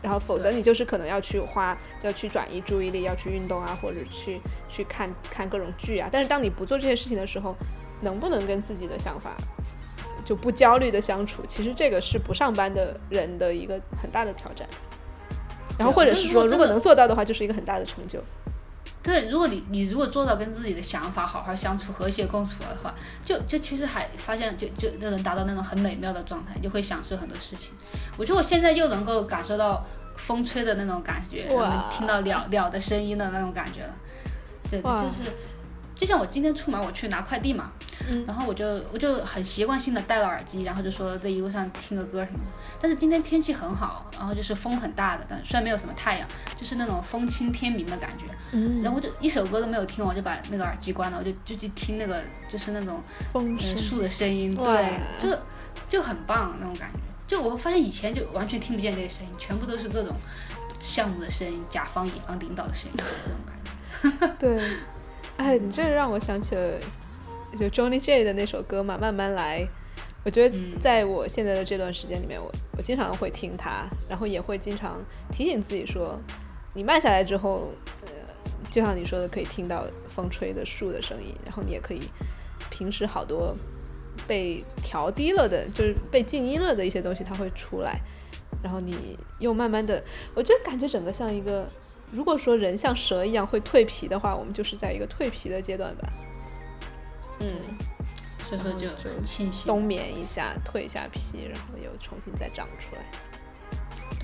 [0.02, 4.40] 然后否则你就是可能要去花，要去转移注意力，要去运动啊，或者去
[4.70, 6.10] 去看看各种剧啊。
[6.12, 7.56] 但是当你不做这些事情的时候，
[8.02, 9.32] 能不能跟自己的想法
[10.26, 14.68] 就不焦虑的相处，其实这个是不上班的人的一个很大的挑战。
[15.82, 18.24] 然后或者是说，如果能做到的话，就是一个很大的成就。
[19.04, 22.94] 对，如果你你如果做到跟自己的想法好好相处、和谐共处的话，
[23.26, 27.74] 就就其实还发现就就就能达到那种很美妙的状态，就会享受很多事情。
[28.16, 29.84] 我觉得我现在又能够感受到
[30.18, 33.96] 风吹的那种感觉，然哇后听到鸟鸟的声音的那种感觉了。
[34.70, 35.32] 对，就是
[35.96, 37.72] 就像我今天出门我去拿快递嘛，
[38.10, 42.52] 嗯然后我就我就很习惯性的戴了耳机，然后就说这一路上听个歌什么的。
[42.80, 48.26] 但是今天天气很好，然后就是风很大的，但虽然没有什么太阳，就是那种风清天明的感觉。
[48.54, 55.38] 嗯然后我就一首歌都没有听，我就把那个耳机关了，我就就去听那个就是那种呃风声，树的声音，对，就
[55.88, 57.00] 就很棒那种感觉。
[57.28, 60.16] 就我发现以前就完全听不见这些声音，全部都是各种
[60.80, 64.36] 项目的声音、甲方、乙方、领导的声音，就这种感觉。
[64.38, 64.62] 对，
[65.38, 66.80] 哎，你这让我想起了
[67.58, 69.68] 就 Johnny J 的那首歌嘛，慢慢来。
[70.24, 75.02] 我觉得嗯在我现在的这段时间里面，我我经常会听它，然后也会经常
[75.32, 76.20] 提醒自己说，
[76.76, 77.72] 你慢下来之后，
[78.04, 78.12] 呃，
[78.70, 82.02] 就像你说的，可以听到风吹的树的声音，然后你也可以
[82.70, 83.56] 平时好多
[84.28, 88.00] 被调低了的，就是被静音了的一些东西，它会出来，
[88.62, 90.04] 然后你又慢慢的，
[90.36, 91.68] 我就感觉整个像一个，
[92.12, 96.08] 如果说人像蛇一样会蜕皮的话，我们就是在一个蜕皮的阶段吧。
[97.42, 97.50] 嗯，
[98.48, 99.66] 所以说就然后就很庆幸。
[99.68, 103.02] 冬眠一下，蜕一下皮，然后又重新再长出来。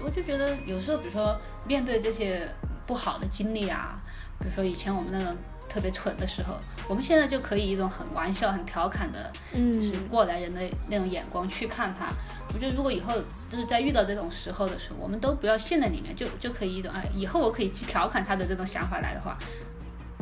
[0.04, 1.36] 我就觉得有时候，比如说
[1.66, 2.48] 面对这些
[2.86, 4.00] 不好的经历啊，
[4.40, 5.36] 比如说以前我们那种
[5.68, 6.56] 特别蠢的时候，
[6.88, 12.10] 我们现在就可以一种很玩笑、很调侃的，嗯就是过来人的那种眼光去看它。
[12.54, 13.14] 我觉得如果以后
[13.50, 19.36] 就是在遇到这种时候的时候，我们都不要陷在里面，就就可以一种哎，以后我可以去调侃他的这种想法来的话，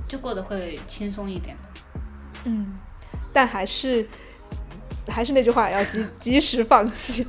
[0.08, 1.56] 就过得会轻松一点。
[2.46, 2.74] 嗯，
[3.36, 4.08] 但还是
[5.10, 7.28] 还是那句话，要及及时放弃。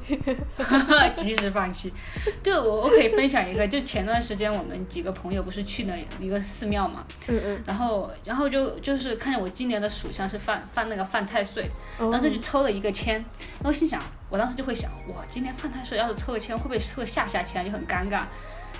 [1.12, 1.92] 及时放弃。
[2.44, 11.68] 对我，我可以分享一个，就前段时间我们几个朋友不是去了一个寺庙嘛，嗯嗯，然后然后就就是看见我今年的属相是犯犯那个犯太岁，
[11.98, 13.14] 哦然后就去抽了一个签，
[13.60, 14.00] 然后心想，
[14.30, 18.22] 我当时就会想，哇，今年犯太岁，要是抽个签会不会抽个下下签，就很尴尬。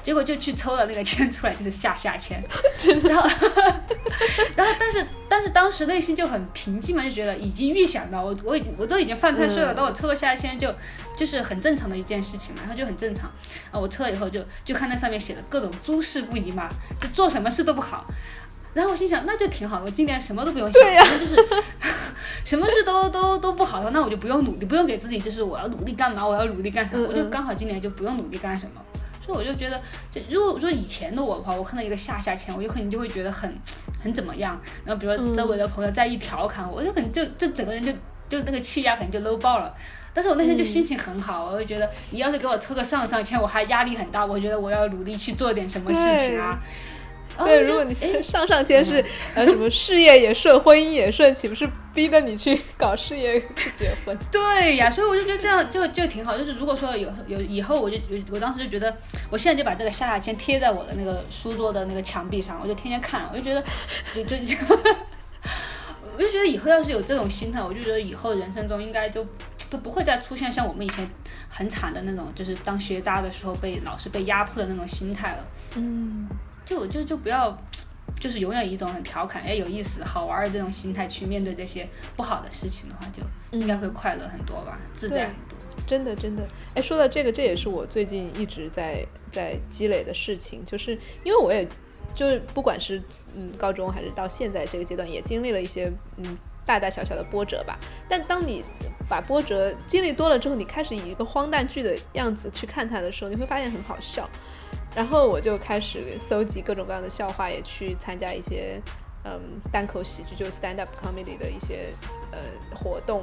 [0.06, 2.40] 结果就去抽了那个签出来，就是下下签，
[3.02, 3.28] 然后，
[4.54, 10.72] 然后但是但是当时内心就很平静嘛，就觉得已经预想到我我已经我都已经犯太岁了，嗯我抽个下下签就
[11.16, 13.28] 就是很正常的一件事情嘛，然后就很正常。
[13.72, 16.68] 啊，我抽了以后就就看那上面写的各种诸事不宜嘛，
[17.00, 18.06] 就做什么事都不好。
[18.74, 21.48] 然后我心想，那就挺好，我今年什么都不用想，对呀反正就是
[22.46, 28.80] 什么事都都都不好的，那我就不用努力，不用给自己就是我要努力干嘛，我要努力干什么，嗯嗯我就刚好今年就不用努力干什么。
[29.26, 29.80] 所以我就觉得，
[30.10, 33.52] 就如果说以前的我的话，我看到一个下下签，我就可能就会觉得很
[34.02, 34.60] 很怎么样。
[34.84, 37.92] 然后比如说周围的朋友再一调侃我，我就可能就就整个人就
[38.28, 39.74] 就那个气压可能就 low 爆了。
[40.14, 46.58] 但是我那天就心情很好，我就觉得你要是给我抽个上上签，我还压力很大，我觉得我要努力去做点什么事情啊。
[47.38, 49.04] 对，如果你哎上上签是
[49.34, 54.14] 呃什么事业也顺，婚姻也顺，岂不是逼得你去搞事业去结婚？
[54.30, 56.36] 对呀，所以我就觉得这样就就挺好。
[56.36, 58.94] 就是如果说有有以后，我就我我当时就觉得，
[59.30, 63.64] 我现在就把这个下下签贴在我的那个书桌的那个墙壁上，我就天天看，我就觉得
[64.14, 64.54] 就就就，
[66.14, 69.26] 我就觉得以后要是有这种心态，我就觉得以后人生中应该都
[69.70, 71.10] 都不会再出现像我们以前
[71.48, 75.38] 很惨的那种，就是当学渣的时候被老师被压迫的那种心态了。
[75.76, 76.28] 嗯，
[76.66, 77.58] 就我就就不要。
[78.18, 83.22] 就是永远以一种很调侃、哎有意思、好玩的这种心态去面对这些不好的事情的话，就
[83.58, 85.56] 应该会快乐很多吧，自在很多。
[85.86, 86.42] 真的真的，
[86.74, 91.68] 哎，说到这个，这也是我最近一直在在积累的事情，就是因为我也
[92.14, 93.00] 就是不管是
[93.34, 97.78] 嗯高中还是到现在这个阶段，也经历了一些嗯大大小小的波折吧。
[98.08, 98.64] 但当你
[99.08, 104.28] 把波折经历多了之后，你开始以一个荒诞剧的样子去看它的时候，你会发现很好笑。
[104.96, 108.80] 然后我就开始搜集各种各样的笑话，也去参加一些
[109.24, 111.90] 嗯单口喜剧，就 stand up comedy 的一些
[112.32, 112.38] 呃
[112.74, 113.22] 活动，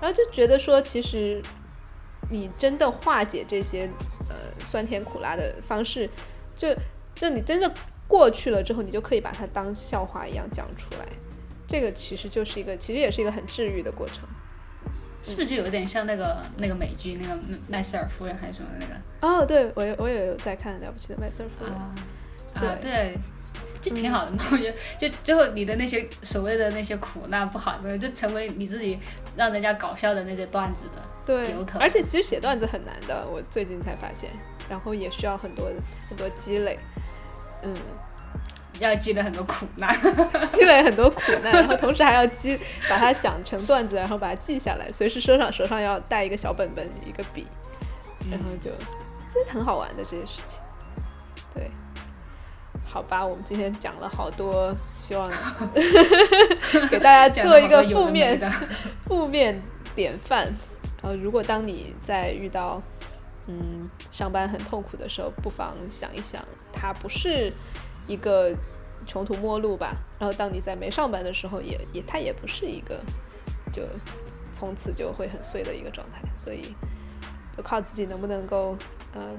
[0.00, 1.40] 然后就觉得说，其实
[2.28, 3.88] 你真的化解这些
[4.28, 4.34] 呃
[4.64, 6.10] 酸甜苦辣的方式，
[6.56, 6.74] 就
[7.14, 7.72] 就你真的
[8.08, 11.06] 过去了之后，你就可以把它当笑话一样讲出来。
[11.68, 14.28] 这个其实就是一个，其实也是一个很治愈的过程。
[15.22, 19.42] 是不是就有点像那个那个美剧那个麦瑟尔夫人还是什么的那个？
[19.42, 21.94] 哦，对我也我也有在看《了不起的麦瑟尔夫人》啊
[22.58, 23.18] 对啊，对，
[23.80, 24.44] 就挺好的嘛。
[24.50, 28.98] 我觉得，就最后你的那些所谓的那些苦难不好的，就成为你自己
[29.36, 31.02] 让人家搞笑的那些段子的。
[31.24, 34.28] 对而且其实写段子很难的，我最近才发现，
[34.68, 35.70] 然后也需要很多
[36.08, 36.76] 很多积累，
[37.62, 37.72] 嗯，
[38.82, 39.96] 要积累很多苦难，
[40.52, 47.46] 积累很多苦难，然后同时还要积把它想成段子，然后把它记下来，随时手上手上要带一个小本本一个笔，
[48.30, 48.70] 然后就
[49.32, 50.60] 这很好玩的这些事情，
[51.54, 51.70] 对。
[52.84, 55.30] 好吧，我们今天讲了好多，希望
[56.90, 58.50] 给大家做一个负面没的
[59.08, 59.62] 负面
[59.94, 60.44] 典范。
[61.02, 62.82] 然后，如果当你在遇到
[63.46, 66.42] 嗯上班很痛苦的时候，不妨想一想，
[66.72, 67.50] 它不是
[68.06, 68.54] 一个
[69.06, 69.94] 穷途末路吧。
[70.18, 73.00] 然后，当你在没上班的时候也，也它也不是一个
[73.72, 73.82] 就
[74.52, 76.20] 从此就会很碎的一个状态。
[76.34, 76.74] 所以，
[77.56, 78.76] 就靠自己能不能够
[79.14, 79.30] 嗯、呃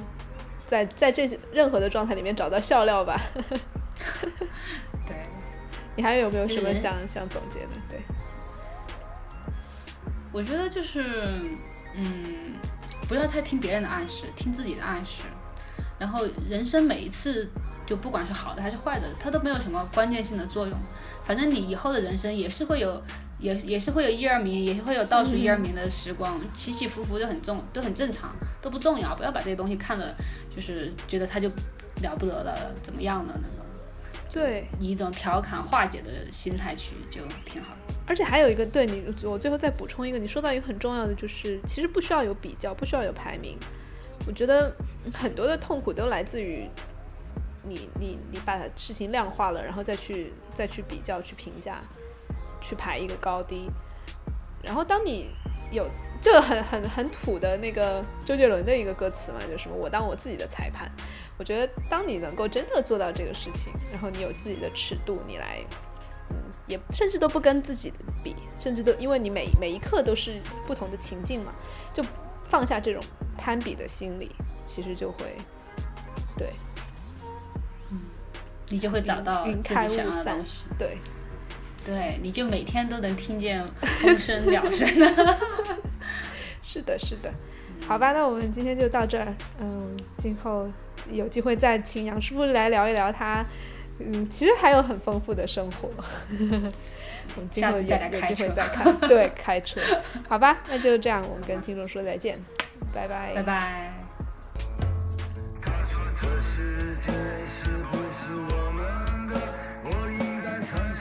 [0.66, 3.20] 在在这些任何的状态里面找到笑料吧。
[5.06, 5.16] 对，
[5.96, 7.68] 你还有没有什么想想总结的？
[7.90, 8.00] 对，
[10.32, 11.36] 我觉得就是，
[11.96, 12.56] 嗯，
[13.08, 15.24] 不要太听别人的暗示，听自己的暗示。
[16.00, 17.48] 然后人生每一次，
[17.86, 20.78] 就不管是好的还是坏的，它都没有什么关键性的作用。
[21.26, 23.02] 反正你以后的人生也是会有
[23.40, 29.16] 也也是会有一二名，也会有倒数一二名的时光，起起伏伏都很重，都很正常，都不重要。
[29.16, 30.14] 不要把这些东西看了，
[30.54, 31.48] 就是觉得它就
[32.02, 33.66] 了不得了，怎么样的那种。
[34.32, 37.70] 对，以一种调侃化解的心态去，就挺好。
[38.06, 43.58] 而且还有一个，对你，我最后再补充一个，你说到一个很重要的，就是其实不需要有比较，不需要有排名。
[44.28, 44.76] 我觉得
[45.14, 46.68] 很多的痛苦都来自于
[47.64, 51.80] 你你你把事情量化了，然后再去再去比较、去评价、
[52.62, 53.70] 去排一个高低。
[54.62, 55.30] 然后当你
[55.72, 55.90] 有
[56.22, 60.92] 就很很很土的那个周杰伦的一个歌词嘛，就什么我当我自己的裁判。
[61.38, 65.60] 我觉得当你能够真的做到这个事情，然后你有自己的尺度，你来。
[66.30, 67.92] 嗯也甚至都不跟自己
[68.24, 71.54] 比，甚至都因为你每每一刻都是不同的情境嘛，
[71.94, 72.02] 就
[72.48, 73.04] 放下这种
[73.38, 74.32] 攀比的心理，
[74.66, 75.36] 其实就会，
[76.38, 76.54] 对，
[78.74, 80.98] 你就会找到自己想要的东西，对，
[81.86, 83.64] 对，你就每天都能听见
[84.02, 85.38] 风声鸟声的，
[86.64, 87.32] 是的，是的，
[87.88, 90.68] 好吧，那我们今天就到这儿，嗯，今后
[91.12, 93.46] 有机会再请杨师傅来聊一聊他。
[94.00, 95.88] 嗯，其实还有很丰富的生活，
[97.54, 98.48] 下次再来开车。
[98.50, 98.98] 再看。
[99.08, 99.80] 对，开车，
[100.28, 102.40] 好吧，那就这样，我们跟听众说再见，
[102.92, 103.94] 拜拜，拜拜。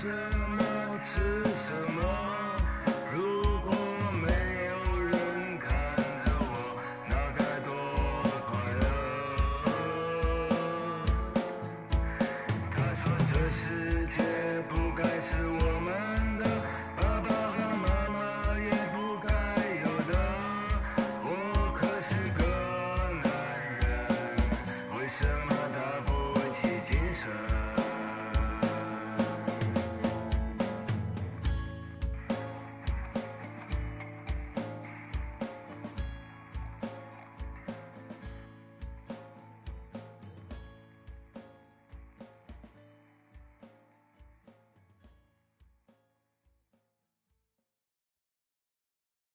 [0.03, 0.32] Jesus.